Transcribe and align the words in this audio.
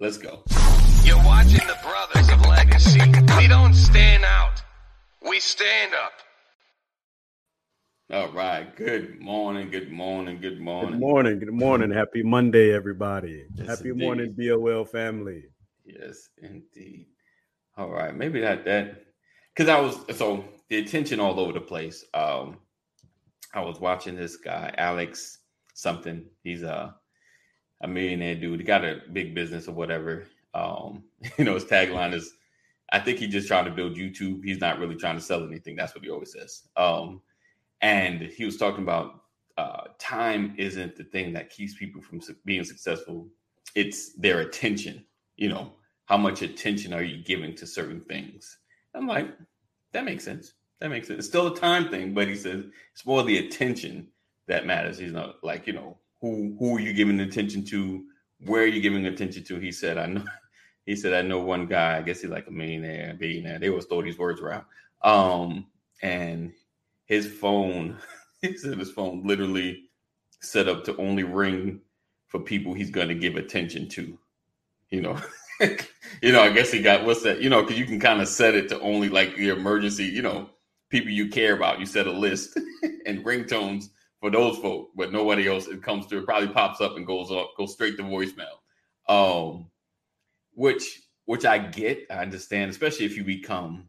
Let's 0.00 0.16
go. 0.16 0.44
You're 1.02 1.16
watching 1.24 1.66
the 1.66 1.76
Brothers 1.82 2.28
of 2.30 2.40
Legacy. 2.46 3.00
We 3.36 3.48
don't 3.48 3.74
stand 3.74 4.24
out. 4.24 4.62
We 5.28 5.40
stand 5.40 5.92
up. 5.92 6.12
All 8.12 8.32
right. 8.32 8.74
Good 8.76 9.20
morning. 9.20 9.70
Good 9.70 9.90
morning. 9.90 10.40
Good 10.40 10.60
morning. 10.60 10.92
Good 10.92 11.00
morning. 11.00 11.38
Good 11.40 11.52
morning. 11.52 11.90
Happy 11.90 12.22
Monday, 12.22 12.72
everybody. 12.72 13.46
Yes, 13.54 13.66
Happy 13.66 13.88
indeed. 13.90 14.04
morning, 14.04 14.36
BOL 14.38 14.84
family. 14.84 15.42
Yes, 15.84 16.28
indeed. 16.40 17.08
All 17.76 17.90
right. 17.90 18.14
Maybe 18.14 18.40
not 18.40 18.64
that. 18.66 19.02
Because 19.52 19.68
I 19.68 19.80
was 19.80 19.98
so 20.16 20.44
the 20.68 20.78
attention 20.78 21.18
all 21.18 21.40
over 21.40 21.52
the 21.52 21.60
place. 21.60 22.04
Um, 22.14 22.58
I 23.52 23.62
was 23.62 23.80
watching 23.80 24.14
this 24.14 24.36
guy, 24.36 24.72
Alex 24.78 25.40
something. 25.74 26.24
He's 26.44 26.62
a 26.62 26.94
a 27.80 27.88
millionaire 27.88 28.34
dude. 28.34 28.60
He 28.60 28.66
got 28.66 28.84
a 28.84 29.00
big 29.12 29.34
business 29.34 29.68
or 29.68 29.72
whatever. 29.72 30.26
Um, 30.54 31.04
you 31.38 31.44
know, 31.44 31.54
his 31.54 31.64
tagline 31.64 32.14
is 32.14 32.34
I 32.90 33.00
think 33.00 33.18
he's 33.18 33.32
just 33.32 33.48
trying 33.48 33.66
to 33.66 33.70
build 33.70 33.96
YouTube. 33.96 34.44
He's 34.44 34.60
not 34.60 34.78
really 34.78 34.96
trying 34.96 35.16
to 35.16 35.22
sell 35.22 35.44
anything. 35.44 35.76
That's 35.76 35.94
what 35.94 36.04
he 36.04 36.10
always 36.10 36.32
says. 36.32 36.68
Um, 36.76 37.20
and 37.80 38.22
he 38.22 38.44
was 38.44 38.56
talking 38.56 38.82
about 38.82 39.24
uh, 39.56 39.88
time 39.98 40.54
isn't 40.56 40.96
the 40.96 41.04
thing 41.04 41.32
that 41.32 41.50
keeps 41.50 41.74
people 41.74 42.00
from 42.00 42.20
being 42.44 42.64
successful. 42.64 43.28
It's 43.74 44.12
their 44.14 44.40
attention. 44.40 45.04
You 45.36 45.50
know, 45.50 45.72
how 46.06 46.16
much 46.16 46.42
attention 46.42 46.94
are 46.94 47.02
you 47.02 47.22
giving 47.22 47.54
to 47.56 47.66
certain 47.66 48.00
things? 48.00 48.58
I'm 48.94 49.06
like, 49.06 49.28
that 49.92 50.04
makes 50.04 50.24
sense. 50.24 50.54
That 50.80 50.90
makes 50.90 51.08
sense. 51.08 51.18
It's 51.18 51.28
still 51.28 51.48
a 51.48 51.56
time 51.56 51.90
thing, 51.90 52.14
but 52.14 52.28
he 52.28 52.36
says 52.36 52.64
it's 52.92 53.04
more 53.04 53.22
the 53.22 53.46
attention 53.46 54.08
that 54.46 54.66
matters. 54.66 54.96
He's 54.96 55.12
not 55.12 55.36
like, 55.42 55.66
you 55.66 55.74
know, 55.74 55.98
who 56.20 56.56
who 56.58 56.76
are 56.76 56.80
you 56.80 56.92
giving 56.92 57.20
attention 57.20 57.64
to? 57.66 58.04
Where 58.40 58.62
are 58.62 58.66
you 58.66 58.80
giving 58.80 59.06
attention 59.06 59.44
to? 59.44 59.58
He 59.58 59.72
said, 59.72 59.98
I 59.98 60.06
know. 60.06 60.24
He 60.86 60.96
said, 60.96 61.12
I 61.12 61.20
know 61.20 61.40
one 61.40 61.66
guy. 61.66 61.98
I 61.98 62.00
guess 62.00 62.22
he's 62.22 62.30
like 62.30 62.46
a 62.46 62.50
millionaire, 62.50 63.14
billionaire. 63.20 63.58
They 63.58 63.68
always 63.68 63.84
throw 63.84 64.00
these 64.00 64.16
words 64.16 64.40
around. 64.40 64.64
Um, 65.02 65.66
and 66.00 66.50
his 67.04 67.26
phone, 67.26 67.98
he 68.40 68.56
said 68.56 68.78
his 68.78 68.90
phone 68.90 69.22
literally 69.22 69.82
set 70.40 70.66
up 70.66 70.84
to 70.84 70.96
only 70.96 71.24
ring 71.24 71.82
for 72.28 72.40
people 72.40 72.72
he's 72.72 72.90
going 72.90 73.08
to 73.08 73.14
give 73.14 73.36
attention 73.36 73.86
to. 73.90 74.18
You 74.88 75.02
know, 75.02 75.20
you 76.22 76.32
know. 76.32 76.40
I 76.40 76.48
guess 76.48 76.70
he 76.70 76.80
got 76.80 77.04
what's 77.04 77.22
that? 77.24 77.42
You 77.42 77.50
know, 77.50 77.60
because 77.60 77.78
you 77.78 77.84
can 77.84 78.00
kind 78.00 78.22
of 78.22 78.28
set 78.28 78.54
it 78.54 78.70
to 78.70 78.80
only 78.80 79.10
like 79.10 79.36
the 79.36 79.50
emergency. 79.50 80.06
You 80.06 80.22
know, 80.22 80.48
people 80.88 81.10
you 81.10 81.28
care 81.28 81.54
about. 81.54 81.80
You 81.80 81.84
set 81.84 82.06
a 82.06 82.12
list 82.12 82.58
and 83.04 83.22
ringtones 83.26 83.90
for 84.20 84.30
those 84.30 84.58
folk, 84.58 84.90
but 84.96 85.12
nobody 85.12 85.48
else. 85.48 85.68
It 85.68 85.82
comes 85.82 86.06
to 86.06 86.18
it 86.18 86.24
probably 86.24 86.48
pops 86.48 86.80
up 86.80 86.96
and 86.96 87.06
goes 87.06 87.30
up, 87.30 87.52
goes 87.56 87.72
straight 87.72 87.96
to 87.98 88.02
voicemail. 88.02 88.58
Um, 89.08 89.66
which 90.54 91.02
which 91.24 91.44
I 91.44 91.58
get, 91.58 92.06
I 92.10 92.14
understand, 92.14 92.70
especially 92.70 93.04
if 93.04 93.16
you 93.16 93.22
become 93.22 93.88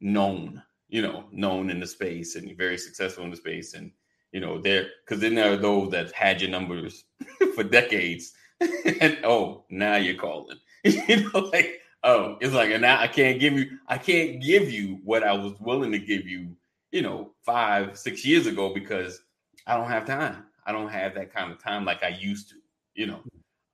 known, 0.00 0.62
you 0.88 1.02
know, 1.02 1.24
known 1.32 1.70
in 1.70 1.80
the 1.80 1.86
space 1.86 2.36
and 2.36 2.46
you're 2.46 2.56
very 2.56 2.78
successful 2.78 3.24
in 3.24 3.30
the 3.30 3.36
space, 3.36 3.74
and 3.74 3.90
you 4.32 4.40
know, 4.40 4.60
there 4.60 4.86
because 5.04 5.20
then 5.20 5.34
there 5.34 5.52
are 5.52 5.56
those 5.56 5.90
that 5.90 6.12
had 6.12 6.40
your 6.40 6.50
numbers 6.50 7.04
for 7.54 7.64
decades, 7.64 8.32
and 9.00 9.18
oh, 9.24 9.64
now 9.70 9.96
you're 9.96 10.14
calling, 10.14 10.58
you 10.84 11.30
know, 11.30 11.40
like 11.52 11.80
oh, 12.04 12.36
it's 12.40 12.54
like 12.54 12.70
and 12.70 12.82
now 12.82 13.00
I 13.00 13.08
can't 13.08 13.40
give 13.40 13.54
you, 13.54 13.78
I 13.88 13.98
can't 13.98 14.40
give 14.40 14.70
you 14.70 15.00
what 15.04 15.24
I 15.24 15.32
was 15.32 15.54
willing 15.58 15.90
to 15.92 15.98
give 15.98 16.26
you, 16.26 16.56
you 16.92 17.02
know, 17.02 17.32
five, 17.42 17.98
six 17.98 18.24
years 18.24 18.46
ago 18.46 18.72
because 18.72 19.20
I 19.66 19.76
don't 19.76 19.88
have 19.88 20.04
time. 20.06 20.44
I 20.66 20.72
don't 20.72 20.88
have 20.88 21.14
that 21.14 21.32
kind 21.32 21.52
of 21.52 21.62
time 21.62 21.84
like 21.84 22.02
I 22.02 22.08
used 22.08 22.50
to, 22.50 22.56
you 22.94 23.06
know. 23.06 23.20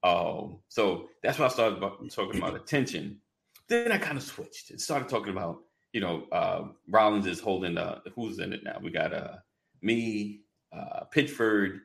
Um, 0.03 0.59
so 0.69 1.09
that's 1.23 1.39
why 1.39 1.47
I 1.47 1.49
started 1.49 1.79
about, 1.79 2.09
talking 2.11 2.39
about 2.39 2.55
attention. 2.55 3.21
Then 3.69 3.93
I 3.93 3.99
kind 3.99 4.17
of 4.17 4.25
switched 4.25 4.71
and 4.71 4.81
started 4.81 5.09
talking 5.09 5.33
about, 5.33 5.61
you 5.93 6.01
know, 6.01 6.25
uh, 6.33 6.65
Rollins 6.89 7.27
is 7.27 7.41
holding 7.41 7.77
uh 7.77 8.01
who's 8.15 8.39
in 8.39 8.53
it 8.53 8.65
now. 8.65 8.79
We 8.83 8.91
got 8.91 9.13
uh 9.13 9.37
me, 9.83 10.41
uh 10.73 11.05
Pitchford, 11.15 11.81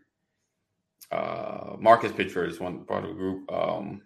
uh 1.11 1.75
Marcus 1.79 2.11
Pitchford 2.11 2.49
is 2.49 2.59
one 2.59 2.85
part 2.85 3.03
of 3.03 3.09
the 3.09 3.15
group, 3.15 3.51
um 3.51 4.01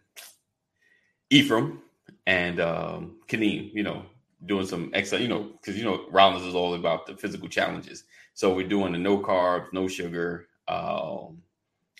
Ephraim 1.30 1.82
and 2.26 2.60
um 2.60 3.18
Kaneem, 3.28 3.72
you 3.74 3.84
know, 3.84 4.06
doing 4.46 4.66
some 4.66 4.92
extra, 4.94 5.20
you 5.20 5.28
know, 5.28 5.44
because 5.44 5.78
you 5.78 5.84
know 5.84 6.06
Rollins 6.10 6.46
is 6.46 6.56
all 6.56 6.74
about 6.74 7.06
the 7.06 7.16
physical 7.16 7.48
challenges. 7.48 8.04
So 8.34 8.54
we're 8.54 8.68
doing 8.68 8.94
the 8.94 8.98
no 8.98 9.20
carbs, 9.20 9.74
no 9.74 9.88
sugar, 9.88 10.48
um, 10.68 11.42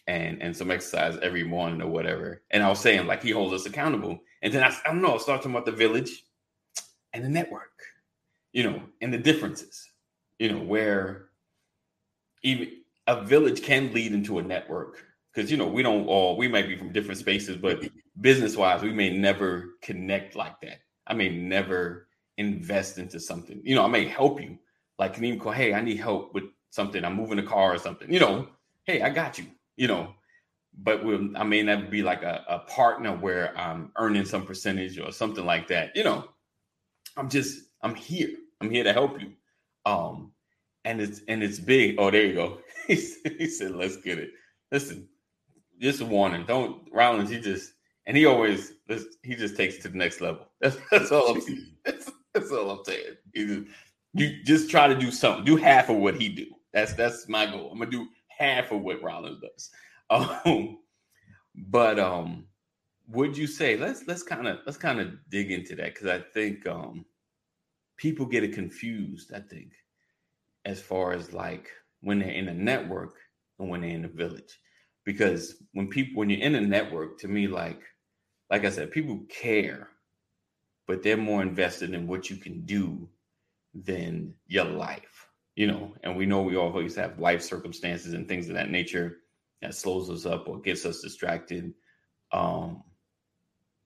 and 0.08 0.42
and 0.42 0.56
some 0.56 0.72
exercise 0.72 1.18
every 1.22 1.44
morning 1.44 1.82
or 1.82 1.88
whatever. 1.88 2.44
And 2.52 2.64
I 2.64 2.70
was 2.70 2.80
saying 2.80 3.08
like 3.08 3.24
he 3.24 3.32
holds 3.32 3.54
us 3.54 3.66
accountable. 3.66 4.20
And 4.42 4.54
then 4.54 4.64
I, 4.64 4.76
I 4.86 4.90
don't 4.90 5.02
know, 5.02 5.16
I 5.16 5.18
started 5.18 5.42
talking 5.42 5.52
about 5.52 5.66
the 5.66 5.74
village 5.74 6.24
and 7.14 7.24
the 7.24 7.30
network, 7.30 7.84
you 8.54 8.64
know, 8.64 8.82
and 9.02 9.14
the 9.14 9.18
differences, 9.18 9.90
you 10.38 10.52
know, 10.52 10.64
where 10.64 11.30
even 12.44 12.70
a 13.08 13.24
village 13.24 13.62
can 13.62 13.92
lead 13.94 14.14
into 14.14 14.40
a 14.40 14.44
network 14.44 15.04
because 15.34 15.52
you 15.52 15.58
know 15.58 15.68
we 15.68 15.84
don't 15.84 16.08
all 16.08 16.38
we 16.38 16.48
might 16.48 16.68
be 16.68 16.78
from 16.78 16.92
different 16.92 17.20
spaces, 17.20 17.58
but 17.58 17.84
business 18.22 18.56
wise, 18.56 18.82
we 18.82 18.94
may 18.94 19.10
never 19.10 19.76
connect 19.82 20.36
like 20.36 20.60
that. 20.62 20.80
I 21.08 21.14
may 21.14 21.30
never 21.30 22.08
invest 22.40 22.98
into 22.98 23.20
something. 23.20 23.62
You 23.64 23.76
know, 23.76 23.84
I 23.84 23.88
may 23.88 24.08
help 24.08 24.42
you. 24.42 24.58
Like 24.98 25.14
can 25.14 25.26
even 25.26 25.40
call, 25.40 25.52
hey, 25.52 25.74
I 25.74 25.82
need 25.82 25.98
help 25.98 26.34
with 26.34 26.46
something. 26.72 27.04
I'm 27.04 27.16
moving 27.16 27.40
a 27.40 27.44
car 27.44 27.74
or 27.74 27.78
something. 27.78 28.12
You 28.12 28.20
know, 28.20 28.48
hey, 28.86 29.02
I 29.02 29.10
got 29.10 29.38
you. 29.38 29.46
You 29.76 29.88
know, 29.88 30.14
but 30.78 31.04
we'll, 31.04 31.38
I 31.38 31.44
may 31.44 31.62
never 31.62 31.86
be 31.86 32.02
like 32.02 32.24
a, 32.24 32.44
a 32.48 32.60
partner 32.60 33.16
where 33.16 33.58
I'm 33.58 33.92
earning 33.98 34.26
some 34.26 34.46
percentage 34.46 35.00
or 35.00 35.12
something 35.12 35.46
like 35.46 35.68
that. 35.68 35.96
You 35.96 36.04
know, 36.04 36.30
I'm 37.18 37.30
just 37.30 37.62
I'm 37.82 37.96
here. 37.96 38.30
I'm 38.62 38.70
here 38.70 38.84
to 38.84 38.94
help 38.94 39.22
you. 39.22 39.34
Um, 39.86 40.32
and 40.86 41.02
it's 41.02 41.22
and 41.28 41.44
it's 41.44 41.60
big. 41.60 41.96
Oh, 41.98 42.12
there 42.12 42.26
you 42.26 42.34
go. 42.34 42.58
he, 42.88 42.96
said, 42.96 43.36
he 43.38 43.48
said, 43.48 43.72
"Let's 43.72 43.98
get 43.98 44.20
it." 44.20 44.32
Listen, 44.72 45.08
just 45.80 46.02
a 46.02 46.06
warning. 46.06 46.46
Don't 46.46 46.88
Rollins. 46.92 47.30
He 47.30 47.40
just 47.40 47.74
and 48.06 48.18
he 48.18 48.26
always 48.26 48.74
he 49.24 49.36
just 49.36 49.56
takes 49.56 49.76
it 49.76 49.82
to 49.84 49.90
the 49.90 49.98
next 49.98 50.20
level. 50.20 50.48
That's 50.62 50.78
that's 50.92 51.12
all 51.12 51.36
I'm 51.36 51.42
saying. 51.42 51.76
That's, 51.86 52.12
that's 52.40 52.52
all 52.52 52.72
I'm 52.72 52.84
saying. 52.86 53.18
You 53.34 54.44
just 54.44 54.70
try 54.70 54.88
to 54.88 54.96
do 54.96 55.12
something. 55.12 55.46
Do 55.46 55.56
half 55.56 55.90
of 55.90 55.98
what 55.98 56.16
he 56.16 56.30
do. 56.30 56.48
That's 56.74 56.94
that's 56.94 57.28
my 57.28 57.46
goal. 57.46 57.70
I'm 57.72 57.80
gonna 57.80 57.92
do 57.92 58.08
half 58.28 58.72
of 58.72 58.82
what 58.82 59.02
Rollins 59.02 59.42
does. 59.42 59.70
Um, 60.12 60.80
but 61.56 62.00
um, 62.00 62.46
would 63.10 63.38
you 63.38 63.46
say 63.46 63.78
let's 63.78 64.08
let's 64.08 64.24
kind 64.24 64.48
of 64.48 64.58
let's 64.66 64.78
kind 64.78 65.00
of 65.00 65.12
dig 65.30 65.52
into 65.52 65.76
that 65.76 65.94
because 65.94 66.08
I 66.08 66.20
think 66.34 66.66
um, 66.68 67.06
people 67.98 68.26
get 68.26 68.44
it 68.44 68.54
confused. 68.54 69.32
I 69.36 69.40
think 69.40 69.74
as 70.66 70.82
far 70.82 71.12
as 71.14 71.32
like 71.32 71.70
when 72.02 72.20
they're 72.20 72.30
in 72.30 72.48
a 72.48 72.54
network 72.54 73.18
and 73.60 73.70
when 73.70 73.82
they're 73.82 73.92
in 73.92 74.06
a 74.06 74.10
village, 74.10 74.60
because 75.06 75.62
when 75.74 75.88
people 75.88 76.20
when 76.20 76.30
you're 76.30 76.42
in 76.42 76.56
a 76.56 76.62
network, 76.62 77.20
to 77.20 77.28
me, 77.28 77.48
like 77.48 77.82
like 78.50 78.66
I 78.66 78.70
said, 78.70 78.92
people 78.92 79.20
care, 79.30 79.90
but 80.90 81.04
they're 81.04 81.16
more 81.16 81.44
invested 81.44 81.94
in 81.94 82.08
what 82.08 82.32
you 82.32 82.36
can 82.36 82.62
do 82.66 83.08
than 83.76 84.34
your 84.48 84.66
life. 84.66 85.30
You 85.56 85.68
know, 85.68 85.94
and 86.02 86.18
we 86.18 86.26
know 86.26 86.42
we 86.42 86.56
always 86.56 86.96
have 86.96 87.20
life 87.20 87.44
circumstances 87.44 88.16
and 88.16 88.28
things 88.28 88.50
of 88.50 88.56
that 88.56 88.72
nature 88.72 89.18
that 89.62 89.76
slows 89.76 90.10
us 90.10 90.26
up 90.26 90.48
or 90.48 90.60
gets 90.60 90.88
us 90.88 91.02
distracted. 91.02 91.76
Um, 92.32 92.82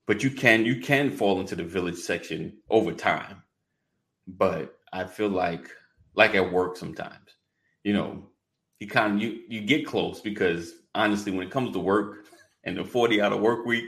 but 0.06 0.22
you 0.22 0.30
can 0.30 0.64
you 0.64 0.80
can 0.80 1.10
fall 1.10 1.40
into 1.40 1.54
the 1.54 1.62
village 1.62 1.98
section 1.98 2.56
over 2.70 2.92
time. 2.92 3.42
But 4.26 4.74
I 4.90 5.04
feel 5.04 5.28
like 5.28 5.68
like 6.14 6.34
at 6.34 6.52
work 6.52 6.78
sometimes, 6.78 7.36
you 7.82 7.92
know, 7.92 8.30
you 8.80 8.86
kind 8.86 9.16
of 9.16 9.20
you 9.20 9.42
you 9.50 9.60
get 9.60 9.86
close 9.86 10.22
because 10.22 10.72
honestly, 10.94 11.32
when 11.32 11.46
it 11.46 11.52
comes 11.52 11.72
to 11.72 11.80
work 11.80 12.24
and 12.64 12.78
the 12.78 12.84
40 12.84 13.20
hour 13.20 13.36
work 13.36 13.66
week, 13.66 13.84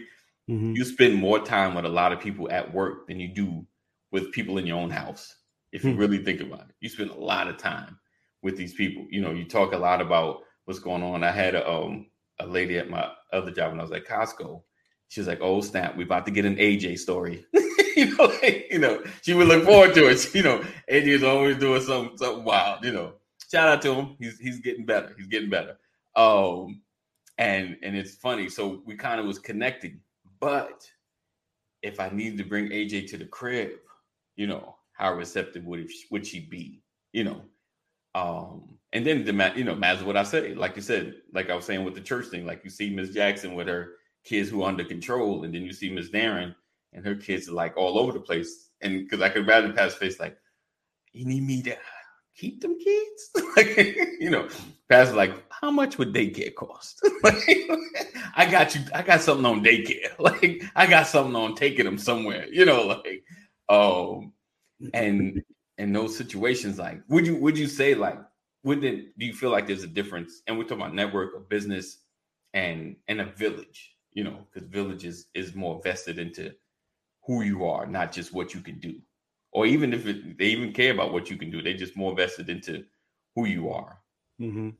Mhm. 0.48 0.74
you 0.74 0.84
spend 0.84 1.14
more 1.14 1.40
time 1.40 1.74
with 1.74 1.84
a 1.84 1.88
lot 1.90 2.12
of 2.12 2.20
people 2.20 2.50
at 2.50 2.72
work 2.72 3.06
than 3.06 3.20
you 3.20 3.28
do 3.28 3.66
with 4.12 4.32
people 4.32 4.58
in 4.58 4.66
your 4.66 4.78
own 4.78 4.90
house. 4.90 5.36
If 5.72 5.86
you 5.86 5.94
Hmm. 5.94 5.96
really 5.96 6.18
think 6.18 6.40
about 6.40 6.68
it, 6.68 6.74
you 6.80 6.88
spend 6.88 7.10
a 7.10 7.14
lot 7.14 7.48
of 7.48 7.56
time 7.58 7.98
with 8.42 8.56
these 8.56 8.74
people. 8.74 9.06
You 9.10 9.20
know, 9.22 9.32
you 9.32 9.44
talk 9.44 9.72
a 9.72 9.78
lot 9.78 10.00
about 10.00 10.40
what's 10.64 10.80
going 10.80 11.02
on. 11.02 11.24
I 11.24 11.30
had 11.32 11.54
a 11.54 11.68
um 11.70 12.06
a 12.38 12.46
lady 12.46 12.78
at 12.78 12.90
my 12.90 13.10
other 13.32 13.50
job 13.50 13.70
when 13.72 13.80
I 13.80 13.84
was 13.84 13.92
at 13.92 14.06
Costco. 14.06 14.62
She 15.08 15.20
was 15.20 15.28
like, 15.28 15.40
"Oh 15.40 15.60
snap, 15.60 15.96
we 15.96 16.04
about 16.04 16.26
to 16.26 16.32
get 16.32 16.44
an 16.44 16.58
AJ 16.58 16.96
story." 16.96 17.44
you 17.96 18.16
know, 18.16 18.24
like, 18.42 18.66
you 18.70 18.78
know, 18.78 19.02
she 19.22 19.34
would 19.34 19.48
look 19.48 19.64
forward 19.64 19.94
to 19.94 20.08
it. 20.08 20.26
You 20.34 20.42
know, 20.42 20.64
AJ 20.88 21.12
is 21.12 21.22
always 21.24 21.56
doing 21.58 21.80
something 21.82 22.16
something 22.16 22.44
wild. 22.44 22.84
You 22.84 22.92
know, 22.92 23.14
shout 23.50 23.68
out 23.68 23.82
to 23.82 23.94
him. 23.94 24.16
He's 24.18 24.38
he's 24.38 24.60
getting 24.60 24.84
better. 24.86 25.14
He's 25.16 25.26
getting 25.28 25.50
better. 25.50 25.78
Um, 26.14 26.82
and 27.38 27.76
and 27.82 27.96
it's 27.96 28.14
funny. 28.16 28.48
So 28.48 28.82
we 28.86 28.96
kind 28.96 29.20
of 29.20 29.26
was 29.26 29.38
connecting, 29.38 30.00
but 30.40 30.88
if 31.82 32.00
I 32.00 32.08
needed 32.10 32.38
to 32.38 32.44
bring 32.44 32.68
AJ 32.70 33.08
to 33.10 33.18
the 33.18 33.26
crib, 33.26 33.70
you 34.36 34.46
know, 34.46 34.76
how 34.92 35.14
receptive 35.14 35.64
would 35.64 35.80
it, 35.80 35.90
would 36.10 36.26
she 36.26 36.40
be? 36.40 36.82
You 37.12 37.24
know, 37.24 37.42
um, 38.14 38.78
and 38.92 39.06
then 39.06 39.24
the 39.24 39.52
you 39.56 39.64
know, 39.64 39.74
matters 39.74 40.02
what 40.02 40.16
I 40.16 40.22
say. 40.22 40.54
Like 40.54 40.76
you 40.76 40.82
said, 40.82 41.14
like 41.32 41.50
I 41.50 41.54
was 41.54 41.64
saying 41.64 41.84
with 41.84 41.94
the 41.94 42.00
church 42.00 42.26
thing, 42.26 42.46
like 42.46 42.62
you 42.64 42.70
see 42.70 42.90
Miss 42.90 43.10
Jackson 43.10 43.54
with 43.54 43.68
her 43.68 43.94
kids 44.24 44.48
who 44.48 44.62
are 44.62 44.68
under 44.68 44.84
control, 44.84 45.44
and 45.44 45.54
then 45.54 45.62
you 45.62 45.72
see 45.72 45.90
Miss 45.90 46.10
Darren 46.10 46.54
and 46.92 47.04
her 47.04 47.14
kids 47.14 47.48
are 47.48 47.52
like 47.52 47.76
all 47.76 47.98
over 47.98 48.12
the 48.12 48.20
place. 48.20 48.70
And 48.80 49.04
because 49.04 49.20
I 49.22 49.28
could 49.28 49.42
imagine 49.42 49.74
pass 49.74 49.94
face 49.94 50.18
like, 50.18 50.36
you 51.12 51.26
need 51.26 51.42
me 51.42 51.62
to 51.62 51.76
keep 52.36 52.60
them 52.60 52.78
kids? 52.78 53.30
like, 53.56 53.76
you 54.18 54.30
know, 54.30 54.48
past 54.88 55.14
like, 55.14 55.32
how 55.50 55.70
much 55.70 55.98
would 55.98 56.12
daycare 56.14 56.54
cost? 56.54 57.00
like, 57.22 57.68
I 58.36 58.48
got 58.50 58.74
you, 58.74 58.82
I 58.94 59.02
got 59.02 59.20
something 59.20 59.46
on 59.46 59.64
daycare. 59.64 60.12
Like, 60.18 60.62
I 60.74 60.86
got 60.86 61.06
something 61.06 61.36
on 61.36 61.54
taking 61.54 61.84
them 61.84 61.98
somewhere, 61.98 62.46
you 62.50 62.64
know, 62.64 62.86
like, 62.86 63.22
um, 63.68 64.32
and 64.94 65.42
in 65.78 65.92
those 65.92 66.16
situations, 66.16 66.78
like, 66.78 67.00
would 67.08 67.26
you 67.26 67.36
would 67.36 67.58
you 67.58 67.66
say 67.66 67.94
like, 67.94 68.18
would 68.64 68.84
it 68.84 69.18
do 69.18 69.26
you 69.26 69.32
feel 69.32 69.50
like 69.50 69.66
there's 69.66 69.82
a 69.84 69.88
difference? 69.88 70.42
And 70.46 70.56
we're 70.58 70.64
talking 70.64 70.82
about 70.82 70.94
network 70.94 71.34
of 71.36 71.48
business 71.48 71.98
and 72.54 72.96
and 73.08 73.20
a 73.20 73.26
village, 73.26 73.96
you 74.12 74.24
know, 74.24 74.46
because 74.52 74.68
village 74.68 75.04
is 75.04 75.26
is 75.34 75.54
more 75.54 75.80
vested 75.82 76.18
into 76.18 76.52
who 77.26 77.42
you 77.42 77.64
are, 77.66 77.86
not 77.86 78.12
just 78.12 78.32
what 78.32 78.54
you 78.54 78.60
can 78.60 78.78
do. 78.78 79.00
Or 79.52 79.66
even 79.66 79.92
if 79.92 80.06
it, 80.06 80.38
they 80.38 80.46
even 80.46 80.72
care 80.72 80.92
about 80.92 81.12
what 81.12 81.30
you 81.30 81.36
can 81.36 81.50
do, 81.50 81.62
they 81.62 81.74
just 81.74 81.96
more 81.96 82.14
vested 82.14 82.50
into 82.50 82.84
who 83.34 83.46
you 83.46 83.70
are. 83.70 83.98
Mm-hmm. 84.40 84.70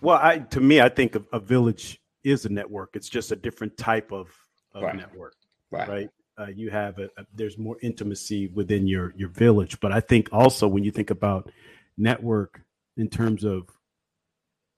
Well, 0.00 0.18
I 0.20 0.38
to 0.38 0.60
me, 0.60 0.80
I 0.80 0.88
think 0.88 1.16
a, 1.16 1.22
a, 1.32 1.40
village 1.40 2.00
is 2.22 2.44
a 2.44 2.48
network. 2.48 2.90
It's 2.94 3.08
just 3.08 3.32
a 3.32 3.36
different 3.36 3.76
type 3.76 4.12
of, 4.12 4.28
of 4.74 4.82
right. 4.82 4.96
network, 4.96 5.34
right? 5.70 5.88
right? 5.88 6.10
Uh, 6.38 6.48
you 6.54 6.70
have 6.70 6.98
a, 6.98 7.04
a, 7.16 7.24
there's 7.34 7.56
more 7.56 7.76
intimacy 7.82 8.48
within 8.48 8.86
your 8.86 9.14
your 9.16 9.30
village, 9.30 9.80
but 9.80 9.92
I 9.92 10.00
think 10.00 10.28
also 10.32 10.68
when 10.68 10.84
you 10.84 10.90
think 10.90 11.10
about 11.10 11.50
network 11.96 12.60
in 12.96 13.08
terms 13.08 13.44
of 13.44 13.68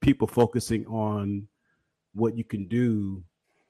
people 0.01 0.29
focusing 0.29 0.87
on 0.87 1.49
what 2.15 2.37
you 2.37 2.45
can 2.45 2.67
do 2.67 3.23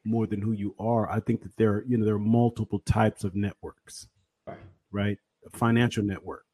more 0.05 0.27
than 0.27 0.41
who 0.41 0.53
you 0.53 0.75
are. 0.79 1.11
I 1.11 1.21
think 1.21 1.43
that 1.43 1.57
there, 1.57 1.85
you 1.87 1.97
know, 1.97 2.05
there 2.05 2.15
are 2.15 2.21
multiple 2.21 2.81
types 2.81 3.25
of 3.25 3.35
networks, 3.35 4.09
right? 4.47 4.59
Right, 4.91 5.19
a 5.47 5.57
financial 5.57 6.05
network. 6.05 6.45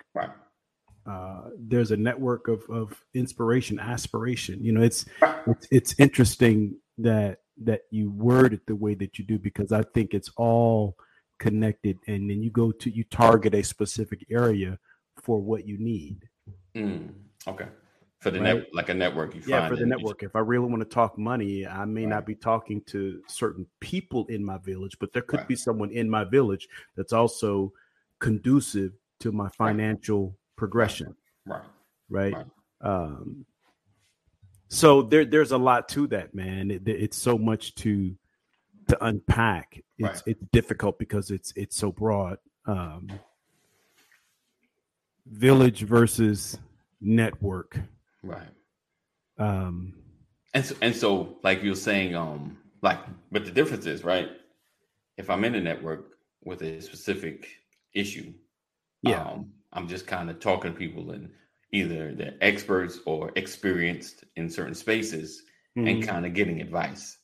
Uh, 1.07 1.51
there's 1.59 1.91
a 1.91 1.97
network 1.97 2.49
of 2.49 2.63
of 2.71 3.03
inspiration, 3.15 3.79
aspiration. 3.79 4.63
You 4.63 4.73
know, 4.73 4.83
it's 4.83 5.05
it's 5.47 5.69
it's 5.71 5.95
interesting 5.99 6.77
that 6.99 7.41
that 7.63 7.83
you 7.91 8.11
word 8.11 8.55
it 8.55 8.67
the 8.67 8.77
way 8.77 8.95
that 8.95 9.19
you 9.19 9.25
do 9.25 9.39
because 9.39 9.73
I 9.73 9.83
think 9.95 10.15
it's 10.15 10.31
all 10.37 10.97
connected, 11.39 11.99
and 12.07 12.29
then 12.31 12.43
you 12.43 12.51
go 12.51 12.73
to 12.73 12.91
you 12.91 13.05
target 13.05 13.55
a 13.55 13.63
specific 13.63 14.25
area 14.31 14.79
for 15.23 15.41
what 15.41 15.67
you 15.67 15.79
need. 15.79 16.29
Mm, 16.75 17.13
okay 17.47 17.67
for 18.25 18.31
the 18.31 18.41
right? 18.41 18.57
net, 18.57 18.75
like 18.75 18.89
a 18.89 18.95
network. 18.95 19.35
You 19.35 19.43
yeah, 19.47 19.69
for 19.69 19.77
the 19.77 19.85
network. 19.85 20.23
If 20.23 20.35
I 20.35 20.41
really 20.41 20.67
want 20.67 20.81
to 20.81 20.89
talk 20.89 21.19
money, 21.19 21.67
I 21.67 21.85
may 21.85 22.01
right. 22.01 22.09
not 22.09 22.27
be 22.27 22.35
talking 22.35 22.81
to 22.87 23.21
certain 23.29 23.67
people 23.81 24.25
in 24.27 24.43
my 24.43 24.57
village, 24.59 24.97
but 24.99 25.13
there 25.13 25.23
could 25.23 25.41
right. 25.41 25.49
be 25.49 25.57
someone 25.57 25.91
in 25.91 26.09
my 26.09 26.25
village 26.25 26.67
that's 26.97 27.13
also 27.13 27.71
conducive 28.21 28.93
to 29.21 29.31
my 29.31 29.51
financial 29.51 30.37
progression. 30.57 31.15
Right. 31.47 31.63
Right. 32.09 32.37
Um, 32.81 33.47
so 34.69 35.03
there, 35.03 35.25
there's 35.25 35.53
a 35.53 35.59
lot 35.59 35.89
to 35.91 36.07
that, 36.09 36.35
man. 36.35 36.71
It, 36.71 36.83
it's 36.87 37.17
so 37.17 37.39
much 37.39 37.75
to 37.77 38.15
to 38.89 39.05
unpack. 39.05 39.83
It's 39.99 40.23
it's 40.27 40.43
difficult 40.53 40.99
because 40.99 41.31
it's 41.31 41.53
it's 41.57 41.77
so 41.77 41.91
broad. 41.93 42.39
Um, 42.67 43.09
village 45.27 45.83
versus 45.83 46.59
network 47.01 47.79
Right. 48.25 48.49
Um 49.39 49.95
and 50.55 50.65
so, 50.65 50.77
and 50.81 50.95
so 50.95 51.37
like 51.43 51.63
you're 51.63 51.75
saying, 51.75 52.15
um, 52.15 52.57
like, 52.81 53.01
but 53.33 53.45
the 53.45 53.51
difference 53.51 53.87
is, 53.87 54.05
right? 54.05 54.29
If 55.17 55.29
I'm 55.29 55.45
in 55.45 55.57
a 55.57 55.61
network 55.61 56.13
with 56.45 56.63
a 56.63 56.81
specific 56.81 57.49
issue, 57.93 58.33
yeah, 59.03 59.25
um, 59.25 59.51
I'm 59.75 59.89
just 59.89 60.07
kind 60.07 60.31
of 60.31 60.41
talking 60.41 60.73
to 60.73 60.79
people 60.79 61.11
and 61.11 61.31
either 61.73 62.15
they're 62.15 62.37
experts 62.41 63.01
or 63.05 63.33
experienced 63.35 64.25
in 64.37 64.49
certain 64.49 64.75
spaces 64.75 65.43
mm-hmm. 65.77 65.89
and 65.89 66.07
kind 66.07 66.25
of 66.25 66.35
getting 66.35 66.61
advice. 66.61 67.19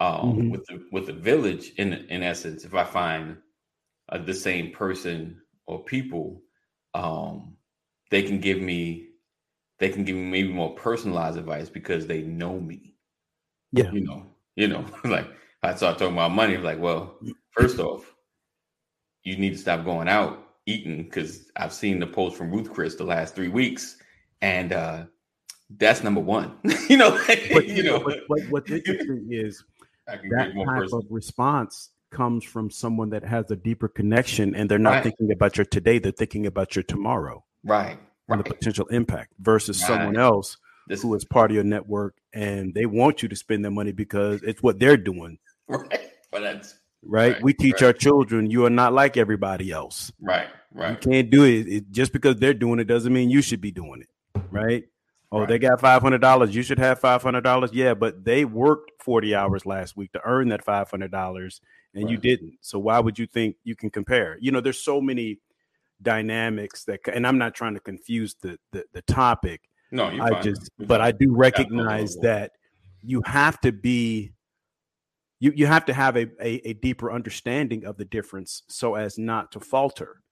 Um, 0.00 0.10
mm-hmm. 0.10 0.50
with 0.50 0.66
the 0.66 0.84
with 0.90 1.06
the 1.06 1.12
village, 1.12 1.70
in 1.78 1.92
in 1.92 2.22
essence, 2.22 2.64
if 2.64 2.74
I 2.74 2.82
find 2.82 3.36
uh, 4.08 4.18
the 4.18 4.34
same 4.34 4.72
person 4.72 5.40
or 5.66 5.84
people, 5.84 6.42
um, 6.94 7.56
they 8.10 8.22
can 8.22 8.40
give 8.40 8.60
me 8.60 9.06
they 9.78 9.88
can 9.88 10.04
give 10.04 10.16
me 10.16 10.24
maybe 10.24 10.52
more 10.52 10.74
personalized 10.74 11.38
advice 11.38 11.68
because 11.68 12.06
they 12.06 12.22
know 12.22 12.58
me. 12.58 12.96
Yeah. 13.72 13.90
You 13.92 14.00
know, 14.00 14.26
you 14.56 14.66
know, 14.66 14.84
like 15.04 15.28
I 15.62 15.74
start 15.76 15.98
talking 15.98 16.14
about 16.14 16.32
money, 16.32 16.56
like, 16.56 16.80
well, 16.80 17.16
first 17.52 17.78
off, 17.78 18.12
you 19.22 19.36
need 19.36 19.52
to 19.52 19.58
stop 19.58 19.84
going 19.84 20.08
out 20.08 20.43
eating 20.66 21.04
because 21.04 21.50
I've 21.56 21.72
seen 21.72 21.98
the 21.98 22.06
post 22.06 22.36
from 22.36 22.50
Ruth 22.50 22.72
Chris 22.72 22.94
the 22.94 23.04
last 23.04 23.34
three 23.34 23.48
weeks. 23.48 23.96
And 24.42 24.72
uh 24.72 25.04
that's 25.78 26.02
number 26.04 26.20
one. 26.20 26.56
you 26.88 26.96
know, 26.96 27.18
but, 27.26 27.66
you 27.66 27.82
know, 27.82 27.98
but, 27.98 28.20
but 28.28 28.40
what's 28.50 28.70
interesting 28.70 29.28
is 29.30 29.64
that 30.06 30.20
type 30.22 30.92
of 30.92 31.04
response 31.10 31.90
comes 32.10 32.44
from 32.44 32.70
someone 32.70 33.10
that 33.10 33.24
has 33.24 33.50
a 33.50 33.56
deeper 33.56 33.88
connection 33.88 34.54
and 34.54 34.70
they're 34.70 34.78
not 34.78 34.90
right. 34.90 35.02
thinking 35.04 35.32
about 35.32 35.56
your 35.56 35.64
today, 35.64 35.98
they're 35.98 36.12
thinking 36.12 36.46
about 36.46 36.76
your 36.76 36.82
tomorrow. 36.84 37.42
Right 37.64 37.98
right. 38.28 38.44
the 38.44 38.54
potential 38.54 38.86
impact 38.88 39.32
versus 39.38 39.80
right. 39.82 39.88
someone 39.88 40.16
else 40.16 40.56
this, 40.88 41.02
who 41.02 41.14
is 41.14 41.24
part 41.24 41.50
of 41.50 41.54
your 41.54 41.64
network 41.64 42.16
and 42.32 42.74
they 42.74 42.86
want 42.86 43.22
you 43.22 43.28
to 43.28 43.36
spend 43.36 43.64
their 43.64 43.72
money 43.72 43.92
because 43.92 44.42
it's 44.42 44.62
what 44.62 44.78
they're 44.78 44.96
doing. 44.96 45.38
Right. 45.66 46.10
But 46.30 46.42
that's 46.42 46.74
right. 47.06 47.32
right. 47.34 47.42
We 47.42 47.54
teach 47.54 47.74
right. 47.74 47.84
our 47.84 47.92
children 47.92 48.50
you 48.50 48.64
are 48.66 48.70
not 48.70 48.92
like 48.92 49.16
everybody 49.16 49.70
else. 49.70 50.12
Right. 50.20 50.48
Right. 50.72 50.90
You 50.90 51.10
can't 51.10 51.30
do 51.30 51.44
it. 51.44 51.68
it. 51.68 51.90
Just 51.90 52.12
because 52.12 52.36
they're 52.36 52.54
doing 52.54 52.80
it 52.80 52.84
doesn't 52.84 53.12
mean 53.12 53.30
you 53.30 53.42
should 53.42 53.60
be 53.60 53.70
doing 53.70 54.02
it. 54.02 54.42
Right. 54.50 54.84
Oh, 55.32 55.46
they 55.46 55.58
got 55.58 55.80
five 55.80 56.00
hundred 56.00 56.20
dollars. 56.20 56.54
You 56.54 56.62
should 56.62 56.78
have 56.78 57.00
five 57.00 57.22
hundred 57.22 57.42
dollars. 57.42 57.70
Yeah, 57.72 57.94
but 57.94 58.24
they 58.24 58.44
worked 58.44 58.92
forty 59.02 59.34
hours 59.34 59.66
last 59.66 59.96
week 59.96 60.12
to 60.12 60.20
earn 60.24 60.48
that 60.50 60.64
five 60.64 60.88
hundred 60.88 61.10
dollars, 61.10 61.60
and 61.92 62.08
you 62.08 62.16
didn't. 62.16 62.58
So 62.60 62.78
why 62.78 63.00
would 63.00 63.18
you 63.18 63.26
think 63.26 63.56
you 63.64 63.74
can 63.74 63.90
compare? 63.90 64.38
You 64.40 64.52
know, 64.52 64.60
there's 64.60 64.80
so 64.80 65.00
many 65.00 65.40
dynamics 66.02 66.84
that 66.84 67.00
and 67.12 67.26
i'm 67.26 67.38
not 67.38 67.54
trying 67.54 67.74
to 67.74 67.80
confuse 67.80 68.34
the 68.42 68.58
the, 68.72 68.84
the 68.92 69.02
topic 69.02 69.62
no 69.90 70.06
i 70.06 70.30
fine. 70.30 70.42
just 70.42 70.70
but 70.78 71.00
i 71.00 71.10
do 71.10 71.34
recognize 71.34 72.16
that 72.16 72.52
you 73.02 73.22
have 73.24 73.60
to 73.60 73.72
be 73.72 74.32
you 75.40 75.52
you 75.54 75.66
have 75.66 75.84
to 75.84 75.92
have 75.92 76.16
a, 76.16 76.26
a, 76.40 76.68
a 76.68 76.72
deeper 76.74 77.12
understanding 77.12 77.84
of 77.84 77.96
the 77.96 78.04
difference 78.04 78.62
so 78.68 78.94
as 78.94 79.18
not 79.18 79.52
to 79.52 79.60
falter 79.60 80.22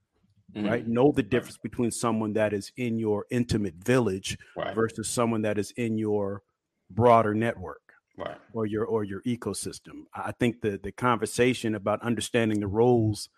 mm-hmm. 0.55 0.67
right 0.67 0.87
know 0.87 1.13
the 1.13 1.23
difference 1.23 1.59
between 1.59 1.91
someone 1.91 2.33
that 2.33 2.53
is 2.53 2.73
in 2.77 2.99
your 2.99 3.27
intimate 3.31 3.75
village 3.75 4.39
right. 4.57 4.75
versus 4.75 5.09
someone 5.09 5.43
that 5.43 5.59
is 5.59 5.73
in 5.73 5.99
your 5.99 6.43
broader 6.91 7.35
network 7.35 7.81
right. 8.17 8.39
or 8.53 8.67
your 8.67 8.85
or 8.85 9.05
your 9.05 9.23
ecosystem 9.23 10.05
i 10.15 10.33
think 10.33 10.61
the 10.61 10.79
the 10.83 10.93
conversation 10.93 11.75
about 11.75 12.03
understanding 12.03 12.61
the 12.61 12.67
roles 12.67 13.29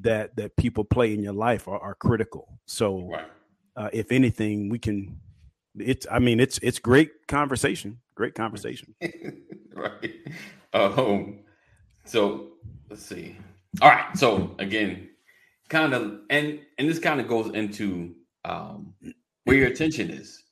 that 0.00 0.36
that 0.36 0.56
people 0.56 0.84
play 0.84 1.12
in 1.12 1.22
your 1.22 1.32
life 1.32 1.68
are, 1.68 1.78
are 1.78 1.94
critical. 1.94 2.58
So, 2.66 3.08
right. 3.08 3.26
uh, 3.76 3.90
if 3.92 4.12
anything, 4.12 4.68
we 4.68 4.78
can. 4.78 5.20
It's. 5.78 6.06
I 6.10 6.18
mean, 6.18 6.40
it's 6.40 6.58
it's 6.58 6.78
great 6.78 7.26
conversation. 7.28 7.98
Great 8.14 8.34
conversation. 8.42 8.94
right. 9.74 10.14
Um. 10.72 11.40
So 12.04 12.52
let's 12.88 13.04
see. 13.04 13.36
All 13.80 13.90
right. 13.90 14.16
So 14.16 14.54
again, 14.58 15.08
kind 15.68 15.94
of, 15.94 16.20
and 16.30 16.60
and 16.78 16.88
this 16.88 16.98
kind 16.98 17.20
of 17.20 17.28
goes 17.28 17.52
into 17.54 18.14
um 18.44 18.94
where 19.44 19.56
your 19.56 19.68
attention 19.68 20.10
is. 20.10 20.42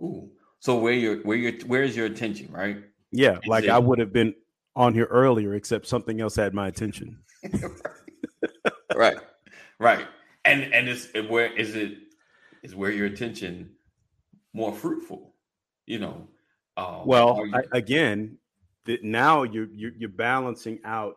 Ooh. 0.00 0.30
So 0.60 0.78
where 0.78 0.92
your 0.92 1.16
where 1.22 1.36
your 1.36 1.52
where's 1.66 1.96
your 1.96 2.06
attention, 2.06 2.52
right? 2.52 2.78
Yeah, 3.12 3.38
is 3.38 3.48
like 3.48 3.64
it, 3.64 3.70
I 3.70 3.78
would 3.78 3.98
have 3.98 4.12
been 4.12 4.34
on 4.76 4.94
here 4.94 5.06
earlier, 5.06 5.54
except 5.54 5.86
something 5.86 6.20
else 6.20 6.36
had 6.36 6.54
my 6.54 6.68
attention. 6.68 7.18
right, 8.94 9.16
right, 9.78 10.06
and 10.44 10.62
and 10.74 10.88
it's 10.88 11.08
where 11.28 11.52
is 11.52 11.74
it 11.74 11.98
is 12.62 12.74
where 12.76 12.90
your 12.90 13.06
attention 13.06 13.70
more 14.52 14.72
fruitful, 14.72 15.34
you 15.86 15.98
know. 15.98 16.28
Um, 16.76 17.02
well, 17.06 17.44
you- 17.46 17.54
I, 17.54 17.62
again, 17.76 18.36
that 18.86 19.04
now 19.04 19.42
you're, 19.42 19.68
you're 19.72 19.92
you're 19.96 20.08
balancing 20.08 20.80
out, 20.84 21.16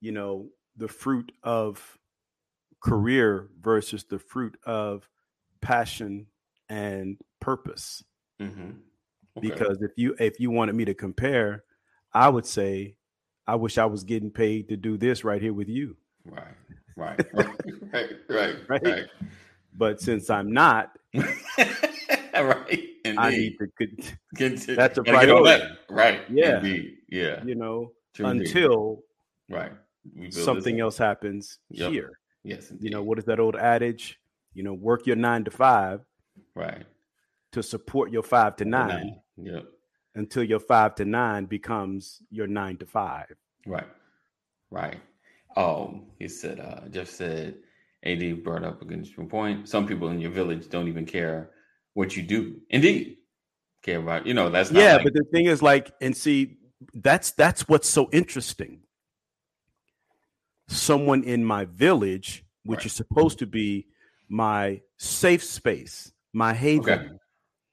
you 0.00 0.12
know, 0.12 0.48
the 0.76 0.88
fruit 0.88 1.32
of 1.42 1.98
career 2.80 3.48
versus 3.60 4.04
the 4.04 4.18
fruit 4.18 4.56
of 4.64 5.08
passion 5.60 6.26
and 6.68 7.16
purpose. 7.40 8.02
Mm-hmm. 8.40 8.70
Okay. 9.38 9.48
Because 9.48 9.80
if 9.80 9.92
you 9.96 10.14
if 10.18 10.38
you 10.40 10.50
wanted 10.50 10.74
me 10.74 10.84
to 10.84 10.94
compare, 10.94 11.64
I 12.12 12.28
would 12.28 12.46
say 12.46 12.96
I 13.46 13.56
wish 13.56 13.78
I 13.78 13.86
was 13.86 14.04
getting 14.04 14.30
paid 14.30 14.68
to 14.68 14.76
do 14.76 14.96
this 14.96 15.24
right 15.24 15.40
here 15.40 15.54
with 15.54 15.68
you. 15.68 15.96
Right. 16.24 16.44
Right. 16.96 17.20
Right. 17.34 17.48
right. 17.92 18.10
Right. 18.28 18.56
right. 18.68 18.82
right. 18.84 19.06
But 19.74 20.00
since 20.00 20.28
I'm 20.30 20.52
not, 20.52 20.96
right. 22.34 22.88
Indeed. 23.04 23.18
I 23.18 23.30
need 23.30 23.56
to. 23.58 24.06
Continue. 24.36 24.76
That's 24.76 24.98
a 24.98 25.02
priority. 25.02 25.64
Right. 25.90 26.22
Yeah. 26.30 26.58
Indeed. 26.58 26.98
Yeah. 27.08 27.42
You 27.44 27.54
know, 27.54 27.92
True 28.14 28.26
until 28.26 29.02
right 29.50 29.72
something 30.30 30.80
else 30.80 30.98
happens 30.98 31.58
yep. 31.70 31.90
here. 31.90 32.18
Yes. 32.44 32.70
Indeed. 32.70 32.84
You 32.84 32.90
know, 32.90 33.02
what 33.02 33.18
is 33.18 33.24
that 33.26 33.40
old 33.40 33.56
adage? 33.56 34.18
You 34.54 34.62
know, 34.62 34.74
work 34.74 35.06
your 35.06 35.16
nine 35.16 35.44
to 35.44 35.50
five. 35.50 36.00
Right. 36.54 36.84
To 37.52 37.62
support 37.62 38.10
your 38.10 38.22
five 38.22 38.56
to 38.56 38.64
nine. 38.64 38.88
nine. 38.88 39.20
Yep. 39.54 39.64
Until 40.14 40.42
your 40.42 40.60
five 40.60 40.94
to 40.96 41.04
nine 41.04 41.46
becomes 41.46 42.22
your 42.30 42.46
nine 42.46 42.76
to 42.78 42.86
five. 42.86 43.34
Right. 43.66 43.88
Right. 44.70 45.00
Um, 45.56 46.06
he 46.18 46.28
said, 46.28 46.60
uh, 46.60 46.88
Jeff 46.88 47.08
said, 47.08 47.56
AD 48.04 48.42
brought 48.42 48.64
up 48.64 48.82
a 48.82 48.84
good 48.84 49.06
point. 49.28 49.68
Some 49.68 49.86
people 49.86 50.08
in 50.08 50.18
your 50.18 50.30
village 50.30 50.68
don't 50.68 50.88
even 50.88 51.06
care 51.06 51.50
what 51.94 52.16
you 52.16 52.22
do. 52.22 52.60
Indeed. 52.70 53.18
Care 53.82 53.98
about, 53.98 54.26
you 54.26 54.34
know, 54.34 54.48
that's 54.48 54.70
yeah, 54.70 54.94
like- 54.94 55.04
but 55.04 55.14
the 55.14 55.24
thing 55.32 55.46
is 55.46 55.60
like, 55.60 55.92
and 56.00 56.16
see, 56.16 56.56
that's 56.94 57.32
that's 57.32 57.68
what's 57.68 57.88
so 57.88 58.08
interesting. 58.12 58.80
Someone 60.68 61.24
in 61.24 61.44
my 61.44 61.64
village, 61.64 62.44
which 62.64 62.78
right. 62.78 62.86
is 62.86 62.92
supposed 62.92 63.40
to 63.40 63.46
be 63.46 63.86
my 64.28 64.80
safe 64.98 65.42
space, 65.42 66.12
my 66.32 66.54
haven 66.54 66.98
okay. 66.98 67.08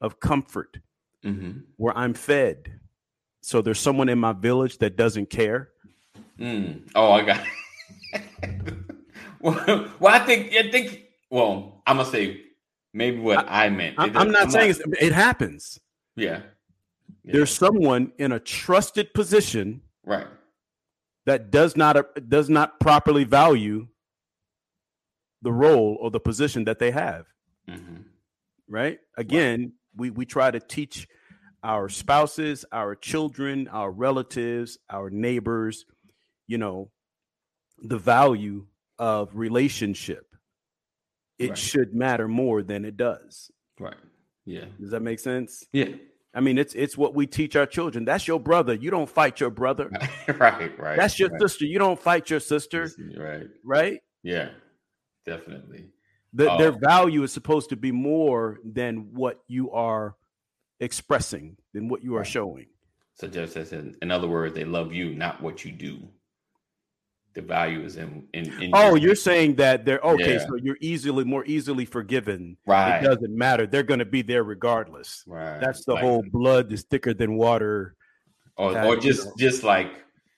of 0.01 0.19
comfort, 0.19 0.79
mm-hmm. 1.23 1.59
where 1.77 1.95
I'm 1.97 2.13
fed. 2.13 2.79
So 3.41 3.61
there's 3.61 3.79
someone 3.79 4.09
in 4.09 4.19
my 4.19 4.33
village 4.33 4.79
that 4.79 4.95
doesn't 4.97 5.29
care. 5.29 5.69
Mm. 6.39 6.89
Oh, 6.95 7.11
I 7.11 7.23
got. 7.23 7.43
well, 9.39 9.88
well, 9.99 10.13
I 10.13 10.19
think 10.25 10.53
I 10.53 10.71
think. 10.71 11.03
Well, 11.29 11.81
I'm 11.85 11.97
gonna 11.97 12.09
say 12.09 12.41
maybe 12.93 13.19
what 13.19 13.48
I, 13.50 13.65
I 13.65 13.69
meant. 13.69 13.96
I, 13.98 14.05
am 14.05 14.31
not 14.31 14.43
I'm 14.43 14.51
saying 14.51 14.75
not, 14.86 15.01
it 15.01 15.13
happens. 15.13 15.79
Yeah. 16.15 16.41
yeah. 17.24 17.34
There's 17.34 17.53
someone 17.53 18.12
in 18.17 18.31
a 18.31 18.39
trusted 18.39 19.13
position, 19.13 19.81
right, 20.05 20.27
that 21.25 21.51
does 21.51 21.75
not 21.75 21.98
does 22.29 22.50
not 22.50 22.79
properly 22.79 23.24
value 23.24 23.88
the 25.41 25.51
role 25.51 25.98
or 26.01 26.12
the 26.12 26.19
position 26.19 26.65
that 26.65 26.79
they 26.79 26.91
have. 26.91 27.25
Mm-hmm. 27.69 28.01
Right. 28.67 29.00
Again, 29.17 29.60
right. 29.60 29.72
we 29.96 30.10
we 30.10 30.25
try 30.25 30.51
to 30.51 30.60
teach 30.60 31.08
our 31.63 31.89
spouses, 31.89 32.65
our 32.72 32.96
children, 32.96 33.67
our 33.67 33.91
relatives, 33.91 34.77
our 34.89 35.10
neighbors, 35.10 35.86
you 36.48 36.58
know, 36.58 36.89
the 37.81 37.98
value 37.98 38.65
of 38.98 39.29
relationship. 39.34 40.28
It 41.39 41.50
right. 41.50 41.58
should 41.58 41.93
matter 41.93 42.27
more 42.27 42.62
than 42.62 42.86
it 42.86 42.98
does. 42.98 43.50
Right. 43.79 43.96
Yeah. 44.46 44.65
Does 44.79 44.91
that 44.91 45.01
make 45.01 45.19
sense? 45.19 45.65
Yeah. 45.72 45.89
I 46.34 46.41
mean, 46.41 46.58
it's 46.58 46.75
it's 46.75 46.98
what 46.98 47.15
we 47.15 47.25
teach 47.25 47.55
our 47.55 47.65
children. 47.65 48.05
That's 48.05 48.27
your 48.27 48.39
brother. 48.39 48.74
You 48.74 48.91
don't 48.91 49.10
fight 49.10 49.39
your 49.39 49.50
brother. 49.50 49.89
right, 50.38 50.77
right. 50.77 50.98
That's 50.98 51.17
your 51.17 51.29
right. 51.29 51.41
sister. 51.41 51.65
You 51.65 51.79
don't 51.79 52.00
fight 52.00 52.29
your 52.29 52.39
sister. 52.39 52.91
Right. 53.17 53.48
Right? 53.63 54.00
Yeah. 54.22 54.50
Definitely. 55.25 55.88
The, 56.34 56.55
Their 56.58 56.74
um, 56.74 56.79
value 56.79 57.24
is 57.24 57.31
supposed 57.31 57.69
to 57.69 57.75
be 57.75 57.91
more 57.91 58.60
than 58.63 59.10
what 59.13 59.39
you 59.48 59.72
are 59.72 60.15
expressing, 60.79 61.58
than 61.74 61.88
what 61.88 62.03
you 62.03 62.15
are 62.15 62.25
showing. 62.25 62.67
So 63.15 63.27
just 63.27 63.58
as 63.58 63.74
in, 63.74 63.96
in 64.01 64.12
other 64.12 64.27
words, 64.27 64.53
they 64.53 64.63
love 64.65 64.93
you, 64.93 65.15
not 65.15 65.41
what 65.41 65.65
you 65.65 65.72
do 65.72 66.08
the 67.33 67.41
value 67.41 67.83
is 67.83 67.98
in. 67.98 68.27
in, 68.33 68.62
in 68.62 68.71
oh, 68.74 68.89
your, 68.89 68.98
you're 68.98 69.15
saying 69.15 69.55
that 69.55 69.86
they're 69.86 70.00
okay. 70.00 70.33
Yeah. 70.33 70.48
So 70.48 70.55
you're 70.55 70.77
easily 70.81 71.24
more 71.24 71.45
easily 71.45 71.86
forgiven. 71.86 72.57
Right. 72.65 73.00
It 73.00 73.07
doesn't 73.07 73.36
matter. 73.36 73.67
They're 73.67 73.83
going 73.83 74.00
to 74.00 74.05
be 74.05 74.21
there 74.21 74.43
regardless. 74.43 75.24
Right. 75.27 75.59
That's 75.59 75.86
the 75.86 75.93
like, 75.93 76.03
whole 76.03 76.24
blood 76.31 76.71
is 76.71 76.83
thicker 76.83 77.13
than 77.13 77.36
water. 77.36 77.95
Or, 78.57 78.77
or 78.77 78.98
just 78.98 79.25
know. 79.25 79.33
just 79.38 79.63
like 79.63 79.91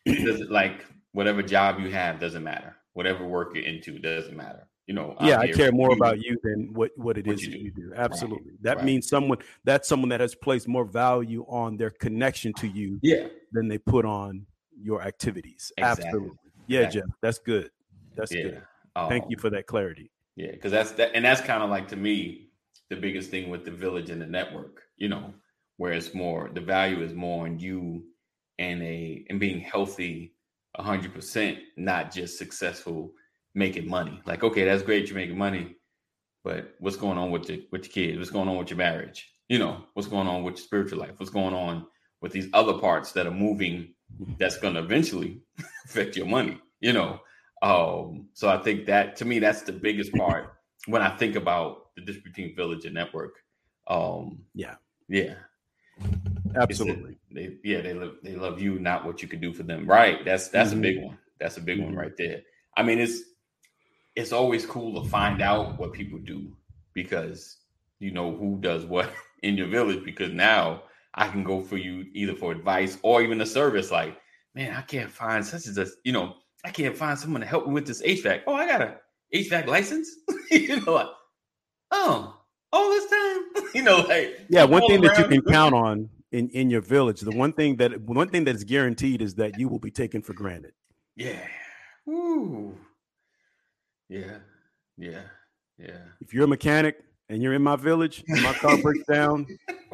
like 0.49 0.85
whatever 1.13 1.41
job 1.41 1.79
you 1.79 1.89
have 1.91 2.19
doesn't 2.19 2.43
matter. 2.43 2.75
Whatever 2.93 3.25
work 3.25 3.55
you're 3.55 3.63
into 3.63 3.97
doesn't 3.97 4.35
matter. 4.35 4.67
You 4.85 4.95
know. 4.95 5.15
Yeah, 5.21 5.39
I 5.39 5.51
care 5.51 5.71
more 5.71 5.91
you, 5.91 5.95
about 5.95 6.19
you 6.21 6.37
than 6.43 6.73
what 6.73 6.91
what 6.97 7.17
it 7.17 7.25
what 7.25 7.35
is 7.35 7.45
you, 7.45 7.51
do. 7.53 7.57
you 7.57 7.71
do. 7.71 7.93
Absolutely. 7.95 8.51
Right. 8.51 8.63
That 8.63 8.77
right. 8.77 8.85
means 8.85 9.07
someone 9.07 9.37
that's 9.63 9.87
someone 9.87 10.09
that 10.09 10.19
has 10.19 10.35
placed 10.35 10.67
more 10.67 10.85
value 10.85 11.45
on 11.47 11.77
their 11.77 11.89
connection 11.89 12.53
to 12.55 12.67
you. 12.67 12.99
Yeah. 13.01 13.27
Than 13.53 13.69
they 13.69 13.77
put 13.77 14.05
on 14.05 14.45
your 14.79 15.01
activities. 15.01 15.71
Exactly. 15.77 16.05
Absolutely. 16.05 16.37
Yeah, 16.71 16.89
Jeff, 16.89 17.09
that's 17.21 17.39
good. 17.39 17.69
That's 18.15 18.33
yeah. 18.33 18.43
good. 18.43 18.61
Um, 18.95 19.09
Thank 19.09 19.25
you 19.29 19.37
for 19.37 19.49
that 19.49 19.67
clarity. 19.67 20.11
Yeah, 20.35 20.51
because 20.51 20.71
that's 20.71 20.91
that, 20.93 21.11
and 21.13 21.25
that's 21.25 21.41
kind 21.41 21.63
of 21.63 21.69
like 21.69 21.87
to 21.89 21.95
me 21.95 22.49
the 22.89 22.95
biggest 22.95 23.29
thing 23.29 23.49
with 23.49 23.65
the 23.65 23.71
village 23.71 24.09
and 24.09 24.21
the 24.21 24.25
network. 24.25 24.83
You 24.97 25.09
know, 25.09 25.33
where 25.77 25.93
it's 25.93 26.13
more 26.13 26.49
the 26.53 26.61
value 26.61 27.01
is 27.01 27.13
more 27.13 27.45
on 27.45 27.59
you 27.59 28.03
and 28.59 28.81
a 28.83 29.25
and 29.29 29.39
being 29.39 29.59
healthy, 29.59 30.33
hundred 30.77 31.13
percent, 31.13 31.59
not 31.77 32.13
just 32.13 32.37
successful 32.37 33.13
making 33.53 33.89
money. 33.89 34.21
Like, 34.25 34.43
okay, 34.43 34.65
that's 34.65 34.83
great, 34.83 35.07
you're 35.07 35.15
making 35.15 35.37
money, 35.37 35.75
but 36.43 36.75
what's 36.79 36.97
going 36.97 37.17
on 37.17 37.31
with 37.31 37.49
your 37.49 37.59
with 37.71 37.85
your 37.85 37.93
kids? 37.93 38.17
What's 38.17 38.31
going 38.31 38.47
on 38.47 38.57
with 38.57 38.69
your 38.69 38.77
marriage? 38.77 39.29
You 39.49 39.59
know, 39.59 39.83
what's 39.93 40.07
going 40.07 40.27
on 40.27 40.43
with 40.43 40.55
your 40.55 40.63
spiritual 40.63 40.99
life? 40.99 41.13
What's 41.17 41.31
going 41.31 41.53
on 41.53 41.87
with 42.21 42.31
these 42.31 42.47
other 42.53 42.73
parts 42.73 43.11
that 43.13 43.27
are 43.27 43.31
moving 43.31 43.93
that's 44.37 44.57
going 44.57 44.75
to 44.75 44.81
eventually 44.81 45.41
affect 45.85 46.15
your 46.15 46.27
money, 46.27 46.59
you 46.79 46.93
know. 46.93 47.19
Um, 47.61 48.29
so 48.33 48.49
I 48.49 48.57
think 48.57 48.87
that 48.87 49.15
to 49.17 49.25
me, 49.25 49.39
that's 49.39 49.61
the 49.61 49.73
biggest 49.73 50.13
part 50.13 50.53
when 50.87 51.01
I 51.01 51.15
think 51.15 51.35
about 51.35 51.93
the 51.95 52.01
difference 52.01 52.23
between 52.23 52.55
village 52.55 52.85
and 52.85 52.93
network. 52.93 53.35
Um, 53.87 54.39
yeah, 54.53 54.75
yeah, 55.07 55.35
absolutely. 56.55 57.17
They, 57.31 57.57
yeah, 57.63 57.81
they 57.81 57.93
love 57.93 58.15
they 58.23 58.35
love 58.35 58.61
you, 58.61 58.79
not 58.79 59.05
what 59.05 59.21
you 59.21 59.27
can 59.27 59.39
do 59.39 59.53
for 59.53 59.63
them. 59.63 59.85
Right. 59.85 60.23
That's 60.25 60.47
that's 60.49 60.71
mm-hmm. 60.71 60.79
a 60.79 60.81
big 60.81 61.03
one. 61.03 61.17
That's 61.39 61.57
a 61.57 61.61
big 61.61 61.77
mm-hmm. 61.77 61.87
one 61.87 61.95
right 61.95 62.17
there. 62.17 62.41
I 62.75 62.83
mean, 62.83 62.99
it's 62.99 63.21
it's 64.15 64.31
always 64.31 64.65
cool 64.65 65.01
to 65.01 65.09
find 65.09 65.41
out 65.41 65.79
what 65.79 65.93
people 65.93 66.19
do 66.19 66.55
because 66.93 67.57
you 67.99 68.11
know 68.11 68.35
who 68.35 68.57
does 68.59 68.85
what 68.85 69.11
in 69.43 69.57
your 69.57 69.67
village 69.67 70.03
because 70.03 70.31
now 70.31 70.83
I 71.13 71.27
can 71.27 71.43
go 71.43 71.61
for 71.61 71.77
you 71.77 72.05
either 72.13 72.35
for 72.35 72.51
advice 72.51 72.97
or 73.03 73.21
even 73.21 73.41
a 73.41 73.45
service. 73.45 73.91
Like, 73.91 74.17
man, 74.55 74.75
I 74.75 74.81
can't 74.81 75.11
find 75.11 75.45
such 75.45 75.67
as 75.67 75.77
a, 75.77 75.87
you 76.03 76.13
know, 76.13 76.35
I 76.63 76.71
can't 76.71 76.95
find 76.95 77.17
someone 77.17 77.41
to 77.41 77.47
help 77.47 77.67
me 77.67 77.73
with 77.73 77.87
this 77.87 78.01
HVAC. 78.01 78.41
Oh, 78.47 78.53
I 78.53 78.67
got 78.67 78.81
a 78.81 78.97
HVAC 79.33 79.67
license. 79.67 80.09
you 80.51 80.79
know, 80.79 80.93
like, 80.93 81.07
oh, 81.91 82.37
all 82.71 82.89
this 82.89 83.09
time, 83.09 83.65
you 83.75 83.83
know, 83.83 83.97
like 84.07 84.45
yeah. 84.49 84.63
One 84.63 84.85
thing 84.87 85.01
that 85.01 85.17
you 85.17 85.27
can 85.27 85.41
count 85.41 85.75
on 85.75 86.09
in 86.31 86.49
in 86.49 86.69
your 86.69 86.81
village, 86.81 87.21
the 87.21 87.31
one 87.31 87.53
thing 87.53 87.75
that 87.77 87.99
one 88.01 88.29
thing 88.29 88.45
that 88.45 88.55
is 88.55 88.63
guaranteed 88.63 89.21
is 89.21 89.35
that 89.35 89.59
you 89.59 89.67
will 89.67 89.79
be 89.79 89.91
taken 89.91 90.21
for 90.21 90.33
granted. 90.33 90.73
Yeah. 91.15 91.45
Ooh. 92.09 92.77
Yeah. 94.09 94.37
Yeah. 94.97 95.23
Yeah. 95.77 95.97
If 96.19 96.33
you're 96.33 96.45
a 96.45 96.47
mechanic, 96.47 97.03
and 97.31 97.41
you're 97.41 97.53
in 97.53 97.61
my 97.61 97.77
village 97.77 98.23
and 98.27 98.43
my 98.43 98.53
car 98.53 98.77
breaks 98.77 99.05
down, 99.05 99.47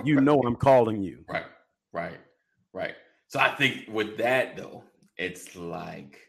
you 0.04 0.20
know 0.20 0.42
I'm 0.42 0.56
calling 0.56 1.04
you. 1.04 1.24
Right, 1.30 1.46
right, 1.94 2.18
right. 2.74 2.96
So 3.28 3.40
I 3.40 3.50
think 3.56 3.88
with 3.90 4.18
that 4.18 4.58
though, 4.58 4.84
it's 5.18 5.56
like, 5.56 6.20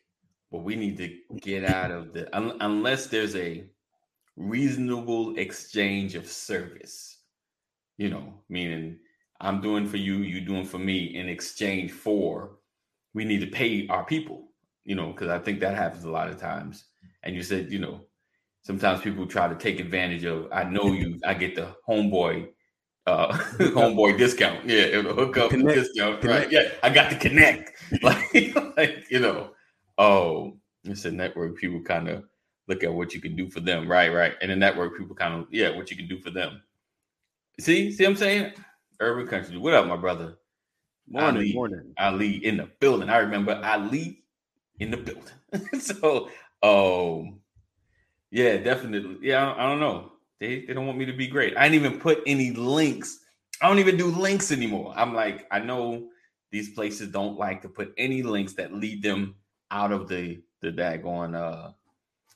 well, 0.51 0.63
we 0.63 0.77
need 0.77 0.99
to 0.99 1.17
get 1.41 1.65
out 1.65 1.91
of 1.91 2.13
the 2.13 2.35
un, 2.37 2.57
unless 2.61 3.07
there's 3.07 3.35
a 3.37 3.65
reasonable 4.37 5.37
exchange 5.39 6.15
of 6.15 6.29
service. 6.29 7.19
You 7.97 8.11
know, 8.11 8.35
meaning 8.51 8.99
I'm 9.41 9.61
doing 9.61 9.89
for 9.89 9.97
you, 9.97 10.19
you 10.19 10.43
doing 10.43 10.65
for 10.65 10.79
me 10.79 11.17
in 11.17 11.29
exchange 11.29 11.91
for 11.91 12.59
we 13.15 13.25
need 13.25 13.41
to 13.41 13.47
pay 13.47 13.89
our 13.89 14.05
people. 14.05 14.49
You 14.85 14.95
know, 14.95 15.09
because 15.09 15.29
I 15.29 15.39
think 15.39 15.61
that 15.61 15.75
happens 15.75 16.05
a 16.05 16.11
lot 16.11 16.29
of 16.29 16.39
times. 16.39 16.85
And 17.23 17.35
you 17.35 17.43
said, 17.43 17.73
you 17.73 17.79
know, 17.79 18.03
sometimes 18.69 19.01
people 19.01 19.27
try 19.27 19.49
to 19.49 19.55
take 19.55 19.81
advantage 19.81 20.25
of. 20.25 20.47
I 20.53 20.63
know 20.63 20.93
you. 20.93 21.19
I 21.25 21.33
get 21.33 21.57
the 21.57 21.75
homeboy, 21.89 22.49
uh, 23.07 23.33
homeboy 23.33 24.19
discount. 24.19 24.69
Yeah, 24.69 24.83
it'll 24.83 25.15
hook 25.15 25.39
up 25.39 25.51
connect, 25.51 25.75
discount. 25.75 26.21
Connect. 26.21 26.45
Right? 26.45 26.53
Yeah, 26.53 26.69
I 26.83 26.91
got 26.91 27.11
to 27.11 27.17
connect. 27.17 27.73
Like, 28.03 28.55
like 28.77 29.07
you 29.11 29.19
know, 29.19 29.53
oh, 29.97 30.59
it's 30.85 31.07
a 31.07 31.11
network. 31.11 31.57
People 31.57 31.81
kind 31.81 32.11
of 32.11 32.25
look 32.69 32.85
at 32.85 32.93
what 32.93 33.15
you 33.15 33.21
can 33.23 33.35
do 33.35 33.49
for 33.49 33.61
them. 33.61 33.91
Right, 33.91 34.13
right. 34.13 34.35
And 34.43 34.51
the 34.51 34.57
network 34.57 34.99
people 34.99 35.17
kind 35.17 35.33
of 35.33 35.47
yeah, 35.51 35.75
what 35.75 35.91
you 35.91 35.97
can 35.97 36.07
do 36.07 36.21
for 36.21 36.31
them. 36.31 36.61
See, 37.59 37.91
see, 37.91 38.05
what 38.05 38.11
I'm 38.11 38.17
saying 38.17 38.53
urban 39.01 39.27
country. 39.27 39.57
What 39.57 39.73
up, 39.73 39.87
my 39.87 39.97
brother? 39.97 40.37
Morning, 41.09 41.37
Ali, 41.37 41.53
morning. 41.55 41.95
Ali 41.99 42.45
in 42.45 42.59
the 42.59 42.69
building. 42.79 43.09
I 43.09 43.19
remember 43.19 43.59
Ali 43.65 44.23
in 44.79 44.91
the 44.91 44.99
building. 44.99 45.81
so, 45.81 46.29
um, 46.63 47.41
yeah, 48.31 48.57
definitely. 48.59 49.19
Yeah, 49.23 49.53
I, 49.53 49.65
I 49.65 49.69
don't 49.69 49.81
know. 49.81 50.13
They 50.41 50.65
they 50.67 50.75
don't 50.75 50.87
want 50.87 50.99
me 50.99 51.07
to 51.07 51.13
be 51.13 51.27
great. 51.27 51.57
I 51.57 51.69
didn't 51.69 51.85
even 51.87 52.01
put 52.01 52.23
any 52.27 52.53
links. 52.53 53.21
I 53.61 53.69
don't 53.69 53.79
even 53.81 53.97
do 53.97 54.07
links 54.07 54.53
anymore. 54.53 54.93
I'm 54.97 55.15
like, 55.15 55.47
I 55.51 55.59
know 55.61 56.09
these 56.53 56.71
places 56.71 57.09
don't 57.09 57.39
like 57.39 57.63
to 57.63 57.69
put 57.69 57.93
any 57.99 58.23
links 58.23 58.55
that 58.55 58.73
lead 58.75 59.03
them 59.03 59.37
out 59.71 59.93
of 59.93 60.09
the 60.09 60.41
the 60.63 60.73
daggone 60.73 61.35
uh 61.37 61.73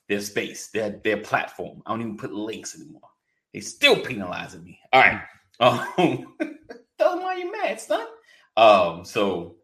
their 0.09 0.21
space, 0.21 0.69
their 0.69 0.99
their 1.03 1.17
platform. 1.17 1.81
I 1.85 1.91
don't 1.91 2.01
even 2.01 2.17
put 2.17 2.33
links 2.33 2.75
anymore. 2.79 3.09
They 3.53 3.61
still 3.61 3.99
penalizing 4.01 4.63
me. 4.63 4.79
All 4.93 5.01
right. 5.01 5.21
Um 5.59 6.35
tell 6.97 7.11
them 7.15 7.23
why 7.23 7.35
you 7.37 7.51
mad, 7.51 7.79
son. 7.79 8.07
Um, 8.57 9.05
so 9.05 9.57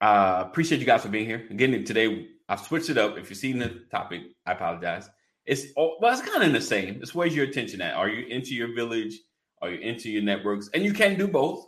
Uh, 0.00 0.44
appreciate 0.46 0.80
you 0.80 0.86
guys 0.86 1.02
for 1.02 1.08
being 1.08 1.26
here. 1.26 1.46
Again, 1.50 1.84
today 1.84 2.28
I've 2.48 2.60
switched 2.60 2.90
it 2.90 2.98
up. 2.98 3.16
If 3.18 3.30
you've 3.30 3.38
seen 3.38 3.58
the 3.58 3.84
topic, 3.90 4.22
I 4.46 4.52
apologize. 4.52 5.08
It's 5.46 5.66
all, 5.76 5.98
well, 6.00 6.12
it's 6.12 6.28
kind 6.28 6.42
of 6.42 6.52
the 6.52 6.60
same. 6.60 7.00
It's 7.02 7.14
where's 7.14 7.36
your 7.36 7.44
attention 7.44 7.80
at? 7.82 7.94
Are 7.94 8.08
you 8.08 8.26
into 8.26 8.54
your 8.54 8.74
village? 8.74 9.18
Are 9.60 9.70
you 9.70 9.78
into 9.78 10.10
your 10.10 10.22
networks? 10.22 10.70
And 10.72 10.84
you 10.84 10.92
can 10.92 11.18
do 11.18 11.28
both. 11.28 11.66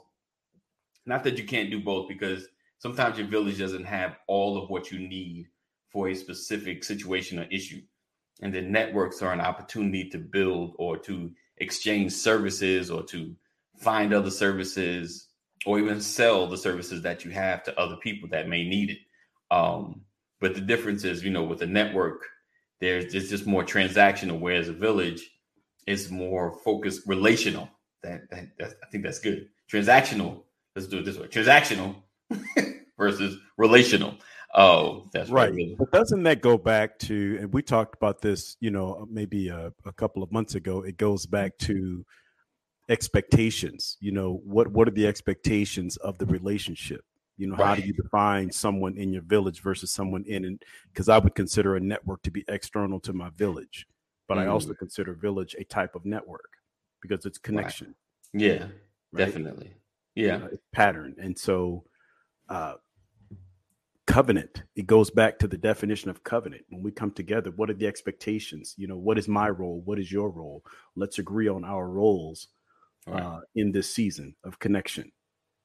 Not 1.04 1.25
that 1.25 1.38
you 1.38 1.45
can't 1.45 1.71
do 1.71 1.80
both, 1.80 2.09
because 2.09 2.49
sometimes 2.78 3.18
your 3.18 3.28
village 3.28 3.59
doesn't 3.59 3.85
have 3.85 4.16
all 4.26 4.56
of 4.56 4.71
what 4.71 4.90
you 4.90 4.99
need 4.99 5.47
for 5.90 6.09
a 6.09 6.14
specific 6.14 6.85
situation 6.85 7.38
or 7.38 7.45
issue. 7.50 7.80
And 8.42 8.52
the 8.52 8.62
networks 8.62 9.23
are 9.23 9.33
an 9.33 9.40
opportunity 9.40 10.09
to 10.11 10.18
build 10.18 10.75
or 10.78 10.99
to 10.99 11.30
exchange 11.59 12.12
services 12.12 12.90
or 12.90 13.02
to 13.04 13.35
find 13.76 14.12
other 14.12 14.30
services 14.30 15.28
or 15.64 15.78
even 15.78 16.00
sell 16.00 16.47
the 16.47 16.56
services 16.59 17.02
that 17.02 17.25
you 17.25 17.30
have 17.30 17.62
to 17.64 17.80
other 17.80 17.97
people 17.97 18.28
that 18.30 18.49
may 18.49 18.68
need 18.68 18.90
it. 18.90 18.99
Um, 19.50 20.02
but 20.40 20.54
the 20.54 20.61
difference 20.61 21.04
is, 21.04 21.25
you 21.25 21.30
know, 21.30 21.45
with 21.45 21.62
a 21.62 21.66
network, 21.66 22.26
there's 22.80 23.12
just, 23.12 23.30
just 23.30 23.47
more 23.47 23.64
transactional, 23.64 24.38
whereas 24.40 24.68
a 24.68 24.73
village 24.73 25.30
is 25.87 26.11
more 26.11 26.59
focused, 26.64 27.06
relational. 27.06 27.68
That, 28.02 28.28
that 28.30 28.49
I 28.61 28.87
think 28.90 29.04
that's 29.04 29.18
good. 29.18 29.49
Transactional. 29.71 30.42
Let's 30.75 30.88
do 30.88 30.99
it 30.99 31.04
this 31.04 31.18
way. 31.18 31.26
Transactional 31.26 31.97
versus 32.99 33.38
relational. 33.56 34.14
Oh, 34.54 35.09
that's 35.12 35.28
right. 35.30 35.52
But 35.78 35.90
doesn't 35.90 36.23
that 36.23 36.40
go 36.40 36.56
back 36.56 36.99
to? 37.00 37.38
And 37.40 37.52
we 37.52 37.62
talked 37.62 37.95
about 37.95 38.23
this, 38.23 38.56
you 38.61 38.71
know, 38.71 39.06
maybe 39.11 39.49
a, 39.49 39.73
a 39.85 39.92
couple 39.92 40.23
of 40.23 40.33
months 40.33 40.54
ago. 40.54 40.83
It 40.83 40.97
goes 40.97 41.26
back 41.26 41.59
to 41.59 42.04
expectations. 42.88 43.97
You 44.00 44.12
know, 44.12 44.40
what 44.45 44.68
what 44.68 44.88
are 44.88 44.92
the 44.92 45.06
expectations 45.06 45.97
of 45.99 46.18
the 46.18 46.26
relationship? 46.26 47.02
You 47.37 47.49
know, 47.49 47.57
right. 47.57 47.66
how 47.66 47.75
do 47.75 47.83
you 47.83 47.93
define 47.93 48.50
someone 48.50 48.97
in 48.97 49.12
your 49.12 49.23
village 49.23 49.61
versus 49.61 49.93
someone 49.93 50.25
in? 50.26 50.45
and 50.45 50.62
Because 50.93 51.09
I 51.09 51.19
would 51.19 51.35
consider 51.35 51.76
a 51.76 51.81
network 51.81 52.23
to 52.23 52.31
be 52.31 52.45
external 52.49 53.00
to 53.00 53.12
my 53.12 53.31
village, 53.31 53.87
but 54.28 54.38
mm. 54.38 54.43
I 54.43 54.47
also 54.47 54.71
mm. 54.71 54.78
consider 54.78 55.12
village 55.14 55.55
a 55.59 55.64
type 55.64 55.95
of 55.95 56.05
network 56.05 56.50
because 57.02 57.26
it's 57.26 57.38
connection. 57.38 57.95
Right. 58.33 58.43
Yeah, 58.43 58.62
right? 59.12 59.26
definitely. 59.26 59.75
Yeah, 60.14 60.37
uh, 60.37 60.49
pattern, 60.73 61.14
and 61.19 61.38
so 61.38 61.85
uh, 62.49 62.75
covenant. 64.07 64.62
It 64.75 64.87
goes 64.87 65.11
back 65.11 65.38
to 65.40 65.49
the 65.49 65.59
definition 65.59 66.11
of 66.11 66.25
covenant. 66.25 66.64
When 66.71 66.83
we 66.83 66.90
come 66.90 67.11
together, 67.11 67.50
what 67.50 67.69
are 67.69 67.75
the 67.75 67.87
expectations? 67.87 68.75
You 68.78 68.87
know, 68.87 68.97
what 68.97 69.19
is 69.19 69.28
my 69.28 69.50
role? 69.50 69.83
What 69.85 69.99
is 69.99 70.11
your 70.11 70.31
role? 70.31 70.64
Let's 70.95 71.19
agree 71.19 71.49
on 71.49 71.64
our 71.64 71.88
roles 71.88 72.49
uh, 73.11 73.40
in 73.55 73.73
this 73.73 73.93
season 73.93 74.35
of 74.45 74.59
connection. 74.59 75.12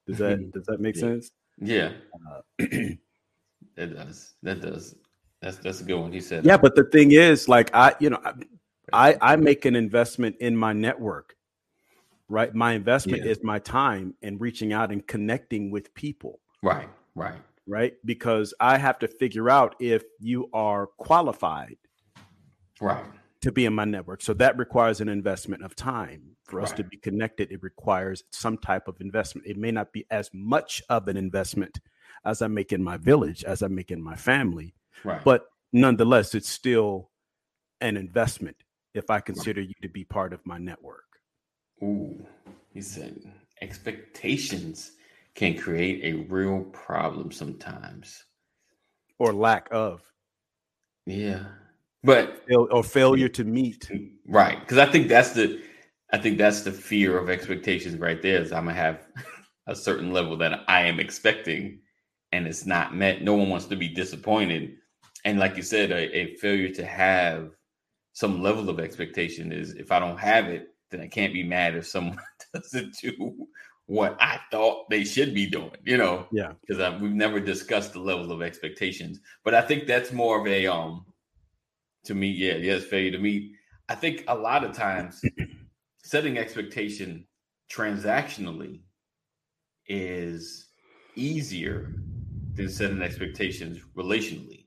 Does 0.07 0.17
that 0.17 0.51
does 0.51 0.65
that 0.65 0.79
make 0.79 0.95
yeah. 0.95 1.01
sense? 1.01 1.31
Yeah, 1.61 1.91
uh, 2.13 2.41
that 3.75 3.95
does. 3.95 4.33
That 4.41 4.61
does. 4.61 4.95
That's 5.41 5.57
that's 5.57 5.81
a 5.81 5.83
good 5.83 5.99
one. 5.99 6.11
He 6.11 6.19
said. 6.19 6.43
Yeah, 6.45 6.57
but 6.57 6.75
the 6.75 6.83
thing 6.85 7.11
is, 7.11 7.47
like 7.47 7.73
I, 7.73 7.93
you 7.99 8.09
know, 8.09 8.19
I 8.91 9.15
I 9.21 9.35
make 9.35 9.65
an 9.65 9.75
investment 9.75 10.35
in 10.39 10.55
my 10.55 10.73
network, 10.73 11.35
right? 12.29 12.53
My 12.53 12.73
investment 12.73 13.23
yeah. 13.23 13.31
is 13.31 13.43
my 13.43 13.59
time 13.59 14.15
and 14.21 14.41
reaching 14.41 14.73
out 14.73 14.91
and 14.91 15.05
connecting 15.05 15.71
with 15.71 15.93
people. 15.93 16.39
Right. 16.63 16.89
Right. 17.15 17.39
Right. 17.67 17.93
Because 18.05 18.53
I 18.59 18.77
have 18.77 18.99
to 18.99 19.07
figure 19.07 19.49
out 19.49 19.75
if 19.79 20.03
you 20.19 20.49
are 20.53 20.87
qualified. 20.97 21.77
Right. 22.79 23.03
To 23.41 23.51
be 23.51 23.65
in 23.65 23.73
my 23.73 23.85
network. 23.85 24.21
So 24.21 24.33
that 24.35 24.57
requires 24.57 25.01
an 25.01 25.09
investment 25.09 25.63
of 25.63 25.75
time 25.75 26.35
for 26.43 26.57
right. 26.57 26.63
us 26.63 26.73
to 26.73 26.83
be 26.83 26.97
connected, 26.97 27.51
it 27.51 27.63
requires 27.63 28.23
some 28.31 28.57
type 28.57 28.87
of 28.87 28.99
investment. 29.01 29.47
It 29.47 29.57
may 29.57 29.71
not 29.71 29.91
be 29.93 30.05
as 30.11 30.29
much 30.33 30.83
of 30.89 31.07
an 31.07 31.17
investment 31.17 31.79
as 32.25 32.41
I 32.41 32.47
make 32.47 32.71
in 32.71 32.83
my 32.83 32.97
village, 32.97 33.43
as 33.43 33.63
I 33.63 33.67
make 33.67 33.89
in 33.89 34.01
my 34.01 34.15
family, 34.15 34.75
right. 35.03 35.23
but 35.23 35.45
nonetheless, 35.73 36.35
it's 36.35 36.49
still 36.49 37.09
an 37.79 37.97
investment 37.97 38.57
if 38.93 39.09
I 39.09 39.19
consider 39.21 39.61
you 39.61 39.73
to 39.81 39.89
be 39.89 40.03
part 40.03 40.33
of 40.33 40.45
my 40.45 40.57
network. 40.57 41.05
Ooh, 41.81 42.23
he 42.73 42.81
said 42.81 43.19
expectations 43.61 44.91
can 45.33 45.57
create 45.57 46.03
a 46.03 46.25
real 46.25 46.61
problem 46.65 47.31
sometimes, 47.31 48.23
or 49.17 49.33
lack 49.33 49.67
of. 49.71 50.03
Yeah, 51.05 51.45
but 52.03 52.43
or 52.49 52.83
failure 52.83 53.29
to 53.29 53.43
meet. 53.43 53.89
Right, 54.27 54.59
because 54.59 54.77
I 54.77 54.85
think 54.85 55.07
that's 55.07 55.31
the 55.31 55.61
I 56.11 56.17
think 56.17 56.37
that's 56.37 56.61
the 56.61 56.71
fear 56.71 57.17
of 57.17 57.29
expectations 57.29 57.99
right 57.99 58.21
there. 58.21 58.41
Is 58.41 58.51
I'm 58.51 58.65
gonna 58.65 58.75
have 58.75 59.07
a 59.67 59.75
certain 59.75 60.11
level 60.11 60.37
that 60.37 60.61
I 60.67 60.81
am 60.81 60.99
expecting, 60.99 61.79
and 62.31 62.47
it's 62.47 62.65
not 62.65 62.95
met. 62.95 63.21
No 63.21 63.35
one 63.35 63.49
wants 63.49 63.65
to 63.67 63.75
be 63.75 63.87
disappointed, 63.87 64.77
and 65.25 65.39
like 65.39 65.55
you 65.55 65.63
said, 65.63 65.91
a, 65.91 66.17
a 66.17 66.35
failure 66.37 66.73
to 66.73 66.85
have 66.85 67.51
some 68.13 68.41
level 68.41 68.69
of 68.69 68.79
expectation 68.79 69.51
is 69.51 69.73
if 69.73 69.91
I 69.91 69.99
don't 69.99 70.19
have 70.19 70.47
it, 70.47 70.67
then 70.89 71.01
I 71.01 71.07
can't 71.07 71.33
be 71.33 71.43
mad 71.43 71.75
if 71.75 71.87
someone 71.87 72.19
doesn't 72.53 72.97
do 73.01 73.47
what 73.85 74.17
I 74.19 74.39
thought 74.51 74.89
they 74.89 75.03
should 75.03 75.33
be 75.33 75.45
doing. 75.45 75.77
You 75.85 75.97
know, 75.97 76.27
yeah, 76.31 76.53
because 76.65 76.99
we've 76.99 77.11
never 77.11 77.39
discussed 77.39 77.93
the 77.93 77.99
level 77.99 78.31
of 78.31 78.41
expectations, 78.41 79.19
but 79.45 79.53
I 79.53 79.61
think 79.61 79.85
that's 79.85 80.11
more 80.11 80.41
of 80.41 80.47
a 80.47 80.65
um 80.65 81.05
to 82.05 82.15
me, 82.15 82.29
yeah, 82.29 82.55
yes, 82.55 82.83
failure 82.83 83.11
to 83.11 83.19
meet. 83.19 83.53
I 83.89 83.95
think 83.95 84.23
a 84.27 84.35
lot 84.35 84.63
of 84.63 84.73
times 84.73 85.21
setting 86.03 86.37
expectation 86.37 87.27
transactionally 87.71 88.81
is 89.87 90.67
easier 91.15 91.93
than 92.55 92.69
setting 92.69 93.01
expectations 93.01 93.79
relationally. 93.95 94.65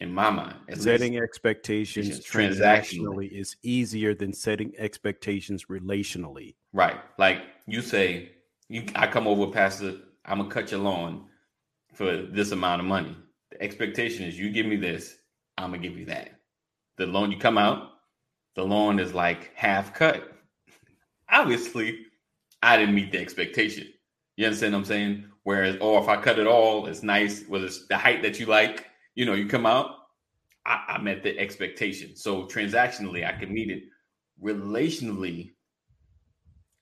In 0.00 0.12
my 0.14 0.30
mind, 0.30 0.56
setting 0.74 1.18
expectations 1.18 2.20
transactionally 2.20 3.30
is 3.30 3.56
easier 3.62 4.14
than 4.14 4.32
setting 4.32 4.72
expectations 4.78 5.66
relationally. 5.66 6.54
Right. 6.72 6.96
Like 7.18 7.42
you 7.66 7.82
say, 7.82 8.32
you 8.68 8.84
I 8.94 9.06
come 9.06 9.26
over 9.26 9.52
past 9.52 9.80
the 9.80 10.00
I'm 10.24 10.38
gonna 10.38 10.48
cut 10.48 10.70
your 10.70 10.80
lawn 10.80 11.26
for 11.92 12.16
this 12.16 12.52
amount 12.52 12.80
of 12.80 12.86
money. 12.86 13.14
The 13.50 13.62
expectation 13.62 14.24
is 14.24 14.38
you 14.38 14.50
give 14.50 14.66
me 14.66 14.76
this, 14.76 15.16
I'm 15.58 15.70
gonna 15.70 15.82
give 15.82 15.98
you 15.98 16.06
that. 16.06 16.30
The 16.96 17.06
loan 17.06 17.32
you 17.32 17.38
come 17.38 17.58
out, 17.58 17.90
the 18.54 18.64
lawn 18.64 18.98
is 18.98 19.14
like 19.14 19.54
half 19.54 19.94
cut. 19.94 20.32
Obviously, 21.30 22.06
I 22.62 22.76
didn't 22.76 22.94
meet 22.94 23.12
the 23.12 23.18
expectation. 23.18 23.88
You 24.36 24.46
understand 24.46 24.74
what 24.74 24.80
I'm 24.80 24.84
saying? 24.84 25.24
Whereas, 25.42 25.76
or 25.76 25.98
oh, 25.98 26.02
if 26.02 26.08
I 26.08 26.20
cut 26.20 26.38
it 26.38 26.46
all, 26.46 26.86
it's 26.86 27.02
nice, 27.02 27.44
whether 27.48 27.66
it's 27.66 27.86
the 27.86 27.96
height 27.96 28.22
that 28.22 28.38
you 28.38 28.46
like, 28.46 28.86
you 29.14 29.24
know, 29.24 29.34
you 29.34 29.46
come 29.46 29.66
out, 29.66 29.96
I, 30.66 30.84
I 30.88 30.98
met 30.98 31.22
the 31.22 31.38
expectation. 31.38 32.16
So 32.16 32.44
transactionally, 32.44 33.26
I 33.26 33.32
can 33.32 33.52
meet 33.52 33.70
it. 33.70 33.84
Relationally, 34.42 35.52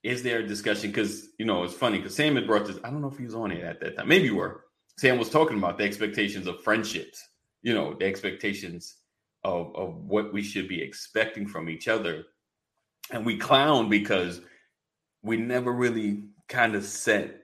is 0.03 0.23
there 0.23 0.39
a 0.39 0.47
discussion? 0.47 0.91
Because 0.91 1.29
you 1.37 1.45
know, 1.45 1.63
it's 1.63 1.73
funny 1.73 1.97
because 1.97 2.15
Sam 2.15 2.35
had 2.35 2.47
brought 2.47 2.65
this. 2.65 2.77
I 2.83 2.89
don't 2.89 3.01
know 3.01 3.09
if 3.09 3.17
he 3.17 3.25
was 3.25 3.35
on 3.35 3.51
it 3.51 3.63
at 3.63 3.79
that 3.81 3.97
time. 3.97 4.07
Maybe 4.07 4.25
you 4.25 4.35
were. 4.35 4.65
Sam 4.99 5.17
was 5.17 5.29
talking 5.29 5.57
about 5.57 5.77
the 5.77 5.85
expectations 5.85 6.45
of 6.45 6.61
friendships. 6.61 7.25
You 7.61 7.73
know, 7.73 7.93
the 7.93 8.05
expectations 8.05 8.97
of, 9.45 9.73
of 9.73 9.95
what 9.95 10.33
we 10.33 10.43
should 10.43 10.67
be 10.67 10.81
expecting 10.81 11.47
from 11.47 11.69
each 11.69 11.87
other. 11.87 12.25
And 13.11 13.25
we 13.25 13.37
clown 13.37 13.87
because 13.87 14.41
we 15.21 15.37
never 15.37 15.71
really 15.71 16.25
kind 16.49 16.75
of 16.75 16.83
set 16.83 17.43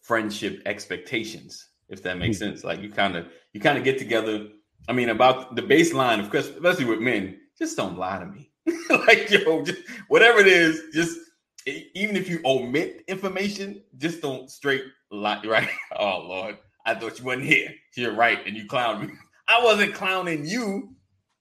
friendship 0.00 0.62
expectations, 0.64 1.68
if 1.90 2.02
that 2.04 2.16
makes 2.16 2.38
hmm. 2.38 2.44
sense. 2.44 2.64
Like 2.64 2.80
you 2.80 2.90
kind 2.90 3.16
of 3.16 3.26
you 3.52 3.60
kind 3.60 3.76
of 3.76 3.84
get 3.84 3.98
together. 3.98 4.46
I 4.88 4.94
mean, 4.94 5.10
about 5.10 5.56
the 5.56 5.62
baseline, 5.62 6.20
of 6.20 6.30
course, 6.30 6.48
especially 6.48 6.86
with 6.86 7.00
men, 7.00 7.38
just 7.58 7.76
don't 7.76 7.98
lie 7.98 8.18
to 8.18 8.26
me. 8.26 8.50
like, 8.90 9.30
yo, 9.30 9.62
just, 9.62 9.82
whatever 10.08 10.40
it 10.40 10.46
is, 10.46 10.84
just 10.94 11.18
even 11.66 12.16
if 12.16 12.30
you 12.30 12.40
omit 12.46 13.04
information, 13.08 13.82
just 13.98 14.22
don't 14.22 14.50
straight 14.50 14.84
lie, 15.10 15.42
right? 15.46 15.68
Oh 15.94 16.20
Lord, 16.26 16.56
I 16.88 16.94
thought 16.94 17.18
you 17.18 17.24
wasn't 17.24 17.46
here. 17.46 17.74
You're 17.96 18.14
right, 18.14 18.38
and 18.46 18.56
you 18.56 18.66
clowned 18.66 19.06
me. 19.06 19.14
I 19.48 19.62
wasn't 19.62 19.94
clowning 19.94 20.44
you 20.44 20.94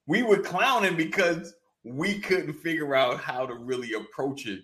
we 0.08 0.24
were 0.24 0.40
clowning 0.40 0.96
because 0.96 1.54
we 1.84 2.20
couldn't 2.20 2.54
figure 2.54 2.96
out 2.96 3.20
how 3.20 3.46
to 3.46 3.54
really 3.54 3.94
approach 3.94 4.48
it 4.48 4.62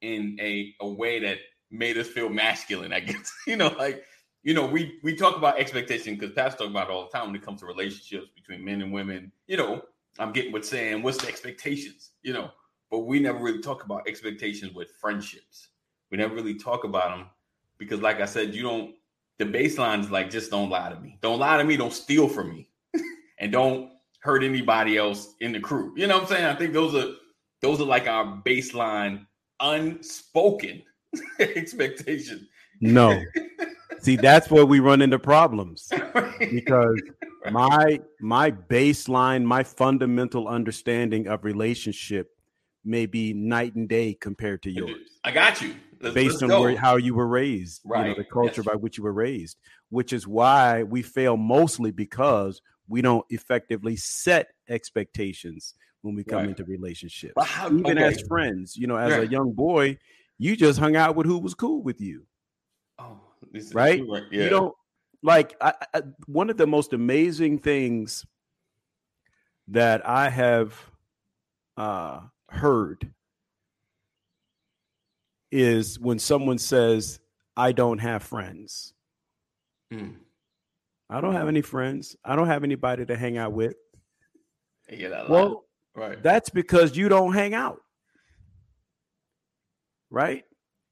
in 0.00 0.36
a, 0.40 0.74
a 0.80 0.88
way 0.88 1.20
that 1.20 1.38
made 1.70 1.98
us 1.98 2.08
feel 2.08 2.28
masculine, 2.28 2.92
I 2.92 3.00
guess. 3.00 3.32
you 3.46 3.56
know, 3.56 3.68
like, 3.78 4.02
you 4.42 4.54
know, 4.54 4.66
we 4.66 4.98
we 5.02 5.14
talk 5.14 5.36
about 5.36 5.58
expectation 5.58 6.14
because 6.14 6.34
Pastor 6.34 6.64
talk 6.64 6.70
about 6.70 6.90
all 6.90 7.04
the 7.04 7.10
time 7.16 7.26
when 7.26 7.36
it 7.36 7.44
comes 7.44 7.60
to 7.60 7.66
relationships 7.66 8.28
between 8.34 8.64
men 8.64 8.80
and 8.80 8.92
women. 8.92 9.30
You 9.46 9.58
know, 9.58 9.82
I'm 10.18 10.32
getting 10.32 10.52
what 10.52 10.64
saying, 10.64 11.02
what's 11.02 11.18
the 11.18 11.28
expectations, 11.28 12.12
you 12.22 12.32
know, 12.32 12.50
but 12.90 13.00
we 13.00 13.20
never 13.20 13.38
really 13.38 13.60
talk 13.60 13.84
about 13.84 14.08
expectations 14.08 14.72
with 14.72 14.90
friendships. 15.00 15.68
We 16.10 16.16
never 16.16 16.34
really 16.34 16.54
talk 16.54 16.84
about 16.84 17.10
them 17.10 17.26
because, 17.76 18.00
like 18.00 18.20
I 18.20 18.24
said, 18.24 18.54
you 18.54 18.62
don't, 18.62 18.94
the 19.38 19.44
baseline 19.44 20.00
is 20.00 20.10
like, 20.10 20.30
just 20.30 20.50
don't 20.50 20.70
lie 20.70 20.90
to 20.90 21.00
me. 21.00 21.18
Don't 21.22 21.38
lie 21.38 21.56
to 21.56 21.64
me. 21.64 21.76
Don't 21.76 21.92
steal 21.92 22.28
from 22.28 22.50
me. 22.50 22.68
and 23.38 23.52
don't 23.52 23.90
hurt 24.20 24.42
anybody 24.42 24.96
else 24.96 25.34
in 25.40 25.52
the 25.52 25.60
crew. 25.60 25.92
You 25.96 26.06
know 26.06 26.14
what 26.14 26.24
I'm 26.24 26.28
saying? 26.28 26.44
I 26.44 26.54
think 26.54 26.72
those 26.72 26.94
are 26.94 27.12
those 27.60 27.80
are 27.80 27.84
like 27.84 28.06
our 28.06 28.42
baseline 28.44 29.26
unspoken 29.60 30.82
expectation. 31.38 32.46
No. 32.80 33.20
See, 34.00 34.16
that's 34.16 34.50
where 34.50 34.66
we 34.66 34.78
run 34.78 35.02
into 35.02 35.18
problems 35.18 35.90
because 36.38 37.00
my 37.50 38.00
my 38.20 38.50
baseline, 38.50 39.44
my 39.44 39.62
fundamental 39.62 40.48
understanding 40.48 41.26
of 41.28 41.44
relationship 41.44 42.30
may 42.84 43.06
be 43.06 43.32
night 43.32 43.74
and 43.74 43.88
day 43.88 44.14
compared 44.14 44.62
to 44.62 44.70
yours. 44.70 44.96
I 45.24 45.30
got 45.30 45.60
you. 45.60 45.74
Let's, 46.00 46.14
based 46.14 46.42
let's 46.42 46.52
on 46.52 46.60
where, 46.60 46.76
how 46.76 46.96
you 46.96 47.14
were 47.14 47.26
raised, 47.26 47.82
right? 47.84 48.08
You 48.08 48.12
know, 48.12 48.18
the 48.18 48.24
culture 48.24 48.62
yes. 48.62 48.66
by 48.66 48.76
which 48.76 48.98
you 48.98 49.04
were 49.04 49.12
raised, 49.12 49.58
which 49.90 50.12
is 50.12 50.26
why 50.26 50.84
we 50.84 51.02
fail 51.02 51.36
mostly 51.36 51.90
because 51.90 52.62
we 52.86 53.02
don't 53.02 53.24
effectively 53.30 53.96
set 53.96 54.48
expectations 54.68 55.74
when 56.02 56.14
we 56.14 56.22
come 56.24 56.40
right. 56.40 56.48
into 56.50 56.64
relationships. 56.64 57.34
How, 57.44 57.66
Even 57.66 57.98
okay. 57.98 58.04
as 58.04 58.22
friends, 58.22 58.76
you 58.76 58.86
know, 58.86 58.96
as 58.96 59.12
a 59.12 59.26
young 59.26 59.52
boy, 59.52 59.98
you 60.38 60.56
just 60.56 60.78
hung 60.78 60.94
out 60.94 61.16
with 61.16 61.26
who 61.26 61.38
was 61.38 61.54
cool 61.54 61.82
with 61.82 62.00
you. 62.00 62.26
Oh, 62.98 63.20
right? 63.72 64.00
Yeah. 64.30 64.44
You 64.44 64.48
don't 64.48 64.74
like 65.22 65.56
I, 65.60 65.74
I, 65.94 66.02
one 66.26 66.50
of 66.50 66.56
the 66.56 66.66
most 66.66 66.92
amazing 66.92 67.58
things 67.58 68.24
that 69.68 70.08
I 70.08 70.30
have 70.30 70.74
uh, 71.76 72.20
heard 72.48 73.12
is 75.50 75.98
when 75.98 76.18
someone 76.18 76.58
says, 76.58 77.20
"I 77.56 77.72
don't 77.72 77.98
have 77.98 78.22
friends." 78.22 78.94
Hmm. 79.90 80.10
I 81.10 81.20
don't 81.20 81.34
have 81.34 81.48
any 81.48 81.62
friends. 81.62 82.16
I 82.24 82.36
don't 82.36 82.48
have 82.48 82.64
anybody 82.64 83.06
to 83.06 83.16
hang 83.16 83.38
out 83.38 83.52
with. 83.52 83.74
Yeah, 84.90 85.24
well, 85.28 85.64
right. 85.94 86.22
That's 86.22 86.50
because 86.50 86.96
you 86.96 87.08
don't 87.08 87.32
hang 87.32 87.54
out. 87.54 87.80
Right? 90.10 90.44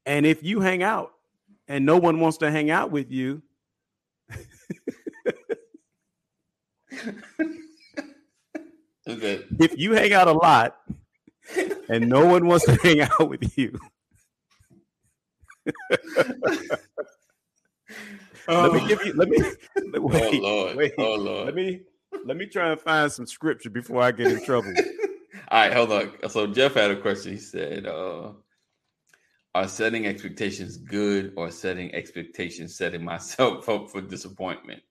And 0.06 0.24
if 0.26 0.42
you 0.42 0.60
hang 0.60 0.82
out 0.82 1.12
and 1.68 1.84
no 1.84 1.98
one 1.98 2.20
wants 2.20 2.38
to 2.38 2.50
hang 2.50 2.70
out 2.70 2.90
with 2.90 3.10
you, 3.10 3.42
okay. 9.08 9.44
if 9.58 9.78
you 9.78 9.92
hang 9.92 10.12
out 10.12 10.28
a 10.28 10.32
lot 10.32 10.76
and 11.88 12.08
no 12.08 12.26
one 12.26 12.46
wants 12.46 12.64
to 12.66 12.76
hang 12.82 13.00
out 13.00 13.28
with 13.28 13.56
you, 13.58 13.78
let 18.48 18.72
me 18.72 18.88
give 18.88 19.04
you. 19.04 19.12
Let 19.14 19.28
me. 19.28 19.38
Wait, 19.98 20.22
oh 20.22 20.30
Lord. 20.38 20.76
Wait, 20.76 20.92
oh 20.98 21.14
Lord. 21.14 21.46
Let 21.46 21.54
me. 21.54 21.82
Let 22.24 22.36
me 22.36 22.46
try 22.46 22.70
and 22.70 22.80
find 22.80 23.10
some 23.10 23.26
scripture 23.26 23.70
before 23.70 24.02
I 24.02 24.12
get 24.12 24.28
in 24.28 24.44
trouble. 24.44 24.72
All 25.48 25.60
right, 25.60 25.72
hold 25.72 25.92
on. 25.92 26.12
So 26.28 26.46
Jeff 26.46 26.74
had 26.74 26.90
a 26.90 27.00
question. 27.00 27.32
He 27.32 27.38
said, 27.38 27.86
uh, 27.86 28.32
"Are 29.54 29.68
setting 29.68 30.06
expectations 30.06 30.76
good, 30.76 31.32
or 31.36 31.50
setting 31.50 31.94
expectations 31.94 32.76
setting 32.76 33.04
myself 33.04 33.68
up 33.68 33.90
for 33.90 34.00
disappointment?" 34.00 34.82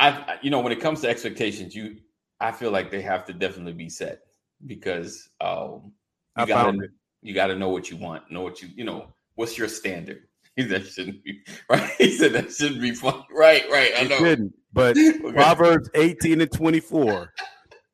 I, 0.00 0.38
you 0.42 0.50
know, 0.50 0.60
when 0.60 0.72
it 0.72 0.80
comes 0.80 1.00
to 1.00 1.08
expectations, 1.08 1.74
you, 1.74 1.96
I 2.38 2.52
feel 2.52 2.70
like 2.70 2.90
they 2.90 3.02
have 3.02 3.24
to 3.26 3.32
definitely 3.32 3.72
be 3.72 3.88
set 3.88 4.20
because 4.66 5.28
um, 5.40 5.92
you 6.38 6.46
got 6.46 6.70
to 6.70 6.88
you 7.22 7.34
got 7.34 7.48
to 7.48 7.56
know 7.56 7.68
what 7.68 7.90
you 7.90 7.96
want, 7.96 8.30
know 8.30 8.42
what 8.42 8.62
you, 8.62 8.68
you 8.74 8.84
know, 8.84 9.12
what's 9.34 9.58
your 9.58 9.68
standard 9.68 10.22
that 10.56 10.86
shouldn't 10.86 11.22
be 11.24 11.40
right. 11.68 11.90
He 11.98 12.12
said 12.12 12.32
that 12.32 12.52
shouldn't 12.52 12.80
be 12.80 12.92
fun. 12.92 13.24
Right, 13.30 13.64
right. 13.70 13.92
I 13.96 14.04
know. 14.04 14.24
It. 14.24 14.40
But 14.72 14.96
okay. 14.98 15.32
Proverbs 15.32 15.88
18 15.94 16.40
and 16.40 16.52
24. 16.52 17.32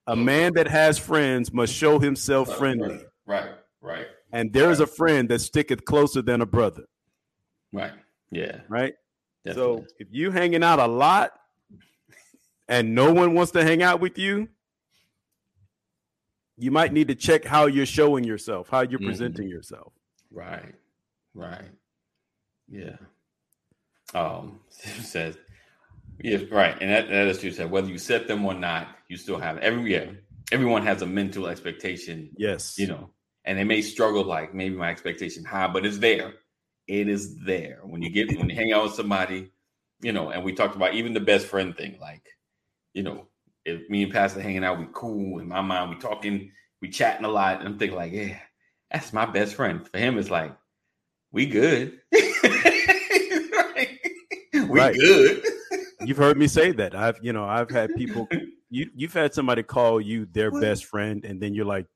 A 0.06 0.16
man 0.16 0.52
that 0.54 0.66
has 0.68 0.98
friends 0.98 1.52
must 1.52 1.72
show 1.72 1.98
himself 1.98 2.56
friendly. 2.58 3.00
Right, 3.26 3.50
right. 3.80 4.06
And 4.32 4.52
there 4.52 4.70
is 4.70 4.80
right. 4.80 4.88
a 4.88 4.92
friend 4.92 5.28
that 5.30 5.40
sticketh 5.40 5.84
closer 5.84 6.20
than 6.20 6.40
a 6.42 6.46
brother. 6.46 6.84
Right. 7.72 7.92
Yeah. 8.30 8.60
Right. 8.68 8.94
Definitely. 9.44 9.82
So 9.82 9.86
if 9.98 10.08
you 10.10 10.30
hanging 10.30 10.62
out 10.62 10.78
a 10.78 10.86
lot 10.86 11.32
and 12.68 12.94
no 12.94 13.12
one 13.12 13.34
wants 13.34 13.52
to 13.52 13.62
hang 13.62 13.82
out 13.82 14.00
with 14.00 14.18
you, 14.18 14.48
you 16.56 16.70
might 16.70 16.92
need 16.92 17.08
to 17.08 17.14
check 17.14 17.44
how 17.44 17.66
you're 17.66 17.86
showing 17.86 18.24
yourself, 18.24 18.68
how 18.68 18.80
you're 18.80 18.98
mm-hmm. 18.98 19.08
presenting 19.08 19.48
yourself. 19.48 19.92
Right. 20.30 20.74
Right. 21.34 21.70
Yeah. 22.68 22.96
Um, 24.14 24.60
says, 24.70 25.36
yes, 26.22 26.42
right, 26.50 26.76
and 26.80 26.90
that, 26.90 27.08
that 27.08 27.26
is 27.26 27.40
true. 27.40 27.50
Said 27.50 27.70
whether 27.70 27.88
you 27.88 27.98
set 27.98 28.28
them 28.28 28.44
or 28.44 28.54
not, 28.54 28.88
you 29.08 29.16
still 29.16 29.38
have 29.38 29.58
every 29.58 29.92
yeah. 29.92 30.06
Everyone 30.52 30.84
has 30.84 31.02
a 31.02 31.06
mental 31.06 31.46
expectation. 31.46 32.30
Yes, 32.36 32.78
you 32.78 32.86
know, 32.86 33.10
and 33.44 33.58
they 33.58 33.64
may 33.64 33.82
struggle 33.82 34.24
like 34.24 34.54
maybe 34.54 34.76
my 34.76 34.90
expectation 34.90 35.44
high, 35.44 35.68
but 35.68 35.86
it's 35.86 35.98
there. 35.98 36.34
It 36.86 37.08
is 37.08 37.38
there 37.38 37.80
when 37.82 38.02
you 38.02 38.10
get 38.10 38.36
when 38.38 38.50
you 38.50 38.54
hang 38.54 38.72
out 38.72 38.84
with 38.84 38.94
somebody, 38.94 39.50
you 40.02 40.12
know. 40.12 40.30
And 40.30 40.44
we 40.44 40.52
talked 40.52 40.76
about 40.76 40.94
even 40.94 41.14
the 41.14 41.20
best 41.20 41.46
friend 41.46 41.76
thing, 41.76 41.98
like 42.00 42.24
you 42.92 43.02
know, 43.02 43.26
if 43.64 43.88
me 43.88 44.02
and 44.02 44.12
Pastor 44.12 44.40
hanging 44.40 44.64
out, 44.64 44.78
we 44.78 44.86
cool. 44.92 45.38
In 45.38 45.48
my 45.48 45.60
mind, 45.60 45.90
we 45.90 45.96
talking, 45.96 46.50
we 46.80 46.88
chatting 46.88 47.24
a 47.24 47.28
lot, 47.28 47.60
and 47.60 47.68
I'm 47.68 47.78
thinking 47.78 47.96
like, 47.96 48.12
yeah, 48.12 48.38
that's 48.90 49.12
my 49.12 49.26
best 49.26 49.54
friend. 49.54 49.86
For 49.88 49.98
him, 49.98 50.18
it's 50.18 50.30
like 50.30 50.56
we 51.32 51.46
good. 51.46 52.00
we 52.12 52.20
right. 54.52 54.94
good. 54.94 55.44
you've 56.04 56.16
heard 56.16 56.38
me 56.38 56.46
say 56.46 56.72
that. 56.72 56.94
I've 56.94 57.18
you 57.22 57.32
know 57.32 57.44
I've 57.44 57.70
had 57.70 57.94
people. 57.94 58.28
You 58.70 58.90
you've 58.96 59.12
had 59.12 59.32
somebody 59.32 59.62
call 59.62 60.00
you 60.00 60.26
their 60.32 60.50
what? 60.50 60.60
best 60.60 60.86
friend, 60.86 61.24
and 61.24 61.40
then 61.40 61.54
you're 61.54 61.64
like, 61.64 61.86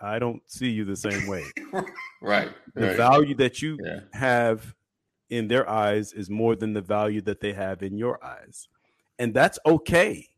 I 0.00 0.18
don't 0.18 0.40
see 0.46 0.70
you 0.70 0.86
the 0.86 0.96
same 0.96 1.26
way. 1.26 1.44
right. 2.22 2.48
The 2.74 2.86
right. 2.86 2.96
value 2.96 3.34
that 3.34 3.60
you 3.60 3.76
yeah. 3.84 4.00
have 4.14 4.74
in 5.28 5.46
their 5.46 5.68
eyes 5.68 6.14
is 6.14 6.30
more 6.30 6.56
than 6.56 6.72
the 6.72 6.80
value 6.80 7.20
that 7.22 7.40
they 7.40 7.52
have 7.52 7.82
in 7.82 7.98
your 7.98 8.24
eyes, 8.24 8.68
and 9.18 9.34
that's 9.34 9.58
okay. 9.66 10.29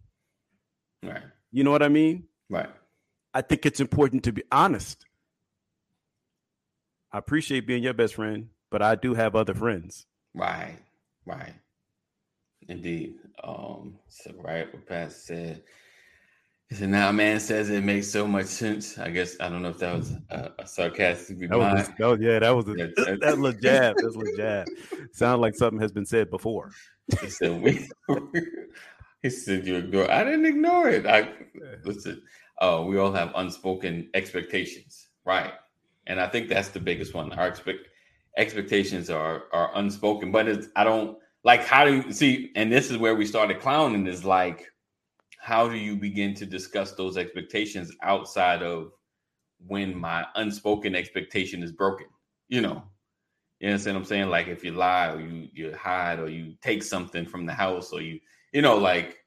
Right. 1.02 1.22
You 1.50 1.64
know 1.64 1.70
what 1.70 1.82
I 1.82 1.88
mean? 1.88 2.24
Right. 2.48 2.70
I 3.34 3.42
think 3.42 3.66
it's 3.66 3.80
important 3.80 4.24
to 4.24 4.32
be 4.32 4.42
honest. 4.52 5.04
I 7.12 7.18
appreciate 7.18 7.66
being 7.66 7.82
your 7.82 7.94
best 7.94 8.14
friend, 8.14 8.48
but 8.70 8.82
I 8.82 8.94
do 8.94 9.14
have 9.14 9.34
other 9.34 9.54
friends. 9.54 10.06
Right. 10.34 10.78
Right. 11.26 11.54
Indeed. 12.68 13.16
Um, 13.42 13.98
so 14.08 14.32
right 14.38 14.72
what 14.72 14.86
Pat 14.86 15.12
said. 15.12 15.62
He 16.68 16.76
said, 16.76 16.88
now 16.88 17.12
man 17.12 17.38
says 17.38 17.68
it 17.68 17.84
makes 17.84 18.08
so 18.08 18.26
much 18.26 18.46
sense. 18.46 18.98
I 18.98 19.10
guess 19.10 19.36
I 19.40 19.50
don't 19.50 19.60
know 19.60 19.68
if 19.68 19.78
that 19.78 19.94
was 19.94 20.12
a, 20.30 20.52
a 20.58 20.66
sarcastic 20.66 21.38
remark. 21.38 21.76
That 21.76 21.76
was, 21.76 21.88
that 21.98 22.06
was, 22.06 22.20
yeah, 22.20 22.38
that 22.38 22.50
was 22.50 22.68
a, 22.68 22.72
that, 22.72 22.96
that 23.20 23.44
a 23.44 23.60
jab. 23.60 23.96
That's 23.98 24.16
a 24.16 24.36
jab. 24.36 24.66
Sounds 25.12 25.40
like 25.40 25.54
something 25.54 25.80
has 25.80 25.92
been 25.92 26.06
said 26.06 26.30
before. 26.30 26.70
He 27.20 27.28
said, 27.28 27.60
we, 27.60 27.88
he 29.22 29.30
said 29.30 29.66
you 29.66 29.76
ignore. 29.76 30.10
I 30.10 30.24
didn't 30.24 30.46
ignore 30.46 30.88
it. 30.88 31.06
I 31.06 31.32
listen. 31.84 32.22
Oh, 32.60 32.86
we 32.86 32.98
all 32.98 33.12
have 33.12 33.32
unspoken 33.34 34.10
expectations, 34.14 35.08
right? 35.24 35.52
And 36.06 36.20
I 36.20 36.28
think 36.28 36.48
that's 36.48 36.68
the 36.68 36.80
biggest 36.80 37.14
one. 37.14 37.32
Our 37.32 37.48
expect 37.48 37.88
expectations 38.36 39.10
are 39.10 39.44
are 39.52 39.70
unspoken, 39.74 40.32
but 40.32 40.48
it's 40.48 40.68
I 40.76 40.84
don't 40.84 41.18
like 41.44 41.64
how 41.64 41.84
do 41.84 41.94
you 41.94 42.12
see 42.12 42.50
and 42.54 42.72
this 42.72 42.90
is 42.90 42.98
where 42.98 43.14
we 43.14 43.26
started 43.26 43.60
clowning 43.60 44.06
is 44.06 44.24
like 44.24 44.66
how 45.38 45.68
do 45.68 45.76
you 45.76 45.96
begin 45.96 46.34
to 46.34 46.46
discuss 46.46 46.92
those 46.92 47.16
expectations 47.16 47.92
outside 48.02 48.62
of 48.62 48.92
when 49.66 49.96
my 49.98 50.24
unspoken 50.36 50.94
expectation 50.94 51.62
is 51.62 51.72
broken 51.72 52.06
you 52.48 52.60
know 52.60 52.82
you 53.60 53.68
understand 53.68 53.96
what 53.96 54.00
i'm 54.00 54.06
saying 54.06 54.28
like 54.28 54.48
if 54.48 54.64
you 54.64 54.72
lie 54.72 55.08
or 55.08 55.20
you 55.20 55.48
you 55.52 55.74
hide 55.74 56.18
or 56.18 56.28
you 56.28 56.54
take 56.62 56.82
something 56.82 57.26
from 57.26 57.46
the 57.46 57.52
house 57.52 57.92
or 57.92 58.00
you 58.00 58.18
you 58.52 58.62
know 58.62 58.76
like 58.76 59.18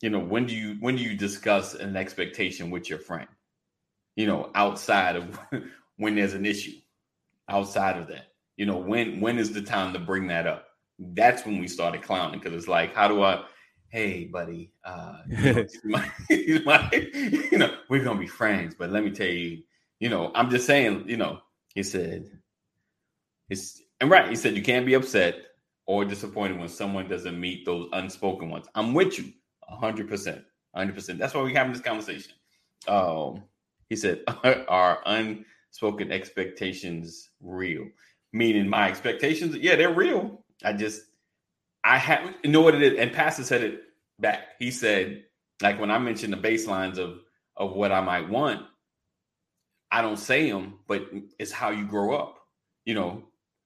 you 0.00 0.10
know 0.10 0.18
when 0.18 0.46
do 0.46 0.54
you 0.54 0.76
when 0.80 0.96
do 0.96 1.02
you 1.02 1.16
discuss 1.16 1.74
an 1.74 1.96
expectation 1.96 2.70
with 2.70 2.88
your 2.88 2.98
friend? 2.98 3.28
You 4.16 4.26
know 4.26 4.50
outside 4.54 5.16
of 5.16 5.38
when 5.96 6.14
there's 6.14 6.34
an 6.34 6.46
issue 6.46 6.72
outside 7.48 7.96
of 7.96 8.08
that. 8.08 8.28
You 8.56 8.66
know 8.66 8.76
when 8.76 9.20
when 9.20 9.38
is 9.38 9.52
the 9.52 9.62
time 9.62 9.92
to 9.92 9.98
bring 9.98 10.26
that 10.28 10.46
up? 10.46 10.66
That's 10.98 11.44
when 11.44 11.58
we 11.58 11.68
started 11.68 12.02
clowning 12.02 12.38
because 12.38 12.54
it's 12.54 12.68
like, 12.68 12.94
how 12.94 13.08
do 13.08 13.22
I? 13.22 13.44
Hey, 13.88 14.24
buddy, 14.24 14.72
uh, 14.84 15.18
you, 15.28 15.52
know, 15.52 15.66
my, 15.84 16.10
my, 16.64 16.90
you 17.50 17.58
know, 17.58 17.76
we're 17.90 18.02
gonna 18.02 18.18
be 18.18 18.26
friends, 18.26 18.74
but 18.78 18.90
let 18.90 19.04
me 19.04 19.10
tell 19.10 19.26
you, 19.26 19.62
you 20.00 20.08
know, 20.08 20.32
I'm 20.34 20.48
just 20.48 20.66
saying, 20.66 21.04
you 21.06 21.18
know, 21.18 21.40
he 21.74 21.82
said, 21.82 22.30
it's 23.50 23.82
and 24.00 24.10
right, 24.10 24.28
he 24.28 24.36
said 24.36 24.56
you 24.56 24.62
can't 24.62 24.86
be 24.86 24.94
upset 24.94 25.36
or 25.86 26.04
disappointed 26.04 26.58
when 26.58 26.68
someone 26.68 27.08
doesn't 27.08 27.38
meet 27.38 27.64
those 27.66 27.88
unspoken 27.92 28.50
ones. 28.50 28.66
I'm 28.74 28.94
with 28.94 29.18
you, 29.18 29.32
hundred 29.68 30.08
percent, 30.08 30.42
hundred 30.74 30.94
percent. 30.94 31.18
That's 31.18 31.34
why 31.34 31.42
we're 31.42 31.56
having 31.56 31.72
this 31.72 31.82
conversation. 31.82 32.32
Um, 32.88 33.44
he 33.88 33.96
said, 33.96 34.22
are 34.68 35.02
unspoken 35.06 36.12
expectations 36.12 37.30
real? 37.40 37.86
Meaning 38.32 38.68
my 38.68 38.88
expectations, 38.88 39.56
yeah, 39.56 39.76
they're 39.76 39.92
real 39.94 40.42
I 40.64 40.72
just 40.72 41.02
I 41.84 41.98
have 41.98 42.34
you 42.42 42.50
know 42.50 42.60
what 42.60 42.74
it 42.74 42.82
is, 42.82 42.98
and 42.98 43.12
Pastor 43.12 43.44
said 43.44 43.62
it 43.62 43.82
back. 44.20 44.40
He 44.58 44.70
said, 44.70 45.24
like 45.62 45.80
when 45.80 45.90
I 45.90 45.98
mentioned 45.98 46.32
the 46.32 46.36
baselines 46.36 46.98
of 46.98 47.20
of 47.56 47.72
what 47.72 47.92
I 47.92 48.00
might 48.00 48.28
want, 48.28 48.62
I 49.90 50.02
don't 50.02 50.18
say 50.18 50.50
them, 50.50 50.78
but 50.86 51.06
it's 51.38 51.52
how 51.52 51.70
you 51.70 51.86
grow 51.86 52.16
up. 52.16 52.38
You 52.84 52.94
know, 52.94 53.24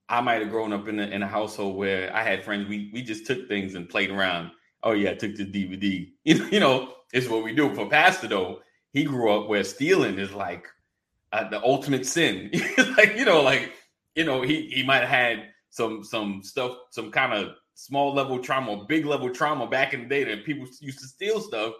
I 0.08 0.20
might 0.20 0.40
have 0.40 0.50
grown 0.50 0.72
up 0.72 0.88
in 0.88 1.00
a, 1.00 1.06
in 1.06 1.22
a 1.22 1.26
household 1.26 1.76
where 1.76 2.14
I 2.14 2.22
had 2.22 2.44
friends. 2.44 2.68
We 2.68 2.90
we 2.92 3.02
just 3.02 3.26
took 3.26 3.48
things 3.48 3.74
and 3.74 3.88
played 3.88 4.10
around. 4.10 4.50
Oh 4.82 4.92
yeah, 4.92 5.10
I 5.10 5.14
took 5.14 5.36
the 5.36 5.44
DVD. 5.44 6.08
You 6.24 6.38
know, 6.38 6.48
you 6.50 6.60
know, 6.60 6.92
it's 7.12 7.28
what 7.28 7.44
we 7.44 7.54
do. 7.54 7.74
For 7.74 7.88
Pastor 7.88 8.28
though, 8.28 8.60
he 8.92 9.04
grew 9.04 9.32
up 9.32 9.48
where 9.48 9.64
stealing 9.64 10.18
is 10.18 10.32
like 10.32 10.66
uh, 11.32 11.48
the 11.48 11.62
ultimate 11.62 12.06
sin. 12.06 12.50
like 12.96 13.16
you 13.16 13.24
know, 13.24 13.42
like 13.42 13.72
you 14.14 14.24
know, 14.24 14.42
he 14.42 14.68
he 14.68 14.82
might 14.82 15.00
have 15.00 15.08
had 15.08 15.48
some 15.70 16.04
some 16.04 16.42
stuff, 16.42 16.76
some 16.90 17.10
kind 17.10 17.32
of 17.32 17.54
small 17.74 18.14
level 18.14 18.38
trauma, 18.38 18.84
big 18.88 19.06
level 19.06 19.30
trauma 19.30 19.66
back 19.66 19.92
in 19.92 20.02
the 20.02 20.08
day 20.08 20.24
that 20.24 20.44
people 20.44 20.66
used 20.80 21.00
to 21.00 21.06
steal 21.06 21.40
stuff. 21.40 21.74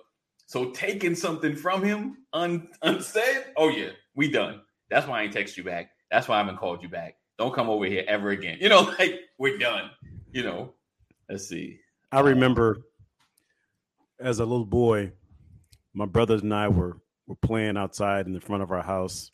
So 0.47 0.71
taking 0.71 1.15
something 1.17 1.57
from 1.57 1.83
him 1.83 2.19
un, 2.33 2.69
unsaid, 2.83 3.47
oh 3.57 3.69
yeah, 3.69 3.91
we 4.15 4.31
done. 4.31 4.61
That's 4.91 5.07
why 5.07 5.21
I 5.21 5.23
ain't 5.25 5.33
text 5.33 5.57
you 5.57 5.65
back. 5.65 5.91
That's 6.11 6.29
why 6.29 6.37
I 6.37 6.39
haven't 6.39 6.59
called 6.59 6.83
you 6.83 6.89
back. 6.89 7.17
Don't 7.39 7.55
come 7.55 7.69
over 7.69 7.85
here 7.85 8.05
ever 8.09 8.31
again. 8.31 8.59
You 8.61 8.69
know, 8.69 8.81
like 8.99 9.21
we're 9.39 9.59
done. 9.59 9.91
You 10.33 10.43
know, 10.43 10.75
let's 11.29 11.49
see. 11.49 11.79
I 12.13 12.21
remember 12.21 12.83
as 14.21 14.39
a 14.39 14.45
little 14.45 14.67
boy, 14.67 15.13
my 15.95 16.07
brothers 16.07 16.43
and 16.43 16.55
I 16.55 16.69
were 16.69 16.99
were 17.27 17.37
playing 17.37 17.77
outside 17.77 18.27
in 18.27 18.33
the 18.33 18.41
front 18.41 18.63
of 18.63 18.71
our 18.71 18.83
house, 18.83 19.31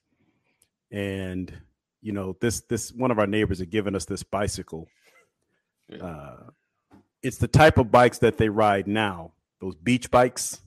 and 0.91 1.53
you 2.01 2.13
know 2.13 2.37
this 2.41 2.61
this 2.63 2.93
one 2.93 3.11
of 3.11 3.19
our 3.19 3.27
neighbors 3.27 3.59
had 3.59 3.71
given 3.71 3.95
us 3.95 4.05
this 4.05 4.23
bicycle. 4.23 4.89
Yeah. 5.89 6.05
Uh, 6.05 6.37
it's 7.23 7.39
the 7.39 7.49
type 7.49 7.79
of 7.79 7.91
bikes 7.91 8.19
that 8.19 8.37
they 8.37 8.49
ride 8.49 8.89
now, 8.89 9.33
those 9.61 9.77
beach 9.77 10.11
bikes 10.11 10.61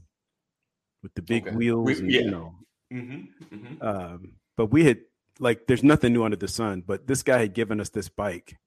with 1.03 1.13
the 1.15 1.21
big 1.21 1.47
okay. 1.47 1.55
wheels, 1.55 1.85
we, 1.85 1.99
and, 1.99 2.11
yeah. 2.11 2.21
you 2.21 2.31
know. 2.31 2.55
Mm-hmm, 2.93 3.55
mm-hmm. 3.55 3.85
Um, 3.85 4.33
but 4.55 4.67
we 4.67 4.85
had 4.85 4.99
like 5.39 5.67
there's 5.67 5.83
nothing 5.83 6.13
new 6.13 6.23
under 6.23 6.37
the 6.37 6.47
sun, 6.47 6.83
but 6.85 7.07
this 7.07 7.23
guy 7.23 7.39
had 7.39 7.53
given 7.53 7.79
us 7.79 7.89
this 7.89 8.09
bike, 8.09 8.57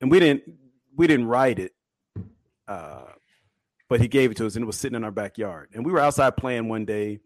and 0.00 0.10
we 0.10 0.20
didn't 0.20 0.42
we 0.96 1.06
didn't 1.06 1.26
ride 1.26 1.58
it, 1.58 1.72
uh, 2.68 3.06
but 3.88 4.00
he 4.00 4.08
gave 4.08 4.30
it 4.30 4.36
to 4.38 4.46
us, 4.46 4.56
and 4.56 4.62
it 4.62 4.66
was 4.66 4.76
sitting 4.76 4.96
in 4.96 5.04
our 5.04 5.10
backyard. 5.10 5.70
And 5.74 5.84
we 5.84 5.92
were 5.92 6.00
outside 6.00 6.36
playing 6.36 6.68
one 6.68 6.84
day, 6.84 7.20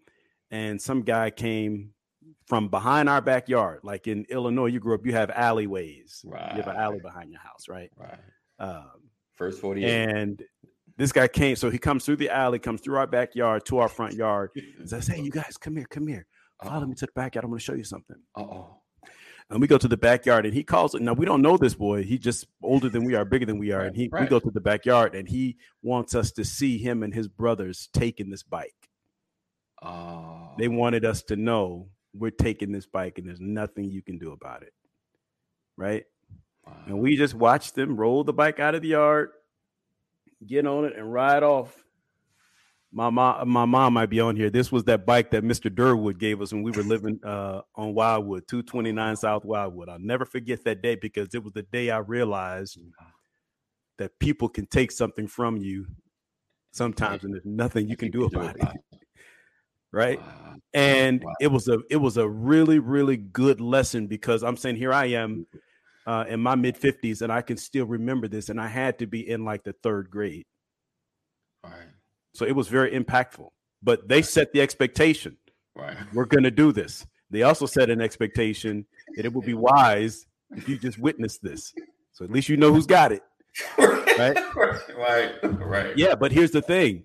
and 0.50 0.80
some 0.80 1.02
guy 1.02 1.30
came 1.30 1.92
from 2.46 2.68
behind 2.68 3.08
our 3.08 3.20
backyard. 3.20 3.80
Like 3.82 4.06
in 4.06 4.24
Illinois, 4.30 4.66
you 4.66 4.80
grew 4.80 4.94
up, 4.94 5.04
you 5.04 5.12
have 5.12 5.30
alleyways. 5.30 6.24
Right. 6.26 6.56
You 6.56 6.62
have 6.62 6.74
an 6.74 6.80
alley 6.80 7.00
behind 7.00 7.30
your 7.30 7.40
house, 7.40 7.68
right? 7.68 7.90
Right. 7.96 8.18
Um, 8.58 9.08
First 9.34 9.60
40 9.60 9.84
And 9.84 10.42
this 10.96 11.12
guy 11.12 11.28
came, 11.28 11.54
so 11.54 11.70
he 11.70 11.78
comes 11.78 12.04
through 12.04 12.16
the 12.16 12.30
alley, 12.30 12.58
comes 12.58 12.80
through 12.80 12.96
our 12.96 13.06
backyard 13.06 13.64
to 13.66 13.78
our 13.78 13.88
front 13.88 14.14
yard. 14.14 14.50
and 14.78 14.88
says, 14.88 15.06
Hey, 15.06 15.20
you 15.20 15.30
guys, 15.30 15.56
come 15.56 15.76
here, 15.76 15.86
come 15.88 16.08
here. 16.08 16.26
Follow 16.62 16.86
me 16.86 16.94
to 16.96 17.06
the 17.06 17.12
backyard. 17.14 17.44
I'm 17.44 17.50
going 17.50 17.58
to 17.58 17.64
show 17.64 17.74
you 17.74 17.84
something. 17.84 18.16
Uh 18.36 18.42
oh. 18.42 18.80
And 19.50 19.60
we 19.60 19.66
go 19.66 19.78
to 19.78 19.88
the 19.88 19.96
backyard 19.96 20.44
and 20.44 20.54
he 20.54 20.62
calls. 20.62 20.94
Now 20.94 21.14
we 21.14 21.24
don't 21.24 21.40
know 21.40 21.56
this 21.56 21.74
boy. 21.74 22.02
He's 22.02 22.20
just 22.20 22.46
older 22.62 22.90
than 22.90 23.04
we 23.04 23.14
are, 23.14 23.24
bigger 23.24 23.46
than 23.46 23.58
we 23.58 23.72
are. 23.72 23.82
And 23.82 23.96
he 23.96 24.08
right. 24.12 24.22
we 24.22 24.28
go 24.28 24.38
to 24.38 24.50
the 24.50 24.60
backyard 24.60 25.14
and 25.14 25.26
he 25.26 25.56
wants 25.82 26.14
us 26.14 26.32
to 26.32 26.44
see 26.44 26.76
him 26.76 27.02
and 27.02 27.14
his 27.14 27.28
brothers 27.28 27.88
taking 27.94 28.28
this 28.28 28.42
bike. 28.42 28.74
Oh. 29.82 30.54
They 30.58 30.68
wanted 30.68 31.06
us 31.06 31.22
to 31.24 31.36
know 31.36 31.88
we're 32.12 32.30
taking 32.30 32.72
this 32.72 32.86
bike 32.86 33.16
and 33.16 33.26
there's 33.26 33.40
nothing 33.40 33.90
you 33.90 34.02
can 34.02 34.18
do 34.18 34.32
about 34.32 34.62
it. 34.62 34.74
Right? 35.78 36.04
Wow. 36.66 36.74
And 36.86 37.00
we 37.00 37.16
just 37.16 37.34
watched 37.34 37.74
them 37.74 37.96
roll 37.96 38.24
the 38.24 38.34
bike 38.34 38.60
out 38.60 38.74
of 38.74 38.82
the 38.82 38.88
yard, 38.88 39.30
get 40.46 40.66
on 40.66 40.84
it, 40.84 40.96
and 40.96 41.10
ride 41.10 41.42
off 41.42 41.74
my 42.90 43.10
mom, 43.10 43.48
my 43.48 43.64
mom 43.64 43.94
might 43.94 44.08
be 44.08 44.20
on 44.20 44.34
here. 44.34 44.50
This 44.50 44.72
was 44.72 44.84
that 44.84 45.04
bike 45.04 45.30
that 45.32 45.44
Mr. 45.44 45.70
Durwood 45.70 46.18
gave 46.18 46.40
us 46.40 46.52
when 46.52 46.62
we 46.62 46.70
were 46.70 46.82
living 46.82 47.20
uh, 47.24 47.60
on 47.74 47.94
Wildwood, 47.94 48.48
229 48.48 49.16
South 49.16 49.44
Wildwood. 49.44 49.88
I'll 49.88 49.98
never 49.98 50.24
forget 50.24 50.64
that 50.64 50.82
day 50.82 50.94
because 50.94 51.34
it 51.34 51.42
was 51.42 51.52
the 51.52 51.62
day 51.62 51.90
I 51.90 51.98
realized 51.98 52.78
that 53.98 54.18
people 54.18 54.48
can 54.48 54.66
take 54.66 54.90
something 54.90 55.26
from 55.26 55.56
you 55.56 55.86
sometimes 56.72 57.24
and 57.24 57.34
there's 57.34 57.44
nothing 57.44 57.88
you 57.88 57.96
can 57.96 58.10
do 58.10 58.24
about 58.24 58.56
it. 58.56 58.68
Right. 59.90 60.20
And 60.74 61.24
it 61.40 61.46
was 61.46 61.66
a 61.66 61.78
it 61.88 61.96
was 61.96 62.18
a 62.18 62.28
really, 62.28 62.78
really 62.78 63.16
good 63.16 63.58
lesson 63.58 64.06
because 64.06 64.42
I'm 64.42 64.58
saying 64.58 64.76
here 64.76 64.92
I 64.92 65.06
am 65.06 65.46
uh, 66.06 66.26
in 66.28 66.40
my 66.40 66.56
mid 66.56 66.78
50s 66.78 67.22
and 67.22 67.32
I 67.32 67.40
can 67.40 67.56
still 67.56 67.86
remember 67.86 68.28
this. 68.28 68.50
And 68.50 68.60
I 68.60 68.66
had 68.66 68.98
to 68.98 69.06
be 69.06 69.26
in 69.26 69.46
like 69.46 69.64
the 69.64 69.72
third 69.82 70.10
grade. 70.10 70.44
Right 71.64 71.88
so 72.38 72.46
it 72.46 72.54
was 72.54 72.68
very 72.68 72.92
impactful. 72.92 73.48
But 73.82 74.08
they 74.08 74.22
set 74.22 74.52
the 74.52 74.60
expectation. 74.60 75.36
Right. 75.74 75.96
We're 76.14 76.24
going 76.24 76.44
to 76.44 76.52
do 76.52 76.70
this. 76.70 77.04
They 77.30 77.42
also 77.42 77.66
set 77.66 77.90
an 77.90 78.00
expectation 78.00 78.86
that 79.16 79.26
it 79.26 79.32
would 79.32 79.44
be 79.44 79.54
wise 79.54 80.26
if 80.52 80.68
you 80.68 80.78
just 80.78 80.98
witness 80.98 81.38
this. 81.38 81.74
So 82.12 82.24
at 82.24 82.30
least 82.30 82.48
you 82.48 82.56
know 82.56 82.72
who's 82.72 82.86
got 82.86 83.10
it. 83.10 83.22
Right? 83.76 84.38
right. 84.96 85.34
Right. 85.42 85.98
Yeah, 85.98 86.14
but 86.14 86.30
here's 86.30 86.52
the 86.52 86.62
thing. 86.62 87.04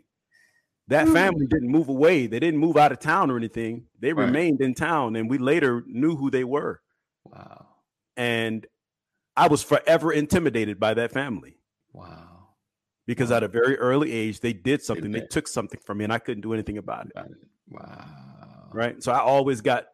That 0.88 1.08
hmm. 1.08 1.14
family 1.14 1.48
didn't 1.48 1.70
move 1.70 1.90
away. 1.90 2.28
They 2.28 2.40
didn't 2.40 2.60
move 2.60 2.78
out 2.78 2.92
of 2.92 3.00
town 3.00 3.32
or 3.32 3.38
anything. 3.38 3.86
They 4.00 4.14
right. 4.14 4.26
remained 4.26 4.62
in 4.62 4.76
town 4.76 5.16
and 5.16 5.30
we 5.30 5.40
later 5.40 5.84
knew 5.88 6.16
who 6.16 6.30
they 6.30 6.44
were. 6.44 6.80
Wow. 7.26 7.66
And 8.16 8.68
I 9.36 9.48
was 9.48 9.64
forever 9.64 10.14
intimidated 10.14 10.80
by 10.80 10.94
that 10.94 11.12
family. 11.12 11.58
Wow 11.92 12.34
because 13.06 13.30
wow. 13.30 13.38
at 13.38 13.44
a 13.44 13.48
very 13.48 13.78
early 13.78 14.12
age 14.12 14.40
they 14.40 14.54
did 14.54 14.82
something 14.82 15.12
they 15.12 15.22
took 15.22 15.48
something 15.48 15.80
from 15.86 15.98
me 15.98 16.04
and 16.04 16.14
i 16.14 16.20
couldn't 16.20 16.42
do 16.42 16.54
anything 16.54 16.78
about 16.78 17.06
it. 17.06 17.14
Wow. 17.70 18.06
Right? 18.72 19.02
So 19.04 19.12
i 19.12 19.20
always 19.20 19.62
got 19.62 19.88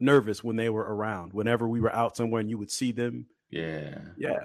nervous 0.00 0.44
when 0.44 0.56
they 0.56 0.68
were 0.68 0.82
around. 0.82 1.32
Whenever 1.32 1.68
we 1.68 1.80
were 1.80 1.94
out 1.94 2.16
somewhere 2.16 2.40
and 2.40 2.50
you 2.50 2.58
would 2.58 2.70
see 2.70 2.92
them. 2.92 3.26
Yeah. 3.50 3.98
Yeah. 4.16 4.44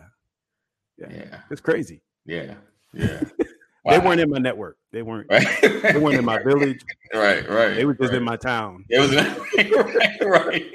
Yeah, 0.98 1.08
yeah. 1.12 1.40
it's 1.50 1.62
crazy. 1.62 2.02
Yeah. 2.26 2.56
Yeah. 2.94 3.24
Wow. 3.84 3.92
they 3.92 4.00
weren't 4.00 4.22
in 4.22 4.30
my 4.30 4.38
network. 4.38 4.78
They 4.92 5.02
weren't. 5.02 5.28
Right. 5.30 5.46
they 5.62 5.98
weren't 5.98 6.20
in 6.20 6.26
my 6.26 6.42
village. 6.42 6.82
Right 7.14 7.48
right 7.48 7.76
they 7.76 7.86
were 7.86 7.94
just 7.94 8.12
right. 8.12 8.18
in 8.18 8.24
my 8.24 8.38
town. 8.38 8.86
It 8.90 9.00
was 9.00 9.16
right 9.16 10.20
right, 10.22 10.74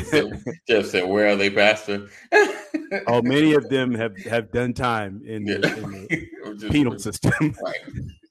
right. 0.00 0.56
Jeff 0.66 0.86
said, 0.86 1.06
"Where 1.06 1.28
are 1.28 1.36
they, 1.36 1.50
Pastor?" 1.50 2.08
Oh, 3.06 3.22
many 3.22 3.54
of 3.54 3.68
them 3.68 3.94
have 3.94 4.16
have 4.24 4.50
done 4.50 4.72
time 4.72 5.22
in 5.26 5.44
the, 5.44 5.58
yeah. 5.58 6.50
in 6.50 6.58
the 6.58 6.68
penal 6.70 6.98
system. 6.98 7.54
Right. 7.62 7.76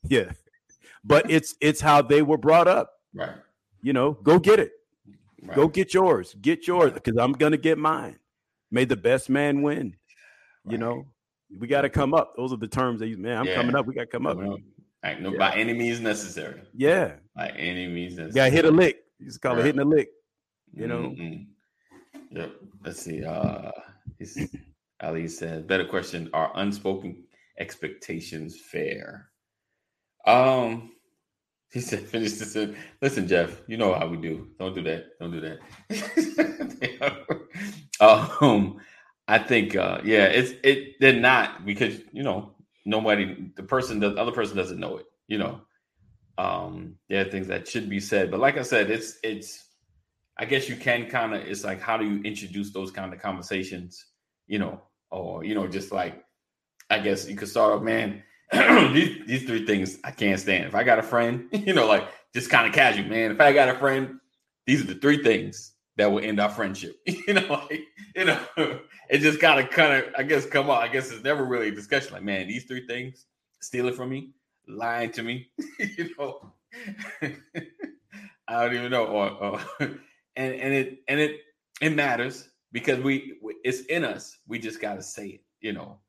yeah, 0.03 0.31
but 1.03 1.29
it's 1.29 1.55
it's 1.61 1.81
how 1.81 2.01
they 2.01 2.21
were 2.21 2.37
brought 2.37 2.67
up. 2.67 2.93
Right. 3.13 3.35
You 3.81 3.93
know, 3.93 4.13
go 4.13 4.39
get 4.39 4.59
it. 4.59 4.71
Right. 5.41 5.55
Go 5.55 5.67
get 5.67 5.93
yours. 5.93 6.35
Get 6.41 6.67
yours 6.67 6.93
because 6.93 7.17
I'm 7.17 7.33
gonna 7.33 7.57
get 7.57 7.77
mine. 7.77 8.19
May 8.71 8.85
the 8.85 8.97
best 8.97 9.29
man 9.29 9.61
win. 9.61 9.95
Right. 10.65 10.71
You 10.73 10.77
know, 10.77 11.05
we 11.57 11.67
got 11.67 11.81
to 11.81 11.89
come 11.89 12.13
up. 12.13 12.35
Those 12.35 12.53
are 12.53 12.57
the 12.57 12.67
terms 12.67 12.99
they 12.99 13.07
use. 13.07 13.17
Man, 13.17 13.37
I'm 13.37 13.45
yeah. 13.45 13.55
coming 13.55 13.75
up. 13.75 13.85
We 13.85 13.93
got 13.93 14.01
to 14.01 14.07
come 14.07 14.27
up. 14.27 14.37
no, 14.37 14.59
yeah. 15.03 15.37
By 15.37 15.55
any 15.55 15.73
means 15.73 15.99
necessary. 15.99 16.61
Yeah. 16.73 17.13
By 17.35 17.49
any 17.49 17.87
means 17.87 18.17
necessary. 18.17 18.49
Got 18.49 18.53
hit 18.53 18.65
a 18.65 18.71
lick. 18.71 19.03
You 19.19 19.25
just 19.27 19.41
call 19.41 19.53
right. 19.53 19.61
it 19.61 19.65
hitting 19.65 19.81
a 19.81 19.85
lick. 19.85 20.09
You 20.73 20.87
know. 20.87 21.15
Mm-hmm. 21.17 22.37
Yep. 22.37 22.51
Let's 22.85 23.01
see. 23.01 23.23
Uh, 23.23 23.71
Ali 25.01 25.27
said, 25.27 25.67
"Better 25.67 25.85
question: 25.85 26.29
Are 26.33 26.51
unspoken 26.55 27.23
expectations 27.57 28.59
fair?" 28.59 29.29
Um, 30.25 30.91
he 31.71 31.81
said, 31.81 32.01
"Finish 32.01 32.33
this. 32.33 32.57
Listen, 33.01 33.27
Jeff. 33.27 33.61
You 33.67 33.77
know 33.77 33.93
how 33.93 34.07
we 34.07 34.17
do. 34.17 34.49
Don't 34.59 34.75
do 34.75 34.83
that. 34.83 35.19
Don't 35.19 35.31
do 35.31 35.41
that." 35.41 35.59
um, 38.41 38.79
I 39.27 39.37
think, 39.37 39.75
uh, 39.75 40.01
yeah, 40.03 40.25
it's 40.25 40.53
it. 40.63 40.99
They're 40.99 41.13
not 41.13 41.65
because 41.65 41.99
you 42.11 42.23
know 42.23 42.55
nobody, 42.85 43.51
the 43.55 43.63
person, 43.63 43.99
the 43.99 44.15
other 44.15 44.31
person 44.31 44.57
doesn't 44.57 44.79
know 44.79 44.97
it. 44.97 45.05
You 45.27 45.37
know, 45.37 45.61
um, 46.37 46.95
there 47.09 47.25
are 47.25 47.29
things 47.29 47.47
that 47.47 47.67
should 47.67 47.89
be 47.89 47.99
said, 47.99 48.31
but 48.31 48.39
like 48.39 48.57
I 48.57 48.63
said, 48.63 48.89
it's 48.89 49.19
it's 49.23 49.65
I 50.37 50.45
guess 50.45 50.69
you 50.69 50.77
can 50.77 51.09
kind 51.09 51.35
of 51.35 51.41
it's 51.41 51.63
like 51.63 51.81
how 51.81 51.97
do 51.97 52.05
you 52.05 52.23
introduce 52.23 52.71
those 52.71 52.91
kind 52.91 53.13
of 53.13 53.21
conversations, 53.21 54.05
you 54.49 54.59
know, 54.59 54.81
or 55.11 55.45
you 55.45 55.55
know, 55.55 55.67
just 55.67 55.93
like 55.93 56.25
I 56.89 56.99
guess 56.99 57.29
you 57.29 57.37
could 57.37 57.47
start 57.47 57.71
off, 57.71 57.81
man. 57.81 58.23
these, 58.51 59.25
these 59.27 59.43
three 59.43 59.65
things 59.65 59.99
I 60.03 60.11
can't 60.11 60.39
stand. 60.39 60.65
If 60.65 60.75
I 60.75 60.83
got 60.83 60.99
a 60.99 61.03
friend, 61.03 61.47
you 61.51 61.73
know, 61.73 61.87
like 61.87 62.07
just 62.33 62.49
kind 62.49 62.67
of 62.67 62.73
casual, 62.73 63.07
man. 63.07 63.31
If 63.31 63.39
I 63.39 63.53
got 63.53 63.69
a 63.69 63.77
friend, 63.77 64.19
these 64.65 64.81
are 64.81 64.87
the 64.87 64.95
three 64.95 65.23
things 65.23 65.73
that 65.97 66.11
will 66.11 66.23
end 66.23 66.39
our 66.39 66.49
friendship. 66.49 66.95
you 67.05 67.33
know, 67.33 67.45
like 67.69 67.83
you 68.15 68.25
know, 68.25 68.39
it 69.09 69.19
just 69.19 69.39
kind 69.39 69.59
of 69.59 69.69
kind 69.69 70.03
of 70.03 70.13
I 70.17 70.23
guess 70.23 70.45
come 70.45 70.69
on. 70.69 70.81
I 70.81 70.87
guess 70.87 71.11
it's 71.11 71.23
never 71.23 71.45
really 71.45 71.69
a 71.69 71.75
discussion. 71.75 72.13
Like, 72.13 72.23
man, 72.23 72.47
these 72.47 72.65
three 72.65 72.87
things, 72.87 73.25
stealing 73.61 73.93
from 73.93 74.09
me, 74.09 74.31
lying 74.67 75.11
to 75.11 75.23
me, 75.23 75.47
you 75.77 76.09
know. 76.17 76.53
I 78.47 78.65
don't 78.65 78.75
even 78.75 78.89
know, 78.89 79.05
or, 79.05 79.29
or 79.29 79.59
and 80.35 80.55
and 80.55 80.73
it 80.73 81.03
and 81.07 81.19
it 81.19 81.41
it 81.81 81.91
matters 81.91 82.48
because 82.71 82.99
we 82.99 83.33
it's 83.63 83.81
in 83.81 84.03
us. 84.03 84.37
We 84.47 84.59
just 84.59 84.81
got 84.81 84.95
to 84.95 85.03
say 85.03 85.27
it, 85.27 85.41
you 85.61 85.73
know. 85.73 85.99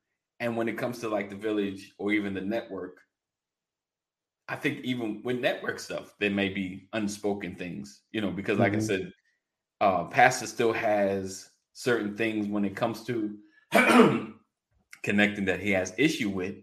And 0.40 0.56
when 0.56 0.68
it 0.68 0.78
comes 0.78 0.98
to 1.00 1.08
like 1.08 1.30
the 1.30 1.36
village 1.36 1.92
or 1.98 2.12
even 2.12 2.34
the 2.34 2.40
network, 2.40 2.98
I 4.48 4.56
think 4.56 4.80
even 4.84 5.22
with 5.22 5.38
network 5.38 5.78
stuff, 5.78 6.14
there 6.18 6.30
may 6.30 6.48
be 6.48 6.88
unspoken 6.92 7.54
things, 7.54 8.02
you 8.10 8.20
know, 8.20 8.30
because 8.30 8.58
like 8.58 8.72
mm-hmm. 8.72 8.80
I 8.80 8.84
said, 8.84 9.12
uh, 9.80 10.04
Pastor 10.04 10.46
still 10.46 10.72
has 10.72 11.50
certain 11.72 12.16
things 12.16 12.46
when 12.46 12.64
it 12.64 12.74
comes 12.74 13.04
to 13.04 13.38
connecting 15.02 15.44
that 15.44 15.60
he 15.60 15.70
has 15.70 15.94
issue 15.98 16.30
with 16.30 16.56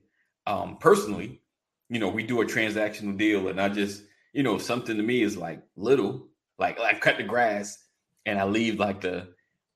um, 0.46 0.78
personally. 0.80 1.42
You 1.90 2.00
know, 2.00 2.10
we 2.10 2.24
do 2.24 2.42
a 2.42 2.46
transactional 2.46 3.18
deal, 3.18 3.48
and 3.48 3.62
I 3.62 3.70
just, 3.70 4.04
you 4.34 4.44
know, 4.44 4.58
something 4.58 4.98
to 4.98 5.04
me 5.04 5.22
is 5.22 5.38
like 5.38 5.62
little, 5.78 6.28
like 6.60 6.78
like 6.80 7.00
cut 7.00 7.18
the 7.18 7.24
grass, 7.24 7.78
and 8.26 8.38
I 8.38 8.44
leave 8.44 8.80
like 8.80 9.00
the 9.00 9.30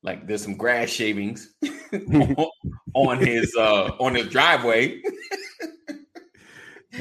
like 0.04 0.28
there's 0.28 0.44
some 0.44 0.58
grass 0.58 0.90
shavings 0.90 1.54
on 2.94 3.18
his 3.20 3.56
uh 3.56 3.92
on 4.00 4.16
his 4.16 4.28
driveway. 4.28 5.02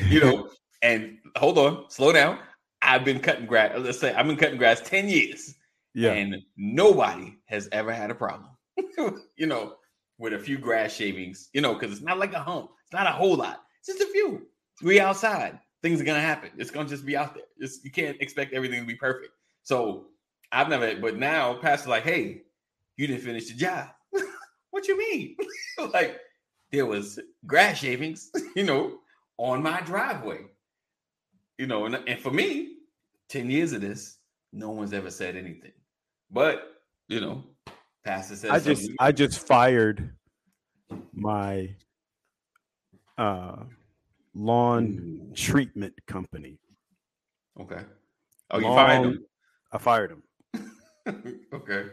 you 0.08 0.20
know, 0.20 0.48
and 0.82 1.18
hold 1.36 1.58
on, 1.58 1.84
slow 1.88 2.12
down. 2.12 2.38
I've 2.82 3.04
been 3.04 3.20
cutting 3.20 3.46
grass. 3.46 3.72
Let's 3.78 3.98
say 4.00 4.14
I've 4.14 4.26
been 4.26 4.36
cutting 4.36 4.58
grass 4.58 4.80
10 4.80 5.08
years. 5.08 5.54
Yeah. 5.94 6.12
And 6.12 6.36
nobody 6.56 7.36
has 7.46 7.68
ever 7.72 7.92
had 7.92 8.10
a 8.10 8.14
problem. 8.14 8.50
you 9.36 9.46
know, 9.46 9.74
with 10.18 10.32
a 10.32 10.38
few 10.38 10.58
grass 10.58 10.92
shavings, 10.92 11.48
you 11.52 11.60
know, 11.60 11.74
because 11.74 11.92
it's 11.92 12.00
not 12.00 12.18
like 12.18 12.32
a 12.32 12.40
hump. 12.40 12.70
It's 12.84 12.92
not 12.92 13.06
a 13.06 13.10
whole 13.10 13.36
lot. 13.36 13.62
It's 13.80 13.88
just 13.88 14.08
a 14.08 14.12
few. 14.12 14.46
We 14.82 15.00
outside. 15.00 15.58
Things 15.82 16.00
are 16.00 16.04
gonna 16.04 16.20
happen. 16.20 16.50
It's 16.58 16.70
gonna 16.70 16.88
just 16.88 17.06
be 17.06 17.16
out 17.16 17.34
there. 17.34 17.44
It's, 17.58 17.80
you 17.84 17.90
can't 17.90 18.16
expect 18.20 18.52
everything 18.52 18.80
to 18.80 18.86
be 18.86 18.94
perfect. 18.94 19.32
So 19.62 20.06
I've 20.52 20.68
never, 20.68 20.94
but 20.96 21.16
now 21.16 21.54
Pastor's 21.54 21.88
like, 21.88 22.02
hey, 22.02 22.42
you 23.00 23.06
didn't 23.06 23.22
finish 23.22 23.48
the 23.48 23.54
job. 23.54 23.88
what 24.70 24.86
you 24.86 24.98
mean? 24.98 25.34
like 25.94 26.20
there 26.70 26.84
was 26.84 27.18
grass 27.46 27.78
shavings, 27.78 28.30
you 28.54 28.62
know, 28.62 28.98
on 29.38 29.62
my 29.62 29.80
driveway. 29.80 30.40
You 31.56 31.66
know, 31.66 31.86
and, 31.86 31.94
and 32.06 32.20
for 32.20 32.30
me, 32.30 32.76
10 33.30 33.50
years 33.50 33.72
of 33.72 33.80
this, 33.80 34.18
no 34.52 34.70
one's 34.70 34.92
ever 34.92 35.10
said 35.10 35.34
anything. 35.34 35.72
But 36.30 36.82
you 37.08 37.20
know, 37.22 37.42
Pastor 38.04 38.36
says 38.36 38.50
I 38.50 38.60
just. 38.60 38.90
I 39.00 39.12
just 39.12 39.46
fired 39.46 40.14
my 41.14 41.74
uh 43.16 43.64
lawn 44.34 45.28
Ooh. 45.30 45.34
treatment 45.34 45.94
company. 46.06 46.58
Okay. 47.58 47.80
Oh, 48.50 48.58
you 48.58 48.66
fired 48.66 49.06
him? 49.06 49.24
I 49.72 49.78
fired 49.78 50.10
him. 50.10 50.22
okay. 51.52 51.84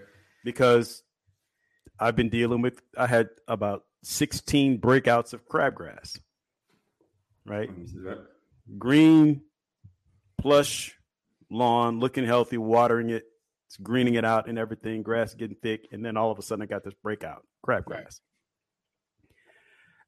Because 0.47 1.03
I've 1.99 2.15
been 2.15 2.29
dealing 2.29 2.61
with 2.61 2.81
I 2.97 3.05
had 3.05 3.27
about 3.49 3.83
16 4.03 4.79
breakouts 4.79 5.33
of 5.33 5.45
crabgrass. 5.45 6.17
Right? 7.45 7.69
Green, 8.77 9.41
plush 10.37 10.95
lawn, 11.51 11.99
looking 11.99 12.25
healthy, 12.25 12.57
watering 12.57 13.09
it, 13.09 13.25
it's 13.65 13.75
greening 13.75 14.13
it 14.13 14.23
out 14.23 14.47
and 14.47 14.57
everything, 14.57 15.03
grass 15.03 15.33
getting 15.33 15.57
thick, 15.61 15.89
and 15.91 16.05
then 16.05 16.15
all 16.15 16.31
of 16.31 16.39
a 16.39 16.41
sudden 16.41 16.61
I 16.61 16.65
got 16.65 16.85
this 16.85 16.93
breakout, 17.03 17.45
crabgrass. 17.65 17.89
Right. 17.89 18.19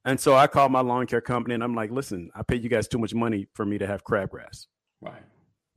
And 0.05 0.19
so 0.21 0.35
I 0.35 0.47
called 0.47 0.71
my 0.71 0.79
lawn 0.79 1.05
care 1.05 1.19
company 1.19 1.53
and 1.53 1.63
I'm 1.63 1.75
like, 1.75 1.91
listen, 1.91 2.29
I 2.33 2.43
paid 2.43 2.63
you 2.63 2.69
guys 2.69 2.87
too 2.87 2.97
much 2.97 3.13
money 3.13 3.47
for 3.55 3.65
me 3.65 3.77
to 3.77 3.87
have 3.87 4.05
crabgrass. 4.05 4.67
Right. 5.01 5.21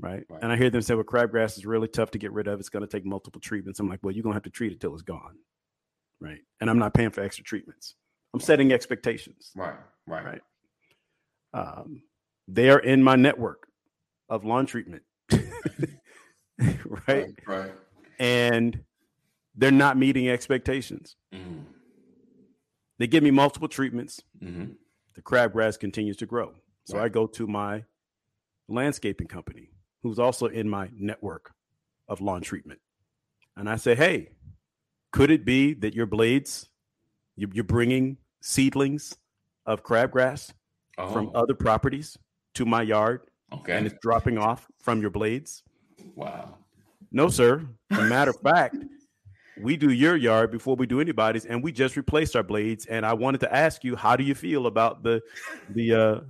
Right. 0.03 0.25
right. 0.29 0.43
And 0.43 0.51
I 0.51 0.57
hear 0.57 0.69
them 0.69 0.83
say, 0.83 0.95
well, 0.95 1.05
crabgrass 1.05 1.57
is 1.57 1.65
really 1.65 1.87
tough 1.87 2.11
to 2.11 2.19
get 2.19 2.33
rid 2.33 2.49
of. 2.49 2.59
It's 2.59 2.69
going 2.69 2.85
to 2.85 2.91
take 2.91 3.07
multiple 3.07 3.41
treatments. 3.41 3.79
I'm 3.79 3.89
like, 3.89 4.01
well, 4.03 4.13
you're 4.13 4.25
going 4.25 4.33
to 4.33 4.37
have 4.37 4.43
to 4.43 4.51
treat 4.51 4.73
it 4.73 4.81
till 4.81 4.93
it's 4.95 5.03
gone. 5.03 5.37
Right. 6.21 6.41
And 6.61 6.69
I'm 6.69 6.79
not 6.79 6.93
paying 6.93 7.11
for 7.11 7.23
extra 7.23 7.45
treatments. 7.45 7.95
I'm 8.35 8.41
setting 8.41 8.73
expectations. 8.73 9.53
Right. 9.55 9.77
Right. 10.07 10.25
Right. 10.25 10.41
Um, 11.55 12.03
they 12.49 12.69
are 12.71 12.81
in 12.81 13.03
my 13.03 13.15
network 13.15 13.69
of 14.29 14.45
lawn 14.45 14.67
treatment. 14.67 15.05
right? 17.07 17.29
Right. 17.47 17.73
And 18.19 18.81
they're 19.55 19.71
not 19.71 19.97
meeting 19.97 20.29
expectations. 20.29 21.17
Mm. 21.33 21.65
They 22.99 23.07
give 23.07 23.23
me 23.23 23.31
multiple 23.31 23.69
treatments. 23.69 24.21
Mm-hmm. 24.43 24.73
The 25.15 25.23
crabgrass 25.23 25.79
continues 25.79 26.17
to 26.19 26.27
grow. 26.27 26.53
So 26.87 26.97
right. 26.97 27.05
I 27.05 27.09
go 27.09 27.27
to 27.27 27.47
my 27.47 27.85
landscaping 28.69 29.29
company, 29.29 29.71
who's 30.03 30.19
also 30.19 30.47
in 30.47 30.69
my 30.69 30.89
network 30.97 31.53
of 32.09 32.21
lawn 32.21 32.43
treatment. 32.43 32.81
And 33.57 33.69
I 33.69 33.77
say, 33.77 33.95
hey, 33.95 34.31
could 35.13 35.31
it 35.31 35.45
be 35.45 35.75
that 35.75 35.95
your 35.95 36.07
blades, 36.07 36.69
you're 37.37 37.65
bringing 37.65 38.17
seedlings 38.41 39.17
of 39.67 39.85
crabgrass 39.85 40.53
oh. 40.99 41.13
from 41.13 41.31
other 41.35 41.55
properties 41.55 42.19
to 42.55 42.65
my 42.65 42.83
yard? 42.83 43.23
Okay. 43.53 43.77
And 43.77 43.87
it's 43.87 43.97
dropping 44.01 44.39
off 44.39 44.67
from 44.81 45.01
your 45.01 45.11
blades? 45.11 45.63
Wow. 46.15 46.57
No, 47.11 47.29
sir. 47.29 47.67
As 47.91 47.99
a 47.99 48.05
matter 48.05 48.31
of 48.31 48.41
fact, 48.41 48.77
we 49.61 49.77
do 49.77 49.91
your 49.91 50.17
yard 50.17 50.51
before 50.51 50.77
we 50.77 50.87
do 50.87 51.01
anybody's, 51.01 51.45
and 51.45 51.63
we 51.63 51.73
just 51.73 51.97
replaced 51.97 52.35
our 52.35 52.43
blades. 52.43 52.87
And 52.87 53.05
I 53.05 53.13
wanted 53.13 53.41
to 53.41 53.55
ask 53.55 53.85
you, 53.85 53.95
how 53.95 54.17
do 54.17 54.25
you 54.25 54.35
feel 54.35 54.67
about 54.67 55.03
the 55.03 55.21
the 55.71 55.95
uh 55.95 56.21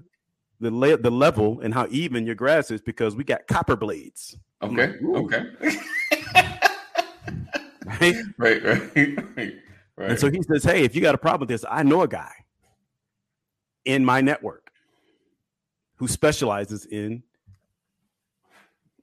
the 0.62 0.98
the 1.00 1.10
level 1.10 1.60
and 1.60 1.74
how 1.74 1.86
even 1.90 2.24
your 2.24 2.34
grass 2.34 2.70
is? 2.70 2.80
Because 2.80 3.14
we 3.16 3.24
got 3.24 3.46
copper 3.46 3.76
blades. 3.76 4.38
Okay. 4.62 4.94
Like, 5.02 5.24
okay. 5.24 5.44
right? 7.84 8.14
right, 8.38 8.64
right, 8.64 8.96
right, 9.36 9.54
right. 9.96 10.10
And 10.10 10.18
so 10.18 10.30
he 10.30 10.40
says, 10.42 10.64
"Hey, 10.64 10.84
if 10.84 10.94
you 10.94 11.02
got 11.02 11.14
a 11.14 11.18
problem 11.18 11.40
with 11.40 11.48
this, 11.48 11.64
I 11.68 11.82
know 11.82 12.02
a 12.02 12.08
guy 12.08 12.32
in 13.84 14.04
my 14.04 14.20
network 14.20 14.70
who 15.96 16.08
specializes 16.08 16.86
in 16.86 17.22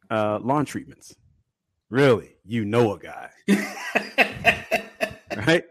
uh, 0.09 0.39
lawn 0.41 0.65
treatments. 0.65 1.15
Really, 1.89 2.35
you 2.45 2.65
know 2.65 2.93
a 2.93 2.99
guy, 2.99 3.29
right? 5.47 5.63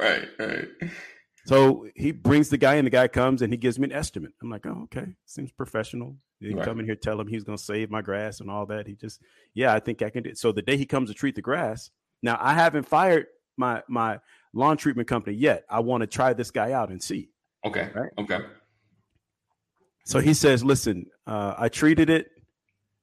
Right, 0.00 0.28
right. 0.38 0.68
So 1.46 1.86
he 1.94 2.12
brings 2.12 2.48
the 2.48 2.56
guy, 2.56 2.76
and 2.76 2.86
the 2.86 2.90
guy 2.90 3.06
comes 3.08 3.42
and 3.42 3.52
he 3.52 3.58
gives 3.58 3.78
me 3.78 3.84
an 3.84 3.92
estimate. 3.92 4.32
I'm 4.42 4.50
like, 4.50 4.66
oh, 4.66 4.84
okay, 4.84 5.14
seems 5.26 5.52
professional. 5.52 6.16
He 6.40 6.54
right. 6.54 6.64
come 6.64 6.80
in 6.80 6.86
here, 6.86 6.96
tell 6.96 7.20
him 7.20 7.26
he's 7.26 7.44
going 7.44 7.58
to 7.58 7.62
save 7.62 7.90
my 7.90 8.02
grass 8.02 8.40
and 8.40 8.50
all 8.50 8.66
that. 8.66 8.86
He 8.86 8.94
just, 8.94 9.20
yeah, 9.54 9.74
I 9.74 9.80
think 9.80 10.02
I 10.02 10.10
can 10.10 10.22
do. 10.22 10.30
It. 10.30 10.38
So 10.38 10.52
the 10.52 10.62
day 10.62 10.76
he 10.76 10.86
comes 10.86 11.10
to 11.10 11.14
treat 11.14 11.34
the 11.34 11.42
grass, 11.42 11.90
now 12.22 12.38
I 12.40 12.54
haven't 12.54 12.88
fired 12.88 13.26
my 13.56 13.82
my 13.88 14.20
lawn 14.52 14.76
treatment 14.76 15.08
company 15.08 15.36
yet. 15.36 15.64
I 15.68 15.80
want 15.80 16.00
to 16.00 16.06
try 16.06 16.32
this 16.32 16.50
guy 16.50 16.72
out 16.72 16.90
and 16.90 17.02
see. 17.02 17.30
Okay. 17.64 17.90
Right. 17.94 18.10
Okay. 18.18 18.40
So 20.06 20.20
he 20.20 20.34
says, 20.34 20.62
listen, 20.62 21.06
uh, 21.26 21.54
I 21.56 21.68
treated 21.68 22.10
it. 22.10 22.28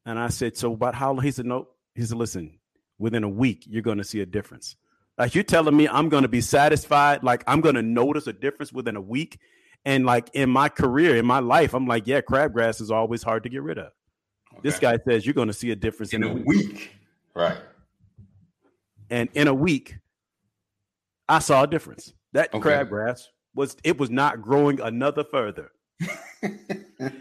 And 0.06 0.18
I 0.18 0.30
said, 0.30 0.58
so 0.58 0.74
about 0.74 0.96
how 0.96 1.14
long? 1.14 1.24
He 1.24 1.32
said, 1.32 1.46
no. 1.46 1.68
He 1.94 2.04
said, 2.04 2.18
listen, 2.18 2.60
within 2.98 3.24
a 3.24 3.30
week, 3.30 3.66
you're 3.68 3.84
going 3.84 4.00
to 4.00 4.04
see 4.04 4.22
a 4.22 4.26
difference. 4.26 4.76
Like 5.22 5.36
you're 5.36 5.44
telling 5.44 5.78
me 5.78 5.88
I'm 5.88 6.10
going 6.10 6.24
to 6.24 6.28
be 6.28 6.42
satisfied. 6.42 7.24
Like 7.24 7.44
I'm 7.46 7.62
going 7.62 7.76
to 7.76 7.84
notice 7.84 8.26
a 8.26 8.34
difference 8.34 8.74
within 8.74 8.96
a 8.96 9.02
week. 9.02 9.38
And 9.86 10.04
like 10.04 10.32
in 10.34 10.50
my 10.50 10.68
career, 10.68 11.16
in 11.16 11.28
my 11.28 11.38
life, 11.38 11.76
I'm 11.76 11.86
like, 11.86 12.08
yeah, 12.08 12.22
crabgrass 12.22 12.82
is 12.82 12.90
always 12.90 13.22
hard 13.22 13.44
to 13.44 13.50
get 13.50 13.62
rid 13.62 13.78
of. 13.78 13.92
Okay. 14.52 14.62
This 14.64 14.80
guy 14.80 14.98
says 15.08 15.24
you're 15.24 15.36
going 15.36 15.48
to 15.48 15.54
see 15.54 15.70
a 15.70 15.76
difference 15.76 16.14
in, 16.14 16.24
in 16.24 16.32
a 16.32 16.34
week. 16.34 16.46
week. 16.46 16.92
Right. 17.36 17.60
And 19.12 19.30
in 19.36 19.48
a 19.48 19.54
week, 19.54 20.00
I 21.30 21.38
saw 21.38 21.66
a 21.66 21.68
difference. 21.68 22.12
That 22.34 22.52
okay. 22.56 22.70
crabgrass 22.70 23.28
was 23.54 23.78
it 23.84 24.00
was 24.00 24.10
not 24.10 24.42
growing 24.42 24.82
another 24.82 25.24
further. 25.24 25.72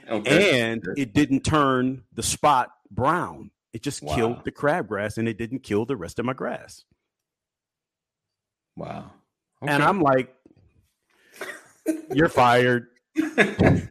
okay. 0.09 0.71
And 0.71 0.83
it 0.97 1.13
didn't 1.13 1.41
turn 1.43 2.05
the 2.15 2.23
spot 2.23 2.71
brown. 2.91 3.51
It 3.75 3.83
just 3.83 4.03
wow. 4.03 4.15
killed 4.15 4.45
the 4.47 4.53
crabgrass 4.53 5.19
and 5.19 5.29
it 5.29 5.37
didn't 5.37 5.65
kill 5.65 5.85
the 5.85 5.99
rest 5.99 6.19
of 6.19 6.25
my 6.25 6.33
grass. 6.33 6.87
Wow. 8.77 9.11
Okay. 9.63 9.73
And 9.73 9.83
I'm 9.83 10.01
like, 10.01 10.35
you're 12.15 12.29
fired. 12.29 12.89
right, 13.37 13.91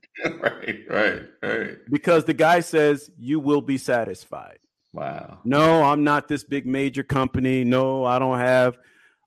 right, 0.89 1.23
right. 1.41 1.77
Because 1.89 2.25
the 2.25 2.33
guy 2.33 2.61
says 2.61 3.11
you 3.17 3.39
will 3.39 3.61
be 3.61 3.77
satisfied. 3.77 4.59
Wow. 4.93 5.39
No, 5.43 5.83
I'm 5.83 6.03
not 6.03 6.27
this 6.27 6.43
big 6.43 6.65
major 6.65 7.03
company. 7.03 7.63
No, 7.63 8.05
I 8.05 8.17
don't 8.17 8.39
have 8.39 8.77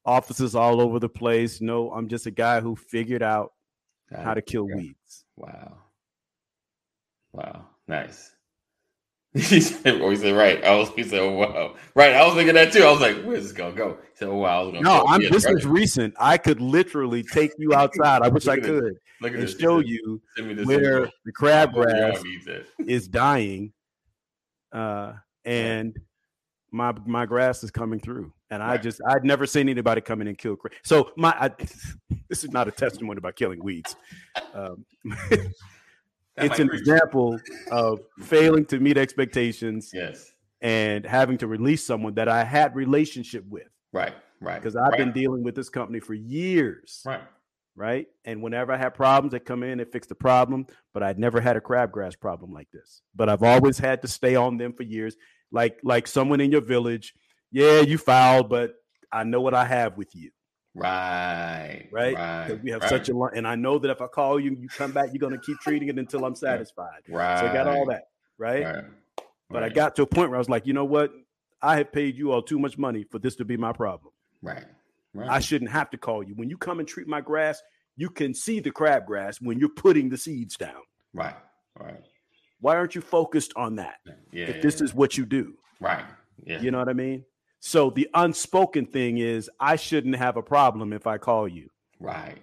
offices 0.04 0.54
all 0.54 0.80
over 0.80 0.98
the 0.98 1.08
place. 1.08 1.60
No, 1.60 1.92
I'm 1.92 2.08
just 2.08 2.26
a 2.26 2.30
guy 2.30 2.60
who 2.60 2.74
figured 2.74 3.22
out 3.22 3.52
how 4.12 4.34
to 4.34 4.42
kill 4.42 4.64
weeds. 4.64 5.24
Wow. 5.36 5.78
Wow. 7.32 7.66
Nice. 7.86 8.32
he 9.34 9.60
said, 9.60 10.00
oh, 10.02 10.10
he 10.10 10.16
said, 10.16 10.34
right. 10.34 10.62
I 10.62 10.74
was, 10.76 10.90
he 10.90 11.02
said, 11.04 11.20
oh, 11.20 11.30
wow. 11.30 11.74
Right. 11.94 12.12
I 12.12 12.24
was 12.26 12.34
thinking 12.34 12.54
that 12.54 12.70
too. 12.70 12.82
I 12.84 12.90
was 12.90 13.00
like, 13.00 13.22
where's 13.22 13.44
this 13.44 13.52
going 13.52 13.72
to 13.72 13.78
go? 13.78 13.88
He 14.12 14.16
said, 14.18 14.28
oh, 14.28 14.36
wow. 14.36 14.70
no, 14.70 15.06
I'm, 15.06 15.22
this 15.22 15.46
is 15.46 15.64
recent. 15.64 16.14
I 16.18 16.36
could 16.36 16.60
literally 16.60 17.22
take 17.22 17.52
you 17.56 17.72
outside. 17.72 18.20
I 18.22 18.28
wish 18.28 18.46
I 18.48 18.58
could 18.58 18.98
Look 19.22 19.32
at 19.32 19.38
and 19.38 19.48
this. 19.48 19.58
show 19.58 19.78
you 19.78 20.20
where 20.64 21.08
the 21.24 21.32
crabgrass 21.32 22.22
is 22.86 23.08
dying. 23.08 23.72
Uh, 24.72 25.14
and 25.44 25.96
my 26.72 26.92
my 27.06 27.26
grass 27.26 27.62
is 27.62 27.70
coming 27.70 28.00
through, 28.00 28.32
and 28.50 28.60
right. 28.60 28.72
I 28.72 28.76
just 28.78 29.00
I'd 29.06 29.24
never 29.24 29.46
seen 29.46 29.68
anybody 29.68 30.00
come 30.00 30.20
in 30.22 30.26
and 30.26 30.36
kill. 30.36 30.56
So 30.82 31.10
my 31.16 31.34
I, 31.38 31.48
this 32.28 32.42
is 32.42 32.50
not 32.50 32.66
a 32.68 32.70
testimony 32.70 33.18
about 33.18 33.36
killing 33.36 33.62
weeds. 33.62 33.94
Um, 34.54 34.84
it's 36.36 36.58
an 36.58 36.70
example 36.70 37.38
of 37.70 38.00
failing 38.20 38.64
to 38.66 38.78
meet 38.78 38.96
expectations. 38.98 39.90
Yes. 39.92 40.32
and 40.60 41.04
having 41.04 41.36
to 41.38 41.46
release 41.48 41.84
someone 41.84 42.14
that 42.14 42.28
I 42.28 42.44
had 42.44 42.76
relationship 42.76 43.44
with. 43.48 43.66
Right, 43.92 44.14
right. 44.40 44.60
Because 44.60 44.76
I've 44.76 44.90
right. 44.92 44.98
been 44.98 45.12
dealing 45.12 45.42
with 45.42 45.54
this 45.56 45.68
company 45.68 45.98
for 46.00 46.14
years. 46.14 47.02
Right. 47.04 47.20
Right. 47.74 48.06
And 48.24 48.42
whenever 48.42 48.70
I 48.72 48.76
had 48.76 48.90
problems, 48.90 49.32
they 49.32 49.40
come 49.40 49.62
in 49.62 49.80
and 49.80 49.90
fix 49.90 50.06
the 50.06 50.14
problem. 50.14 50.66
But 50.92 51.02
I'd 51.02 51.18
never 51.18 51.40
had 51.40 51.56
a 51.56 51.60
crabgrass 51.60 52.18
problem 52.20 52.52
like 52.52 52.70
this. 52.70 53.02
But 53.16 53.28
I've 53.28 53.42
always 53.42 53.78
had 53.78 54.02
to 54.02 54.08
stay 54.08 54.36
on 54.36 54.58
them 54.58 54.72
for 54.74 54.82
years. 54.82 55.16
Like 55.50 55.78
like 55.82 56.06
someone 56.06 56.40
in 56.40 56.52
your 56.52 56.60
village, 56.60 57.14
yeah, 57.50 57.80
you 57.80 57.98
fouled, 57.98 58.48
but 58.50 58.74
I 59.10 59.24
know 59.24 59.40
what 59.40 59.54
I 59.54 59.64
have 59.64 59.96
with 59.96 60.14
you. 60.14 60.30
Right. 60.74 61.88
Right. 61.92 62.14
Right. 62.14 62.62
We 62.62 62.70
have 62.70 62.82
right. 62.82 62.90
such 62.90 63.08
a 63.08 63.16
lot. 63.16 63.36
And 63.36 63.46
I 63.46 63.54
know 63.54 63.78
that 63.78 63.90
if 63.90 64.00
I 64.00 64.06
call 64.06 64.40
you, 64.40 64.56
you 64.58 64.68
come 64.68 64.92
back, 64.92 65.10
you're 65.12 65.20
going 65.20 65.32
to 65.32 65.38
keep 65.38 65.58
treating 65.58 65.88
it 65.88 65.98
until 65.98 66.24
I'm 66.24 66.34
satisfied. 66.34 67.02
Right. 67.08 67.38
So 67.38 67.46
I 67.46 67.52
got 67.52 67.66
all 67.66 67.86
that. 67.86 68.08
Right. 68.38 68.64
Right. 68.64 68.84
But 69.50 69.62
I 69.62 69.68
got 69.68 69.96
to 69.96 70.02
a 70.02 70.06
point 70.06 70.30
where 70.30 70.36
I 70.36 70.38
was 70.38 70.48
like, 70.48 70.66
you 70.66 70.72
know 70.72 70.86
what? 70.86 71.12
I 71.60 71.76
have 71.76 71.92
paid 71.92 72.16
you 72.16 72.32
all 72.32 72.42
too 72.42 72.58
much 72.58 72.78
money 72.78 73.04
for 73.04 73.18
this 73.18 73.36
to 73.36 73.44
be 73.44 73.56
my 73.56 73.72
problem. 73.72 74.12
Right. 74.40 74.64
Right. 75.14 75.28
I 75.28 75.40
shouldn't 75.40 75.70
have 75.70 75.90
to 75.90 75.98
call 75.98 76.22
you. 76.22 76.34
When 76.34 76.48
you 76.48 76.56
come 76.56 76.78
and 76.78 76.88
treat 76.88 77.06
my 77.06 77.20
grass, 77.20 77.62
you 77.96 78.08
can 78.08 78.32
see 78.32 78.60
the 78.60 78.70
crabgrass 78.70 79.36
when 79.42 79.58
you're 79.58 79.68
putting 79.68 80.08
the 80.08 80.16
seeds 80.16 80.56
down. 80.56 80.80
Right. 81.12 81.36
Right. 81.78 82.00
Why 82.60 82.76
aren't 82.76 82.94
you 82.94 83.02
focused 83.02 83.52
on 83.56 83.76
that? 83.76 83.96
Yeah. 84.32 84.46
if 84.46 84.62
this 84.62 84.80
is 84.80 84.94
what 84.94 85.18
you 85.18 85.26
do. 85.26 85.54
right. 85.80 86.04
Yeah. 86.44 86.60
You 86.60 86.70
know 86.70 86.78
what 86.78 86.88
I 86.88 86.94
mean? 86.94 87.24
So 87.64 87.90
the 87.90 88.08
unspoken 88.14 88.86
thing 88.86 89.18
is 89.18 89.48
I 89.60 89.76
shouldn't 89.76 90.16
have 90.16 90.36
a 90.36 90.42
problem 90.42 90.92
if 90.92 91.06
I 91.06 91.16
call 91.16 91.46
you. 91.46 91.70
Right. 92.00 92.38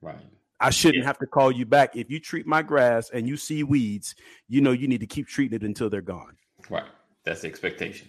Right. 0.00 0.16
I 0.58 0.70
shouldn't 0.70 1.02
Yeah. 1.02 1.06
have 1.06 1.18
to 1.18 1.26
call 1.26 1.52
you 1.52 1.66
back. 1.66 1.94
If 1.96 2.10
you 2.10 2.18
treat 2.18 2.46
my 2.46 2.62
grass 2.62 3.10
and 3.10 3.28
you 3.28 3.36
see 3.36 3.62
weeds, 3.62 4.14
you 4.48 4.62
know 4.62 4.72
you 4.72 4.88
need 4.88 5.00
to 5.00 5.06
keep 5.06 5.28
treating 5.28 5.54
it 5.54 5.62
until 5.64 5.90
they're 5.90 6.00
gone. 6.00 6.38
Right. 6.70 6.88
That's 7.24 7.42
the 7.42 7.48
expectation. 7.48 8.08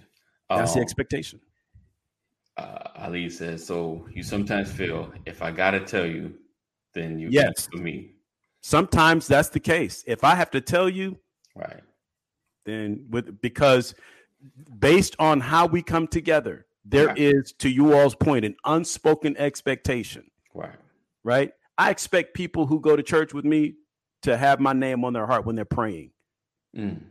That's 0.49 0.73
the 0.73 0.79
Um, 0.79 0.83
expectation. 0.83 1.41
uh, 2.55 2.87
Ali 2.95 3.29
says, 3.29 3.65
so 3.65 4.07
you 4.13 4.23
sometimes 4.23 4.71
feel 4.71 5.11
if 5.25 5.41
I 5.41 5.51
gotta 5.51 5.81
tell 5.81 6.05
you, 6.05 6.39
then 6.93 7.19
you 7.19 7.27
Yes. 7.31 7.67
for 7.69 7.79
me. 7.79 8.15
Sometimes 8.61 9.27
that's 9.27 9.49
the 9.49 9.59
case. 9.59 10.05
If 10.07 10.23
I 10.23 10.35
have 10.35 10.51
to 10.51 10.61
tell 10.61 10.87
you, 10.87 11.19
Right. 11.53 11.83
then 12.63 13.07
with 13.09 13.41
because 13.41 13.93
based 14.79 15.15
on 15.19 15.39
how 15.39 15.65
we 15.65 15.81
come 15.81 16.07
together, 16.07 16.65
there 16.83 17.07
Right. 17.07 17.17
is, 17.17 17.53
to 17.59 17.69
you 17.69 17.93
all's 17.93 18.15
point, 18.15 18.45
an 18.45 18.55
unspoken 18.65 19.35
expectation, 19.37 20.29
Right. 20.53 20.75
right? 21.23 21.51
I 21.77 21.89
expect 21.89 22.33
people 22.33 22.65
who 22.67 22.79
go 22.79 22.95
to 22.95 23.03
church 23.03 23.33
with 23.33 23.45
me 23.45 23.75
to 24.21 24.37
have 24.37 24.59
my 24.59 24.73
name 24.73 25.03
on 25.03 25.13
their 25.13 25.25
heart 25.25 25.45
when 25.45 25.55
they're 25.55 25.65
praying. 25.65 26.11
Mm. 26.75 27.03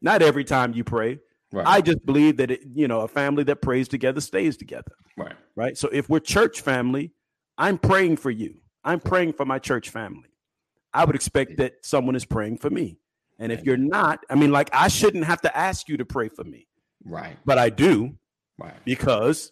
Not 0.00 0.22
every 0.22 0.44
time 0.44 0.74
you 0.74 0.84
pray. 0.84 1.20
Right. 1.52 1.66
I 1.66 1.80
just 1.80 2.04
believe 2.06 2.38
that 2.38 2.50
it, 2.50 2.62
you 2.74 2.88
know, 2.88 3.02
a 3.02 3.08
family 3.08 3.44
that 3.44 3.56
prays 3.60 3.86
together 3.86 4.20
stays 4.20 4.56
together, 4.56 4.92
right. 5.16 5.36
right? 5.54 5.76
So 5.76 5.88
if 5.88 6.08
we're 6.08 6.20
church 6.20 6.60
family, 6.62 7.12
I'm 7.58 7.76
praying 7.78 8.16
for 8.16 8.30
you. 8.30 8.62
I'm 8.84 9.00
praying 9.00 9.34
for 9.34 9.44
my 9.44 9.58
church 9.58 9.90
family. 9.90 10.30
I 10.94 11.04
would 11.04 11.14
expect 11.14 11.58
that 11.58 11.74
someone 11.82 12.16
is 12.16 12.24
praying 12.24 12.58
for 12.58 12.70
me. 12.70 12.98
And 13.42 13.50
if 13.50 13.64
you're 13.64 13.76
not, 13.76 14.20
I 14.30 14.36
mean, 14.36 14.52
like 14.52 14.70
I 14.72 14.86
shouldn't 14.86 15.24
have 15.24 15.40
to 15.42 15.56
ask 15.56 15.88
you 15.88 15.96
to 15.96 16.04
pray 16.04 16.28
for 16.28 16.44
me, 16.44 16.68
Right. 17.04 17.36
but 17.44 17.58
I 17.58 17.70
do 17.70 18.16
Right. 18.56 18.84
because 18.84 19.50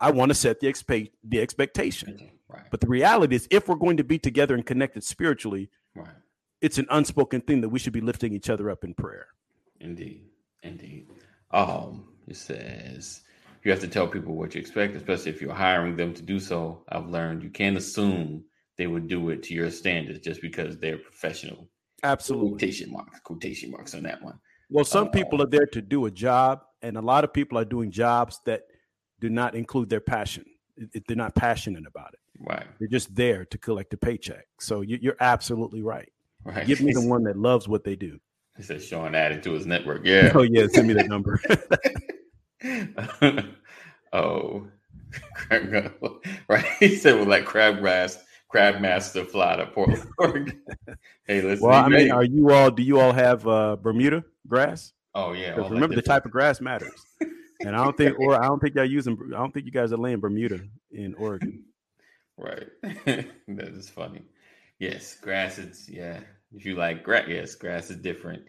I 0.00 0.10
want 0.10 0.30
to 0.30 0.34
set 0.34 0.58
the 0.58 0.66
expect 0.66 1.10
the 1.22 1.40
expectation. 1.40 2.32
Right. 2.48 2.64
But 2.70 2.80
the 2.80 2.88
reality 2.88 3.36
is, 3.36 3.46
if 3.52 3.68
we're 3.68 3.76
going 3.76 3.96
to 3.98 4.04
be 4.04 4.18
together 4.18 4.56
and 4.56 4.66
connected 4.66 5.04
spiritually, 5.04 5.70
Right. 5.94 6.16
it's 6.60 6.78
an 6.78 6.86
unspoken 6.90 7.40
thing 7.42 7.60
that 7.60 7.68
we 7.68 7.78
should 7.78 7.92
be 7.92 8.00
lifting 8.00 8.32
each 8.32 8.50
other 8.50 8.70
up 8.70 8.82
in 8.82 8.92
prayer. 8.94 9.28
Indeed. 9.80 10.24
Indeed. 10.64 11.06
Um, 11.52 12.08
it 12.26 12.34
says 12.36 13.22
you 13.62 13.70
have 13.70 13.80
to 13.80 13.88
tell 13.88 14.08
people 14.08 14.34
what 14.34 14.54
you 14.56 14.60
expect, 14.60 14.96
especially 14.96 15.30
if 15.30 15.40
you're 15.40 15.54
hiring 15.54 15.94
them 15.94 16.12
to 16.14 16.22
do 16.22 16.40
so. 16.40 16.82
I've 16.88 17.08
learned 17.08 17.44
you 17.44 17.50
can't 17.50 17.76
assume 17.76 18.44
they 18.76 18.88
would 18.88 19.06
do 19.06 19.30
it 19.30 19.44
to 19.44 19.54
your 19.54 19.70
standards 19.70 20.18
just 20.20 20.42
because 20.42 20.76
they're 20.78 20.98
professional. 20.98 21.68
Absolutely. 22.02 22.50
Quotation 22.50 22.92
marks, 22.92 23.20
quotation 23.20 23.70
marks 23.70 23.94
on 23.94 24.02
that 24.04 24.22
one. 24.22 24.38
Well, 24.70 24.84
some 24.84 25.08
Uh, 25.08 25.10
people 25.10 25.42
are 25.42 25.46
there 25.46 25.66
to 25.66 25.80
do 25.82 26.06
a 26.06 26.10
job, 26.10 26.62
and 26.82 26.96
a 26.96 27.00
lot 27.00 27.24
of 27.24 27.32
people 27.32 27.58
are 27.58 27.64
doing 27.64 27.90
jobs 27.90 28.40
that 28.44 28.62
do 29.20 29.28
not 29.30 29.54
include 29.54 29.88
their 29.88 30.00
passion. 30.00 30.44
They're 31.06 31.16
not 31.16 31.34
passionate 31.34 31.86
about 31.86 32.14
it. 32.14 32.20
Right. 32.38 32.66
They're 32.78 32.86
just 32.88 33.14
there 33.14 33.44
to 33.46 33.58
collect 33.58 33.92
a 33.94 33.96
paycheck. 33.96 34.46
So 34.60 34.82
you- 34.82 34.98
you're 35.02 35.16
absolutely 35.20 35.82
right. 35.82 36.12
Right. 36.44 36.66
Give 36.66 36.80
me 36.80 36.92
the 36.92 37.00
one 37.14 37.24
that 37.24 37.36
loves 37.36 37.66
what 37.66 37.82
they 37.82 37.96
do. 37.96 38.20
He 38.56 38.62
says 38.62 38.84
Sean 38.86 39.14
added 39.14 39.42
to 39.44 39.52
his 39.52 39.66
network. 39.66 40.04
Yeah. 40.04 40.30
Oh 40.34 40.42
yeah, 40.42 40.66
send 40.68 40.86
me 40.88 40.94
that 40.94 41.08
number. 41.08 41.40
oh, 44.12 44.66
right. 46.48 46.64
He 46.80 46.96
said, 46.96 47.14
"Well, 47.16 47.26
like 47.26 47.44
crabgrass, 47.44 48.18
crab 48.48 48.80
master 48.80 49.24
fly 49.24 49.56
to 49.56 49.66
Portland, 49.66 50.08
Oregon." 50.18 50.60
hey, 51.26 51.42
listen. 51.42 51.66
well, 51.66 51.84
I 51.84 51.84
he 51.84 51.96
mean, 52.04 52.10
are 52.10 52.24
you 52.24 52.50
all? 52.50 52.70
Do 52.70 52.82
you 52.82 53.00
all 53.00 53.12
have 53.12 53.46
uh, 53.46 53.76
Bermuda 53.76 54.24
grass? 54.46 54.92
oh 55.14 55.32
yeah. 55.32 55.54
remember, 55.54 55.96
the 55.96 56.02
type 56.02 56.24
of 56.24 56.30
grass 56.30 56.60
matters. 56.60 57.06
And 57.60 57.74
I 57.74 57.82
don't 57.82 57.96
think, 57.96 58.18
or 58.18 58.40
I 58.40 58.46
don't 58.46 58.60
think 58.60 58.74
y'all 58.74 58.84
using. 58.84 59.18
I 59.34 59.38
don't 59.38 59.52
think 59.52 59.66
you 59.66 59.72
guys 59.72 59.92
are 59.92 59.96
laying 59.96 60.20
Bermuda 60.20 60.60
in 60.90 61.14
Oregon. 61.14 61.64
Right. 62.40 62.68
that 62.82 63.26
is 63.48 63.90
funny. 63.90 64.22
Yes, 64.78 65.16
grass 65.16 65.58
is 65.58 65.88
yeah. 65.88 66.20
If 66.54 66.64
you 66.64 66.76
like 66.76 67.02
grass, 67.02 67.24
yes, 67.26 67.56
grass 67.56 67.90
is 67.90 67.96
different 67.96 68.44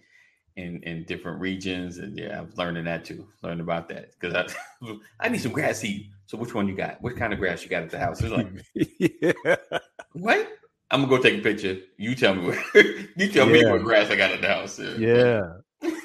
in 0.58 0.84
in 0.84 1.06
different 1.06 1.42
regions, 1.42 1.98
and 1.98 2.16
yeah, 2.16 2.38
I'm 2.40 2.52
learning 2.56 2.84
that 2.84 3.04
too. 3.04 3.28
Learning 3.42 3.62
about 3.62 3.90
that 3.90 4.12
because 4.12 4.36
I 4.36 4.94
I 5.20 5.28
need 5.28 5.42
some 5.42 5.54
grass 5.54 5.80
seed. 5.80 6.12
So 6.28 6.38
which 6.38 6.54
one 6.54 6.68
you 6.68 6.76
got? 6.76 7.02
What 7.02 7.18
kind 7.18 7.34
of 7.34 7.40
grass 7.40 7.64
you 7.64 7.70
got 7.70 7.82
at 7.82 7.90
the 7.90 7.98
house? 7.98 8.22
It's 8.22 8.32
like 8.32 8.48
yeah. 8.76 9.78
What? 10.14 10.48
I'm 10.92 11.02
gonna 11.02 11.18
go 11.18 11.22
take 11.22 11.40
a 11.40 11.42
picture. 11.42 11.78
You 11.98 12.16
tell 12.16 12.36
me. 12.36 12.48
What, 12.48 12.58
you 13.16 13.30
tell 13.32 13.46
me 13.48 13.64
what 13.66 13.84
grass 13.84 14.10
I 14.10 14.16
got 14.16 14.32
at 14.32 14.42
the 14.42 14.48
house. 14.48 14.80
Yeah. 14.80 15.54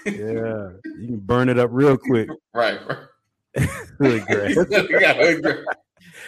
Yeah. 0.04 0.70
You 0.84 1.06
can 1.06 1.20
burn 1.20 1.48
it 1.48 1.58
up 1.58 1.70
real 1.72 1.96
quick. 1.96 2.28
right. 2.54 2.78
right. 2.86 2.98
Hood 3.98 4.26
grass. 4.26 4.56
you 4.56 5.00
got 5.00 5.16
hood 5.16 5.42
grass. 5.42 5.58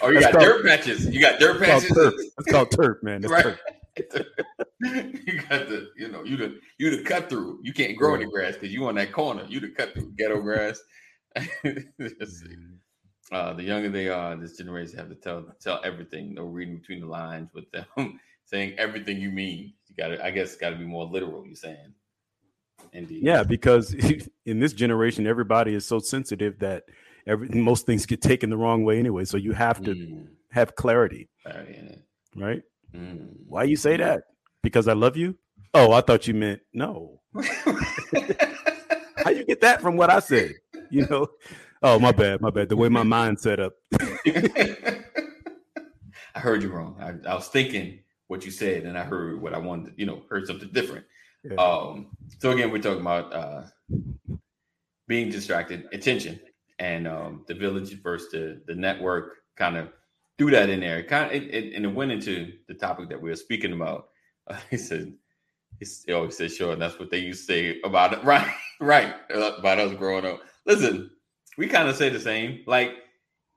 Oh, 0.01 0.09
you 0.09 0.21
That's 0.21 0.33
got 0.33 0.41
called- 0.41 0.63
dirt 0.63 0.67
patches. 0.67 1.07
You 1.07 1.21
got 1.21 1.41
dirt 1.41 1.63
called 1.63 1.83
patches. 1.83 2.33
It's 2.39 2.51
called 2.51 2.71
turf, 2.71 2.99
man. 3.03 3.21
That's 3.21 3.33
right. 3.33 3.45
turf. 3.45 4.27
you 4.81 5.41
got 5.49 5.69
the, 5.69 5.89
you 5.97 6.09
know, 6.09 6.23
you 6.23 6.37
the 6.37 6.59
you 6.79 6.97
the 6.97 7.03
cut 7.03 7.29
through. 7.29 7.61
You 7.63 7.73
can't 7.73 7.97
grow 7.97 8.15
any 8.15 8.27
grass 8.27 8.55
because 8.55 8.73
you 8.73 8.87
on 8.87 8.95
that 8.97 9.13
corner. 9.13 9.45
You 9.49 9.61
the 9.61 9.71
cut 9.71 9.95
through 9.95 10.13
ghetto 10.17 10.41
grass. 10.41 10.81
Uh, 13.33 13.53
the 13.55 13.63
younger 13.63 13.89
they 13.91 14.09
are, 14.09 14.37
this 14.37 14.57
generation 14.57 14.99
have 14.99 15.09
to 15.09 15.15
tell 15.17 15.45
tell 15.61 15.81
everything. 15.85 16.35
No 16.35 16.45
reading 16.45 16.79
between 16.79 17.01
the 17.01 17.07
lines 17.07 17.51
with 17.53 17.65
them 17.73 18.21
saying 18.45 18.75
everything 18.79 19.19
you 19.21 19.31
mean. 19.31 19.73
You 19.89 19.97
got 19.97 20.09
to, 20.09 20.25
I 20.25 20.31
guess, 20.31 20.55
got 20.57 20.71
to 20.71 20.77
be 20.77 20.85
more 20.85 21.07
literal. 21.07 21.45
You 21.47 21.57
saying, 21.57 21.93
indeed, 22.93 23.25
Yeah, 23.25 23.43
because 23.43 23.95
in 24.47 24.61
this 24.61 24.73
generation, 24.73 25.27
everybody 25.27 25.75
is 25.75 25.85
so 25.85 25.99
sensitive 25.99 26.59
that 26.61 26.85
every 27.27 27.49
most 27.49 27.85
things 27.87 28.07
get 28.07 28.23
taken 28.23 28.49
the 28.51 28.57
wrong 28.57 28.85
way 28.85 28.99
anyway. 28.99 29.25
So 29.25 29.37
you 29.37 29.53
have 29.53 29.83
to 29.83 29.95
Mm, 29.95 30.29
have 30.53 30.77
clarity, 30.77 31.29
innit? 31.47 32.03
right? 32.37 32.63
Mm. 32.95 33.35
Why 33.49 33.65
you 33.65 33.77
say 33.77 33.97
that? 33.97 34.23
Because 34.63 34.87
I 34.87 34.93
love 34.93 35.17
you? 35.17 35.37
Oh, 35.75 35.91
I 35.93 36.01
thought 36.01 36.29
you 36.29 36.35
meant 36.35 36.61
no. 36.73 37.21
How 37.35 39.31
you 39.31 39.45
get 39.45 39.61
that 39.63 39.81
from 39.81 39.97
what 39.97 40.11
I 40.11 40.21
said? 40.21 40.55
You 40.91 41.07
know? 41.07 41.27
Oh, 41.89 42.01
my 42.01 42.11
bad, 42.11 42.41
my 42.41 42.51
bad. 42.51 42.69
The 42.69 42.75
way 42.75 42.89
my 42.89 43.05
mind 43.05 43.39
set 43.39 43.61
up. 43.61 43.75
I 44.01 45.05
heard 46.35 46.61
you 46.65 46.73
wrong. 46.73 46.97
I, 47.01 47.15
I 47.31 47.35
was 47.37 47.47
thinking 47.47 48.01
what 48.27 48.45
you 48.45 48.51
said, 48.51 48.83
and 48.83 48.99
I 48.99 49.05
heard 49.05 49.41
what 49.41 49.55
I 49.55 49.59
wanted. 49.59 49.95
You 49.97 50.07
know, 50.07 50.23
heard 50.29 50.49
something 50.49 50.69
different. 50.73 51.07
Yeah. 51.45 51.55
Um, 51.55 52.09
so 52.41 52.51
again, 52.51 52.73
we're 52.73 52.83
talking 52.83 53.03
about 53.03 53.33
uh, 53.33 53.63
being 55.07 55.31
distracted, 55.31 55.85
attention, 55.93 56.41
and 56.81 57.07
um, 57.07 57.45
the 57.47 57.55
village 57.55 58.03
versus 58.03 58.33
the, 58.33 58.61
the 58.67 58.75
network. 58.75 59.37
Kind 59.55 59.77
of 59.77 59.91
threw 60.39 60.51
that 60.51 60.69
in 60.69 60.81
there. 60.81 61.05
Kind 61.05 61.27
of, 61.27 61.41
it, 61.41 61.55
it, 61.55 61.75
and 61.75 61.85
it 61.85 61.95
went 61.95 62.11
into 62.11 62.55
the 62.67 62.75
topic 62.75 63.11
that 63.11 63.23
we 63.23 63.31
were 63.31 63.37
speaking 63.37 63.73
about. 63.73 64.09
Uh, 64.49 64.57
he 64.71 64.77
said, 64.77 65.13
he 65.81 66.13
always 66.13 66.37
said, 66.37 66.53
"Sure." 66.53 66.73
And 66.73 66.81
that's 66.81 67.01
what 67.01 67.11
they 67.11 67.19
used 67.19 67.49
to 67.49 67.53
say 67.53 67.81
about 67.83 68.13
it, 68.13 68.23
right? 68.25 68.49
right 68.79 69.17
about 69.31 69.81
us 69.81 69.93
growing 69.95 70.25
up. 70.25 70.41
Listen, 70.67 71.11
we 71.57 71.67
kind 71.67 71.89
of 71.89 71.97
say 71.97 72.09
the 72.09 72.21
same. 72.21 72.63
Like 72.67 72.93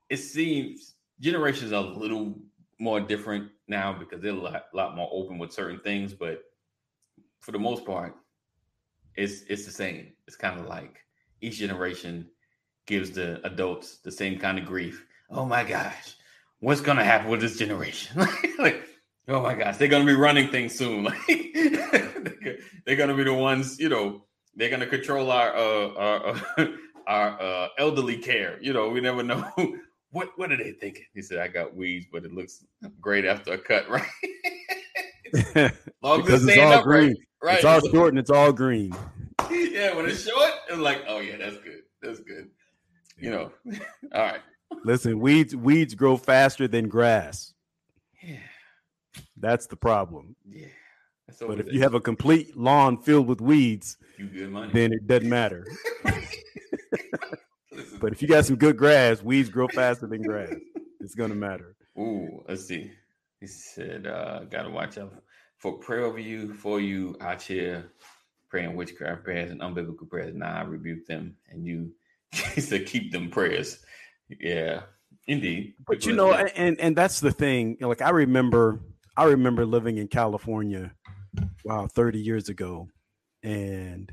it 0.08 0.18
seems 0.18 0.94
generations 1.20 1.72
are 1.72 1.84
a 1.84 1.88
little 1.88 2.34
more 2.78 3.00
different 3.00 3.50
now 3.68 3.92
because 3.92 4.20
they're 4.20 4.32
a 4.32 4.34
lot, 4.34 4.64
lot 4.72 4.96
more 4.96 5.08
open 5.12 5.38
with 5.38 5.52
certain 5.52 5.80
things, 5.80 6.14
but 6.14 6.42
for 7.40 7.52
the 7.52 7.58
most 7.58 7.84
part, 7.84 8.14
it's 9.14 9.42
it's 9.48 9.64
the 9.64 9.72
same. 9.72 10.12
It's 10.26 10.36
kind 10.36 10.58
of 10.58 10.66
like 10.66 10.98
each 11.40 11.58
generation 11.58 12.28
gives 12.86 13.10
the 13.10 13.44
adults 13.46 13.98
the 13.98 14.10
same 14.10 14.38
kind 14.38 14.58
of 14.58 14.64
grief. 14.64 15.04
Oh 15.30 15.44
my 15.44 15.64
gosh, 15.64 16.16
what's 16.60 16.80
gonna 16.80 17.04
happen 17.04 17.30
with 17.30 17.40
this 17.40 17.58
generation? 17.58 18.26
like, 18.58 18.86
oh 19.28 19.42
my 19.42 19.54
gosh, 19.54 19.76
they're 19.76 19.88
gonna 19.88 20.04
be 20.04 20.14
running 20.14 20.48
things 20.48 20.76
soon. 20.76 21.08
Like 21.20 22.60
they're 22.84 22.96
gonna 22.96 23.14
be 23.14 23.24
the 23.24 23.34
ones, 23.34 23.78
you 23.78 23.88
know, 23.88 24.24
they're 24.54 24.70
gonna 24.70 24.86
control 24.86 25.30
our 25.30 25.54
uh, 25.54 25.88
our 25.94 26.36
uh, 26.58 26.66
our 27.06 27.40
uh, 27.40 27.68
elderly 27.78 28.16
care. 28.16 28.58
You 28.60 28.72
know, 28.72 28.88
we 28.88 29.00
never 29.00 29.22
know 29.22 29.44
what 30.10 30.30
what 30.36 30.52
are 30.52 30.56
they 30.56 30.72
thinking. 30.72 31.04
He 31.14 31.22
said, 31.22 31.38
"I 31.38 31.48
got 31.48 31.74
weeds, 31.74 32.06
but 32.12 32.24
it 32.24 32.32
looks 32.32 32.64
great 33.00 33.24
after 33.24 33.52
a 33.54 33.58
cut, 33.58 33.88
right?" 33.90 34.04
Long 36.02 36.22
because 36.22 36.46
it's 36.46 36.58
all 36.58 36.82
green. 36.82 37.14
Right. 37.42 37.56
It's 37.56 37.64
all 37.64 37.80
short 37.80 38.10
and 38.10 38.18
it's 38.18 38.30
all 38.30 38.52
green. 38.52 38.94
yeah, 39.50 39.94
when 39.94 40.06
it's 40.06 40.28
short, 40.28 40.52
it's 40.68 40.78
like, 40.78 41.04
oh 41.08 41.20
yeah, 41.20 41.36
that's 41.36 41.56
good. 41.58 41.82
That's 42.02 42.20
good. 42.20 42.50
You 43.16 43.30
know. 43.30 43.52
all 44.14 44.22
right. 44.22 44.40
Listen, 44.84 45.18
weeds 45.18 45.56
weeds 45.56 45.94
grow 45.94 46.16
faster 46.16 46.68
than 46.68 46.88
grass. 46.88 47.54
Yeah. 48.22 48.36
That's 49.36 49.66
the 49.66 49.76
problem. 49.76 50.36
Yeah. 50.46 50.66
But 51.40 51.60
if 51.60 51.66
there. 51.66 51.74
you 51.74 51.80
have 51.80 51.94
a 51.94 52.00
complete 52.00 52.56
lawn 52.56 52.98
filled 52.98 53.26
with 53.26 53.40
weeds, 53.40 53.96
then 54.18 54.92
it 54.92 55.06
doesn't 55.06 55.28
matter. 55.28 55.66
but 58.00 58.12
if 58.12 58.22
you 58.22 58.28
got 58.28 58.44
some 58.44 58.56
good 58.56 58.76
grass, 58.76 59.22
weeds 59.22 59.48
grow 59.48 59.68
faster 59.68 60.06
than 60.06 60.22
grass. 60.22 60.54
It's 61.00 61.14
gonna 61.14 61.34
matter. 61.34 61.76
Ooh, 61.98 62.44
let's 62.48 62.66
see. 62.66 62.90
He 63.40 63.46
said, 63.46 64.06
uh, 64.06 64.44
gotta 64.44 64.70
watch 64.70 64.98
out 64.98 65.14
for 65.58 65.78
prayer 65.78 66.04
over 66.04 66.18
you, 66.18 66.54
for 66.54 66.80
you 66.80 67.16
out 67.20 67.42
here 67.42 67.90
praying 68.48 68.74
witchcraft 68.74 69.24
prayers 69.24 69.50
and 69.50 69.60
unbiblical 69.60 70.08
prayers. 70.08 70.34
Now 70.34 70.58
I 70.58 70.62
rebuke 70.62 71.06
them 71.06 71.36
and 71.48 71.64
you 71.64 71.92
he 72.32 72.60
said 72.60 72.86
keep 72.86 73.12
them 73.12 73.30
prayers. 73.30 73.78
Yeah, 74.28 74.82
indeed. 75.26 75.74
But 75.86 76.06
you 76.06 76.14
know, 76.14 76.32
and 76.32 76.78
and 76.80 76.96
that's 76.96 77.20
the 77.20 77.32
thing. 77.32 77.76
Like 77.80 78.02
I 78.02 78.10
remember 78.10 78.80
I 79.16 79.24
remember 79.24 79.66
living 79.66 79.98
in 79.98 80.08
California 80.08 80.92
wow, 81.64 81.86
30 81.86 82.20
years 82.20 82.48
ago. 82.48 82.88
And 83.42 84.12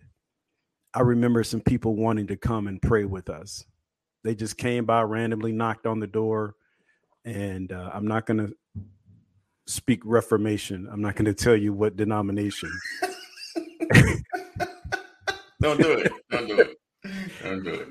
I 0.98 1.02
remember 1.02 1.44
some 1.44 1.62
people 1.62 1.96
wanting 1.96 2.26
to 2.26 2.36
come 2.36 2.68
and 2.68 2.82
pray 2.82 3.06
with 3.06 3.30
us. 3.30 3.64
They 4.24 4.34
just 4.34 4.58
came 4.58 4.84
by 4.84 5.04
randomly, 5.04 5.52
knocked 5.52 5.86
on 5.86 6.00
the 6.00 6.08
door. 6.08 6.56
And 7.24 7.72
uh, 7.72 7.92
I'm 7.94 8.08
not 8.08 8.26
going 8.26 8.48
to 8.48 8.52
speak 9.68 10.02
Reformation. 10.04 10.90
I'm 10.92 11.00
not 11.00 11.14
going 11.14 11.26
to 11.26 11.36
tell 11.36 11.56
you 11.56 11.72
what 11.72 11.98
denomination. 11.98 12.72
Don't 15.62 15.80
do 15.80 15.92
it. 15.92 16.12
Don't 16.32 16.48
do 16.48 16.60
it. 16.62 16.80
Don't 17.44 17.64
do 17.64 17.74
it. 17.76 17.90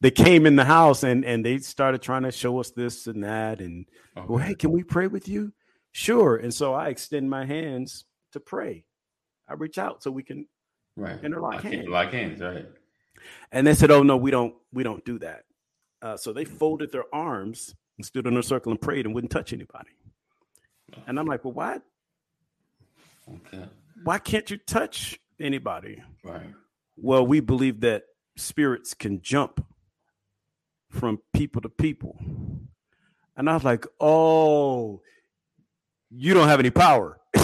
They 0.00 0.12
came 0.12 0.46
in 0.46 0.54
the 0.54 0.64
house 0.64 1.02
and 1.02 1.24
and 1.24 1.44
they 1.44 1.58
started 1.58 2.02
trying 2.02 2.22
to 2.22 2.30
show 2.30 2.60
us 2.60 2.70
this 2.70 3.08
and 3.08 3.24
that 3.24 3.60
and 3.60 3.86
okay. 4.16 4.26
well, 4.28 4.38
hey, 4.38 4.54
can 4.54 4.70
we 4.70 4.84
pray 4.84 5.08
with 5.08 5.26
you? 5.28 5.52
Sure. 5.90 6.36
And 6.36 6.54
so 6.54 6.72
I 6.72 6.88
extend 6.88 7.28
my 7.30 7.44
hands 7.44 8.04
to 8.32 8.38
pray. 8.38 8.84
I 9.48 9.54
reach 9.54 9.78
out 9.78 10.02
so 10.04 10.10
we 10.12 10.22
can 10.22 10.46
right 10.96 11.22
interlock 11.24 11.62
hands. 11.62 11.88
like 11.88 12.12
hands, 12.12 12.40
right? 12.40 12.66
And 13.50 13.66
they 13.66 13.74
said, 13.74 13.90
"Oh 13.90 14.02
no, 14.02 14.16
we 14.16 14.30
don't. 14.30 14.54
We 14.72 14.82
don't 14.82 15.04
do 15.04 15.18
that." 15.20 15.44
Uh, 16.00 16.16
so 16.16 16.32
they 16.32 16.44
folded 16.44 16.90
their 16.92 17.04
arms 17.14 17.74
and 17.96 18.04
stood 18.04 18.26
in 18.26 18.36
a 18.36 18.42
circle 18.42 18.72
and 18.72 18.80
prayed 18.80 19.06
and 19.06 19.14
wouldn't 19.14 19.30
touch 19.30 19.52
anybody. 19.52 19.90
And 21.06 21.18
I'm 21.18 21.26
like, 21.26 21.44
"Well, 21.44 21.54
why? 21.54 21.78
Okay. 23.28 23.64
Why 24.02 24.18
can't 24.18 24.50
you 24.50 24.56
touch 24.56 25.18
anybody?" 25.38 26.02
Right. 26.24 26.52
Well, 26.96 27.26
we 27.26 27.40
believe 27.40 27.80
that 27.80 28.04
spirits 28.36 28.94
can 28.94 29.20
jump 29.22 29.64
from 30.90 31.20
people 31.32 31.62
to 31.62 31.68
people. 31.68 32.18
And 33.36 33.48
I 33.48 33.54
was 33.54 33.64
like, 33.64 33.86
"Oh, 34.00 35.00
you 36.10 36.34
don't 36.34 36.48
have 36.48 36.60
any 36.60 36.70
power." 36.70 37.18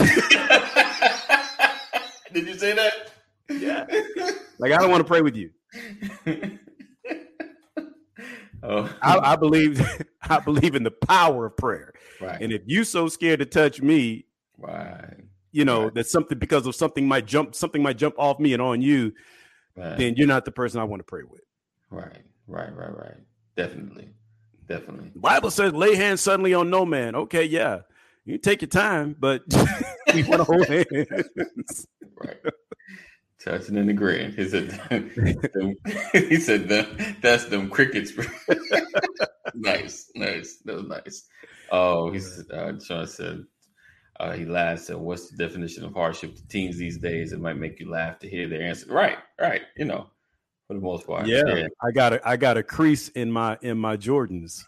Did 2.32 2.46
you 2.46 2.58
say 2.58 2.74
that? 2.74 3.07
Yeah. 3.48 3.86
like 4.58 4.72
I 4.72 4.78
don't 4.78 4.90
want 4.90 5.00
to 5.00 5.08
pray 5.08 5.22
with 5.22 5.36
you. 5.36 5.50
oh. 8.62 8.94
I, 9.02 9.18
I, 9.18 9.36
believe 9.36 9.80
I 10.22 10.40
believe 10.40 10.74
in 10.74 10.82
the 10.82 10.90
power 10.90 11.46
of 11.46 11.56
prayer. 11.56 11.92
Right. 12.20 12.40
And 12.40 12.52
if 12.52 12.62
you 12.66 12.84
so 12.84 13.08
scared 13.08 13.40
to 13.40 13.46
touch 13.46 13.80
me, 13.80 14.26
right. 14.56 15.16
you 15.52 15.64
know, 15.64 15.84
right. 15.84 15.94
that 15.94 16.06
something 16.08 16.38
because 16.38 16.66
of 16.66 16.74
something 16.74 17.06
might 17.06 17.26
jump 17.26 17.54
something 17.54 17.82
might 17.82 17.98
jump 17.98 18.14
off 18.18 18.38
me 18.38 18.52
and 18.52 18.62
on 18.62 18.82
you, 18.82 19.12
right. 19.76 19.96
then 19.96 20.14
you're 20.16 20.26
not 20.26 20.44
the 20.44 20.52
person 20.52 20.80
I 20.80 20.84
want 20.84 21.00
to 21.00 21.04
pray 21.04 21.22
with. 21.22 21.42
Right, 21.90 22.22
right, 22.46 22.74
right, 22.74 22.96
right. 22.96 23.16
Definitely. 23.56 24.10
Definitely. 24.68 25.10
The 25.14 25.20
Bible 25.20 25.50
says 25.50 25.72
lay 25.72 25.94
hands 25.94 26.20
suddenly 26.20 26.52
on 26.52 26.68
no 26.68 26.84
man. 26.84 27.14
Okay, 27.14 27.44
yeah. 27.44 27.80
You 28.26 28.36
take 28.36 28.60
your 28.60 28.68
time, 28.68 29.16
but 29.18 29.42
we 30.12 30.22
want 30.24 30.40
to 30.40 30.44
hold 30.44 30.66
hands. 30.66 31.86
Right. 32.22 32.36
Touching 33.44 33.76
and 33.76 33.88
agreeing. 33.88 34.32
He 34.32 34.48
said, 34.48 34.72
he 36.12 36.36
said 36.36 36.68
that's 37.22 37.44
them 37.46 37.70
crickets. 37.70 38.12
nice, 39.54 40.10
nice. 40.14 40.56
That 40.64 40.76
was 40.76 40.86
nice. 40.86 41.28
Oh, 41.70 42.10
he 42.10 42.18
said, 42.18 42.46
uh, 42.52 42.72
Sean 42.80 43.06
said, 43.06 43.44
uh, 44.18 44.32
he 44.32 44.44
laughed. 44.44 44.82
Said, 44.82 44.96
"What's 44.96 45.30
the 45.30 45.36
definition 45.36 45.84
of 45.84 45.94
hardship 45.94 46.34
to 46.34 46.48
teens 46.48 46.76
these 46.76 46.98
days? 46.98 47.32
It 47.32 47.40
might 47.40 47.56
make 47.56 47.78
you 47.78 47.88
laugh 47.88 48.18
to 48.20 48.28
hear 48.28 48.48
their 48.48 48.62
answer." 48.62 48.92
Right, 48.92 49.18
right. 49.40 49.62
You 49.76 49.84
know, 49.84 50.08
for 50.66 50.74
the 50.74 50.80
most 50.80 51.06
part. 51.06 51.26
Yeah, 51.26 51.42
yeah. 51.46 51.68
I 51.82 51.92
got 51.92 52.14
a 52.14 52.28
I 52.28 52.36
got 52.36 52.56
a 52.56 52.62
crease 52.64 53.08
in 53.10 53.30
my 53.30 53.56
in 53.62 53.78
my 53.78 53.96
Jordans. 53.96 54.64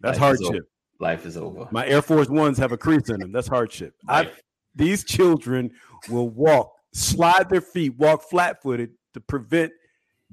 That's 0.00 0.18
hardship. 0.18 0.68
Life 0.98 1.26
is 1.26 1.36
over. 1.36 1.68
My 1.70 1.86
Air 1.86 2.02
Force 2.02 2.28
Ones 2.28 2.58
have 2.58 2.72
a 2.72 2.78
crease 2.78 3.08
in 3.08 3.20
them. 3.20 3.30
That's 3.30 3.48
hardship. 3.48 3.94
I 4.08 4.30
these 4.74 5.04
children 5.04 5.70
will 6.08 6.28
walk, 6.28 6.72
slide 6.96 7.48
their 7.50 7.60
feet, 7.60 7.96
walk 7.98 8.22
flat 8.22 8.62
footed 8.62 8.90
to 9.14 9.20
prevent 9.20 9.72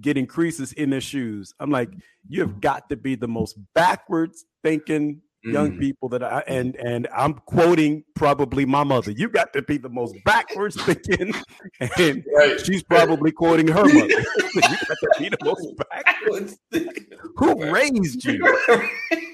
getting 0.01 0.25
creases 0.25 0.73
in 0.73 0.89
their 0.89 1.01
shoes. 1.01 1.53
I'm 1.59 1.69
like, 1.69 1.89
you 2.27 2.41
have 2.41 2.61
got 2.61 2.89
to 2.89 2.95
be 2.95 3.15
the 3.15 3.27
most 3.27 3.57
backwards 3.75 4.45
thinking 4.63 5.21
young 5.43 5.73
mm. 5.73 5.79
people 5.79 6.07
that 6.07 6.23
I 6.23 6.41
and 6.47 6.75
and 6.77 7.07
I'm 7.13 7.33
quoting 7.33 8.03
probably 8.15 8.65
my 8.65 8.83
mother. 8.83 9.11
You 9.11 9.29
got 9.29 9.51
to 9.53 9.61
be 9.61 9.77
the 9.77 9.89
most 9.89 10.15
backwards 10.23 10.81
thinking, 10.81 11.33
and 11.97 12.25
right. 12.35 12.59
she's 12.65 12.83
probably 12.83 13.31
quoting 13.31 13.67
her 13.67 13.83
mother. 13.83 14.07
you 14.55 14.61
got 14.61 14.97
to 15.01 15.15
be 15.19 15.29
the 15.29 15.37
most 15.43 15.67
backwards. 15.89 16.57
Who 17.35 17.71
raised 17.71 18.23
you? 18.23 18.57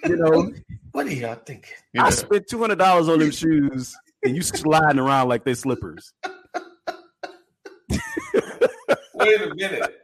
You 0.06 0.16
know, 0.16 0.52
what 0.94 1.06
are 1.06 1.14
y'all 1.14 1.36
thinking? 1.36 1.76
I 1.98 2.10
spent 2.10 2.48
two 2.48 2.60
hundred 2.60 2.80
dollars 2.80 3.08
on 3.08 3.20
them 3.20 3.32
shoes, 3.32 3.96
and 4.24 4.36
you 4.36 4.42
sliding 4.42 5.00
around 5.00 5.30
like 5.30 5.44
they 5.44 5.54
slippers. 5.54 6.12
Wait 9.16 9.42
a 9.42 9.54
minute. 9.56 9.96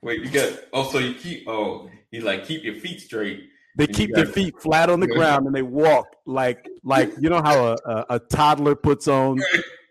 Wait, 0.00 0.22
you 0.22 0.30
got. 0.30 0.58
Oh, 0.72 0.90
so 0.90 0.98
you 0.98 1.14
keep. 1.14 1.48
Oh, 1.48 1.90
you 2.10 2.20
like 2.22 2.46
keep 2.46 2.64
your 2.64 2.74
feet 2.76 3.00
straight. 3.00 3.48
They 3.76 3.86
keep 3.86 4.12
their 4.14 4.26
feet 4.26 4.60
flat 4.60 4.90
on 4.90 5.00
the 5.00 5.06
ground 5.06 5.46
and 5.46 5.54
they 5.54 5.62
walk 5.62 6.16
like 6.26 6.68
like 6.84 7.10
you 7.18 7.30
know 7.30 7.40
how 7.42 7.68
a, 7.68 7.76
a, 7.86 8.06
a 8.10 8.18
toddler 8.18 8.74
puts 8.74 9.08
on 9.08 9.40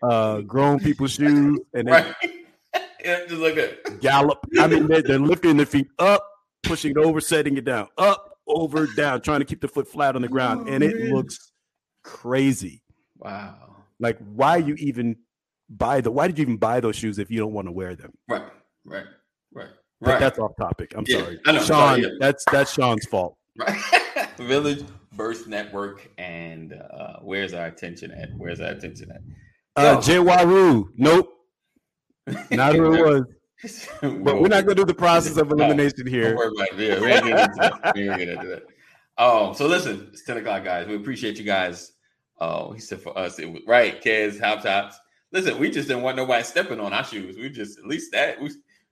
uh, 0.04 0.42
grown 0.42 0.80
people's 0.80 1.12
shoes 1.16 1.60
and 1.74 1.88
they 1.88 1.92
right. 1.92 2.16
yeah, 3.04 3.26
just 3.28 3.42
like 3.42 3.56
that. 3.56 4.00
Gallop. 4.00 4.46
I 4.60 4.68
mean, 4.68 4.88
they're, 4.88 5.02
they're 5.02 5.20
lifting 5.20 5.58
their 5.58 5.66
feet 5.66 5.88
up, 6.00 6.24
pushing 6.64 6.92
it 6.92 6.98
over, 6.98 7.20
setting 7.20 7.58
it 7.58 7.66
down, 7.66 7.88
up, 7.98 8.38
over, 8.48 8.88
down, 8.96 9.22
trying 9.22 9.40
to 9.40 9.46
keep 9.46 9.62
the 9.62 9.68
foot 9.68 9.88
flat 9.88 10.16
on 10.16 10.22
the 10.22 10.28
ground, 10.28 10.68
oh, 10.68 10.72
and 10.72 10.84
it 10.84 10.96
man. 10.96 11.14
looks 11.14 11.52
crazy. 12.04 12.84
Wow! 13.18 13.86
Like, 14.00 14.18
why 14.20 14.58
you 14.58 14.76
even 14.76 15.18
buy 15.78 16.02
the? 16.02 16.12
Why 16.12 16.28
did 16.28 16.38
you 16.38 16.44
even 16.44 16.58
buy 16.58 16.80
those 16.80 16.96
shoes 16.96 17.20
if 17.20 17.32
you 17.32 17.40
don't 17.40 17.54
want 17.54 17.68
to 17.68 17.72
wear 17.72 17.96
them? 17.96 18.14
Right, 18.28 18.44
right, 18.86 19.06
right. 19.54 19.70
But 20.00 20.10
right. 20.10 20.20
that's 20.20 20.40
off 20.40 20.52
topic. 20.58 20.94
I'm 20.96 21.06
yeah, 21.08 21.20
sorry, 21.20 21.40
know, 21.46 21.54
Sean. 21.54 21.66
Sorry, 21.66 22.02
yeah. 22.02 22.10
That's 22.20 22.44
that's 22.52 22.74
Sean's 22.74 23.06
fault. 23.06 23.38
Right. 23.58 23.78
Village 24.38 24.86
Burst 25.12 25.46
Network, 25.46 26.10
and 26.18 26.74
uh, 26.74 27.18
where's 27.22 27.54
our 27.54 27.66
attention 27.66 28.12
at? 28.12 28.30
Where's 28.38 28.62
our 28.62 28.70
attention 28.70 29.12
at? 29.12 29.22
Uh. 29.76 30.84
Nope. 30.96 31.30
Not 32.52 32.76
who 32.76 32.94
it 32.94 33.06
was 33.06 33.26
but 34.02 34.42
we're 34.42 34.48
not 34.48 34.66
going 34.66 34.76
to 34.76 34.76
do 34.76 34.86
the 34.86 34.94
process 34.94 35.38
of 35.38 35.52
elimination 35.52 36.06
no, 36.06 36.12
here. 36.12 36.30
Don't 36.30 36.38
worry 36.38 36.52
about 36.56 36.80
it. 36.80 36.90
Yeah, 36.90 37.00
we 37.00 37.12
ain't 37.12 37.24
getting 37.26 37.38
into 37.38 37.56
that. 37.60 37.96
We 37.96 38.10
ain't 38.10 38.18
getting 38.18 38.36
into 38.36 38.48
that. 38.48 39.24
Um, 39.24 39.54
so 39.54 39.68
listen, 39.68 40.10
it's 40.12 40.24
10 40.26 40.38
o'clock, 40.38 40.64
guys. 40.64 40.88
We 40.88 40.96
appreciate 40.96 41.38
you 41.38 41.44
guys. 41.44 41.92
Oh, 42.40 42.72
he 42.72 42.80
said 42.80 43.02
for 43.02 43.16
us, 43.18 43.38
it 43.38 43.46
was 43.46 43.62
right, 43.68 44.02
kids, 44.02 44.40
hop 44.40 44.64
tops. 44.64 45.00
Listen, 45.32 45.58
we 45.60 45.70
just 45.70 45.88
didn't 45.88 46.04
want 46.04 46.18
nobody 46.18 46.44
stepping 46.44 46.80
on 46.80 46.94
our 46.94 47.04
shoes. 47.04 47.38
We 47.38 47.50
just 47.50 47.80
at 47.80 47.86
least 47.86 48.12
that 48.12 48.42
we 48.42 48.52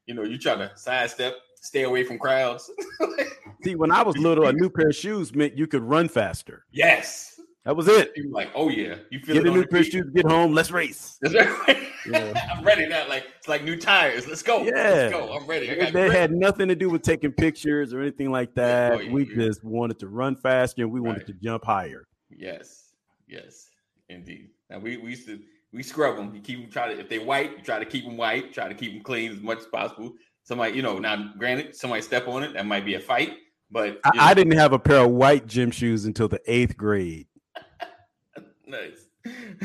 you 0.09 0.15
know, 0.15 0.23
you 0.23 0.39
try 0.39 0.55
to 0.55 0.71
sidestep, 0.75 1.35
stay 1.61 1.83
away 1.83 2.03
from 2.03 2.17
crowds. 2.17 2.71
See, 3.63 3.75
when 3.75 3.91
I 3.91 4.01
was 4.01 4.17
little, 4.17 4.47
a 4.47 4.53
new 4.53 4.67
pair 4.67 4.87
of 4.87 4.95
shoes 4.95 5.35
meant 5.35 5.55
you 5.55 5.67
could 5.67 5.83
run 5.83 6.09
faster. 6.09 6.65
Yes. 6.71 7.39
That 7.63 7.75
was 7.75 7.87
it. 7.87 8.11
You 8.15 8.31
like, 8.31 8.49
oh 8.55 8.69
yeah, 8.69 8.95
you 9.11 9.19
feel 9.19 9.35
get 9.35 9.45
a 9.45 9.51
new 9.51 9.67
pair 9.67 9.81
of 9.81 9.85
shoes, 9.85 10.09
get 10.15 10.25
home, 10.25 10.53
let's 10.53 10.71
race. 10.71 11.19
Yeah. 11.29 11.55
I'm 12.51 12.63
ready 12.63 12.87
now. 12.87 13.07
Like 13.07 13.25
it's 13.37 13.47
like 13.47 13.63
new 13.63 13.75
tires. 13.75 14.27
Let's 14.27 14.41
go. 14.41 14.63
Yeah, 14.63 14.71
let's 14.71 15.13
go. 15.13 15.31
I'm 15.31 15.45
ready. 15.45 15.67
they 15.67 15.91
grip. 15.91 16.11
had 16.11 16.31
nothing 16.31 16.69
to 16.69 16.75
do 16.75 16.89
with 16.89 17.03
taking 17.03 17.31
pictures 17.31 17.93
or 17.93 18.01
anything 18.01 18.31
like 18.31 18.55
that. 18.55 18.93
Oh, 18.93 18.99
yeah, 18.99 19.11
we 19.11 19.27
yeah. 19.27 19.35
just 19.35 19.63
wanted 19.63 19.99
to 19.99 20.07
run 20.07 20.37
faster 20.37 20.81
and 20.81 20.91
we 20.91 20.99
wanted 20.99 21.19
right. 21.19 21.27
to 21.27 21.33
jump 21.33 21.65
higher. 21.65 22.07
Yes, 22.31 22.93
yes, 23.27 23.69
indeed. 24.07 24.49
Now 24.71 24.79
we, 24.79 24.97
we 24.97 25.11
used 25.11 25.27
to 25.27 25.39
we 25.71 25.83
scrub 25.83 26.15
them. 26.15 26.33
You 26.33 26.41
keep 26.41 26.61
them 26.61 26.71
try 26.71 26.93
to 26.93 26.99
if 26.99 27.09
they 27.09 27.19
white, 27.19 27.57
you 27.57 27.63
try 27.63 27.79
to 27.79 27.85
keep 27.85 28.05
them 28.05 28.17
white, 28.17 28.53
try 28.53 28.67
to 28.67 28.75
keep 28.75 28.93
them 28.93 29.01
clean 29.03 29.31
as 29.31 29.41
much 29.41 29.59
as 29.59 29.65
possible. 29.67 30.13
Somebody, 30.43 30.75
you 30.75 30.81
know, 30.81 30.97
now 30.97 31.31
granted, 31.37 31.75
somebody 31.75 32.01
step 32.01 32.27
on 32.27 32.43
it, 32.43 32.53
that 32.53 32.65
might 32.65 32.85
be 32.85 32.95
a 32.95 32.99
fight. 32.99 33.37
But 33.71 33.99
I, 34.03 34.31
I, 34.31 34.33
didn't 34.33 34.57
have 34.57 34.73
a 34.73 34.79
pair 34.79 35.01
of 35.01 35.11
white 35.11 35.45
gym 35.45 35.69
shoes 35.69 36.05
until 36.05 36.27
the 36.27 36.41
eighth 36.47 36.75
grade. 36.75 37.27
nice. 38.65 39.05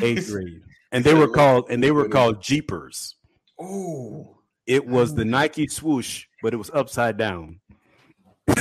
Eighth 0.03 0.31
grade. 0.31 0.61
And 0.93 1.03
they 1.03 1.15
were 1.15 1.29
called 1.29 1.71
and 1.71 1.83
they 1.83 1.91
were 1.91 2.09
called 2.09 2.43
Jeepers. 2.43 3.17
Oh. 3.59 4.37
It 4.67 4.87
was 4.87 5.15
the 5.15 5.25
Nike 5.25 5.67
swoosh, 5.67 6.27
but 6.43 6.53
it 6.53 6.57
was 6.57 6.71
upside 6.73 7.17
down. 7.17 7.61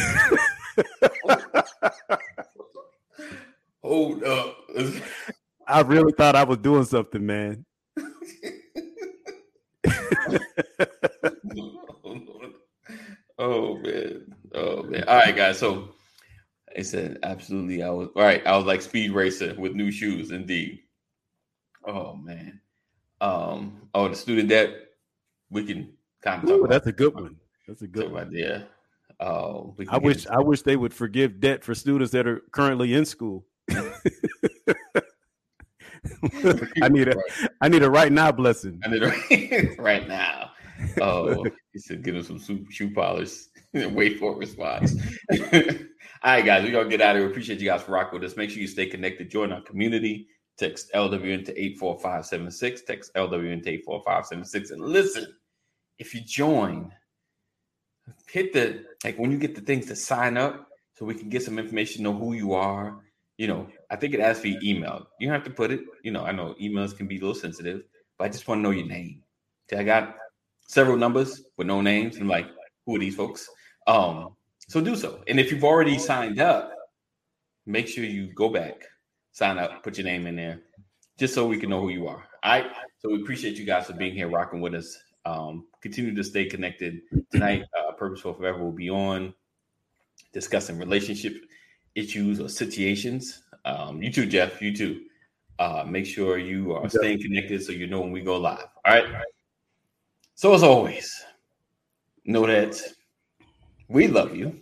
Hold 3.84 4.24
up. 4.24 4.58
I 5.74 5.82
really 5.82 6.14
thought 6.14 6.36
I 6.36 6.44
was 6.44 6.60
doing 6.60 6.86
something, 6.86 7.26
man. 7.26 7.66
oh 13.40 13.78
man. 13.80 14.36
Oh 14.54 14.84
man. 14.84 15.04
All 15.08 15.18
right, 15.18 15.36
guys. 15.36 15.58
So 15.58 15.96
I 16.78 16.84
said 16.84 17.18
absolutely. 17.24 17.82
I 17.82 17.90
was 17.90 18.10
all 18.16 18.22
right. 18.22 18.46
I 18.46 18.56
was 18.56 18.66
like 18.66 18.84
speed 18.84 19.14
racer 19.14 19.56
with 19.58 19.74
new 19.74 19.92
shoes, 19.92 20.30
indeed. 20.30 20.82
Oh 21.88 22.16
man. 22.18 22.62
Um. 23.20 23.90
Oh, 23.96 24.08
the 24.08 24.16
student 24.16 24.50
debt. 24.50 24.76
We 25.50 25.66
can 25.66 25.94
kind 26.22 26.44
of 26.44 26.50
talk. 26.50 26.60
Ooh, 26.60 26.68
that's 26.68 26.86
a 26.86 26.92
good 26.92 27.16
one. 27.16 27.38
That's 27.68 27.82
a 27.82 27.88
good 27.88 28.12
one. 28.12 28.30
Yeah. 28.32 28.62
Oh, 29.20 29.76
I 29.90 29.98
wish 29.98 30.28
I 30.28 30.38
wish 30.38 30.62
they 30.62 30.76
would 30.76 30.94
forgive 30.94 31.40
debt 31.40 31.64
for 31.64 31.74
students 31.74 32.12
that 32.12 32.28
are 32.28 32.44
currently 32.52 32.94
in 32.94 33.06
school. 33.06 33.46
I 36.82 36.90
need 36.90 37.08
a 37.08 37.12
right. 37.12 37.50
I 37.62 37.70
need 37.70 37.84
a 37.84 37.90
right 37.90 38.12
now 38.12 38.32
blessing. 38.32 38.82
I 38.84 38.90
need 38.90 39.04
a 39.04 39.76
right 39.82 40.08
now. 40.08 40.52
Oh, 41.02 41.46
he 41.72 41.80
said, 41.80 42.04
"Give 42.04 42.16
him 42.16 42.40
some 42.40 42.70
shoe 42.70 42.92
polish 42.92 43.34
and 43.74 43.96
wait 43.96 44.20
for 44.20 44.34
a 44.34 44.36
response." 44.36 44.96
All 45.32 46.32
right, 46.32 46.46
guys, 46.46 46.64
we're 46.64 46.72
gonna 46.72 46.90
get 46.90 47.02
out 47.02 47.16
of 47.16 47.22
here. 47.22 47.30
Appreciate 47.30 47.60
you 47.60 47.70
guys 47.70 47.84
for 47.84 47.92
rocking 47.92 48.20
with 48.20 48.30
us. 48.30 48.38
Make 48.38 48.50
sure 48.50 48.60
you 48.60 48.68
stay 48.68 48.86
connected. 48.86 49.30
Join 49.30 49.52
our 49.52 49.62
community. 49.62 50.28
Text 50.58 50.92
LWN 50.94 51.46
to 51.46 51.62
eight 51.62 51.78
four 51.78 52.00
five 52.00 52.26
seven 52.26 52.52
six. 52.52 52.82
Text 52.84 53.14
LWN 53.16 53.64
to 53.64 53.70
eight 53.70 53.84
four 53.86 54.02
five 54.06 54.26
seven 54.26 54.46
six. 54.46 54.72
And 54.72 54.82
listen, 54.82 55.26
if 56.00 56.14
you 56.14 56.22
join, 56.22 56.92
hit 58.30 58.54
the 58.54 58.86
like 59.04 59.18
when 59.18 59.32
you 59.32 59.38
get 59.38 59.56
the 59.56 59.62
things 59.62 59.88
to 59.88 59.96
sign 59.96 60.38
up, 60.38 60.68
so 60.96 61.06
we 61.06 61.16
can 61.16 61.30
get 61.30 61.44
some 61.44 61.60
information, 61.60 62.04
know 62.04 62.14
who 62.14 62.34
you 62.34 62.54
are. 62.54 63.00
You 63.38 63.48
know, 63.48 63.68
I 63.94 63.96
think 63.96 64.16
it 64.16 64.20
asks 64.20 64.42
for 64.42 64.48
your 64.48 64.60
email. 64.64 65.08
You 65.20 65.30
have 65.30 65.44
to 65.44 65.52
put 65.52 65.70
it. 65.70 65.82
You 66.02 66.10
know, 66.10 66.24
I 66.24 66.32
know 66.32 66.56
emails 66.60 66.98
can 66.98 67.06
be 67.06 67.18
a 67.18 67.20
little 67.20 67.36
sensitive, 67.36 67.84
but 68.18 68.26
I 68.26 68.30
just 68.30 68.48
want 68.48 68.58
to 68.58 68.64
know 68.64 68.72
your 68.72 68.88
name. 68.88 69.22
I 69.78 69.84
got 69.84 70.16
several 70.68 70.98
numbers 70.98 71.44
with 71.58 71.68
no 71.68 71.80
names. 71.80 72.18
I'm 72.18 72.28
like, 72.28 72.48
who 72.88 72.96
are 72.96 73.00
these 73.00 73.16
folks? 73.16 73.48
Um, 73.86 74.36
so 74.68 74.82
do 74.82 74.96
so. 74.96 75.22
And 75.28 75.40
if 75.40 75.52
you've 75.52 75.64
already 75.64 76.00
signed 76.00 76.42
up, 76.42 76.74
make 77.68 77.88
sure 77.88 78.04
you 78.04 78.34
go 78.34 78.50
back, 78.50 78.84
sign 79.32 79.60
up, 79.60 79.84
put 79.84 80.00
your 80.00 80.06
name 80.06 80.26
in 80.26 80.36
there, 80.36 80.62
just 81.20 81.36
so 81.36 81.46
we 81.46 81.60
can 81.60 81.70
know 81.70 81.82
who 81.82 81.90
you 81.90 82.08
are. 82.08 82.24
All 82.42 82.52
right. 82.52 82.66
So 82.98 83.10
we 83.10 83.22
appreciate 83.22 83.58
you 83.58 83.66
guys 83.66 83.86
for 83.86 83.94
being 83.94 84.16
here, 84.16 84.28
rocking 84.28 84.60
with 84.60 84.74
us. 84.74 84.98
Um, 85.26 85.66
continue 85.82 86.16
to 86.16 86.24
stay 86.24 86.46
connected. 86.46 87.02
Tonight, 87.32 87.66
uh, 87.78 87.92
Purposeful 87.92 88.34
Forever 88.34 88.64
will 88.64 88.72
be 88.72 88.90
on 88.90 89.36
discussing 90.34 90.80
relationship 90.80 91.36
issues 91.94 92.40
or 92.40 92.50
situations. 92.50 93.44
Um, 93.66 94.02
you 94.02 94.12
too, 94.12 94.26
Jeff. 94.26 94.62
You 94.62 94.76
too. 94.76 95.02
Uh, 95.60 95.86
make 95.88 96.06
sure 96.06 96.38
you 96.38 96.74
are 96.74 96.90
staying 96.90 97.22
connected 97.22 97.64
so 97.64 97.72
you 97.72 97.88
know 97.88 98.02
when 98.02 98.12
we 98.12 98.22
go 98.22 98.38
live. 98.38 98.68
All 98.86 98.94
right. 98.94 99.06
So 100.36 100.54
as 100.54 100.64
always, 100.64 101.24
know 102.26 102.46
that 102.48 102.82
we 103.88 104.08
love 104.08 104.36
you. 104.36 104.60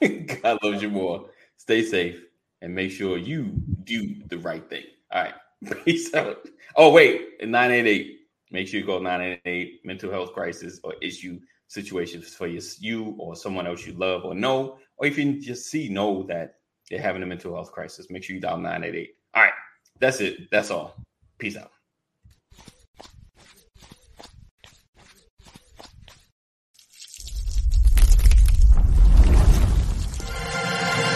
God 0.42 0.58
loves 0.62 0.82
you 0.82 0.88
more. 0.88 1.30
Stay 1.56 1.84
safe 1.84 2.22
and 2.62 2.74
make 2.74 2.90
sure 2.90 3.18
you 3.18 3.52
do 3.84 4.14
the 4.28 4.38
right 4.38 4.68
thing. 4.70 4.84
All 5.10 5.24
right. 5.24 5.34
Peace 5.84 6.14
out. 6.14 6.46
Oh, 6.76 6.90
wait, 6.90 7.40
988. 7.40 8.20
Make 8.52 8.68
sure 8.68 8.80
you 8.80 8.86
go 8.86 8.98
988 8.98 9.80
mental 9.84 10.10
health 10.10 10.32
crisis 10.32 10.80
or 10.82 10.94
issue 11.02 11.38
situations 11.66 12.34
for 12.34 12.46
you 12.46 13.14
or 13.18 13.36
someone 13.36 13.66
else 13.66 13.86
you 13.86 13.92
love 13.92 14.24
or 14.24 14.34
know, 14.34 14.78
or 14.96 15.06
if 15.06 15.18
you 15.18 15.40
just 15.40 15.66
see, 15.66 15.88
know 15.88 16.24
that 16.24 16.59
they're 16.90 17.00
having 17.00 17.22
a 17.22 17.26
mental 17.26 17.54
health 17.54 17.72
crisis, 17.72 18.10
make 18.10 18.22
sure 18.24 18.34
you 18.34 18.40
dial 18.40 18.58
988. 18.58 19.14
All 19.34 19.42
right. 19.42 19.52
That's 20.00 20.20
it. 20.20 20.50
That's 20.50 20.70
all. 20.70 20.96
Peace 21.38 21.56
out. 21.56 21.70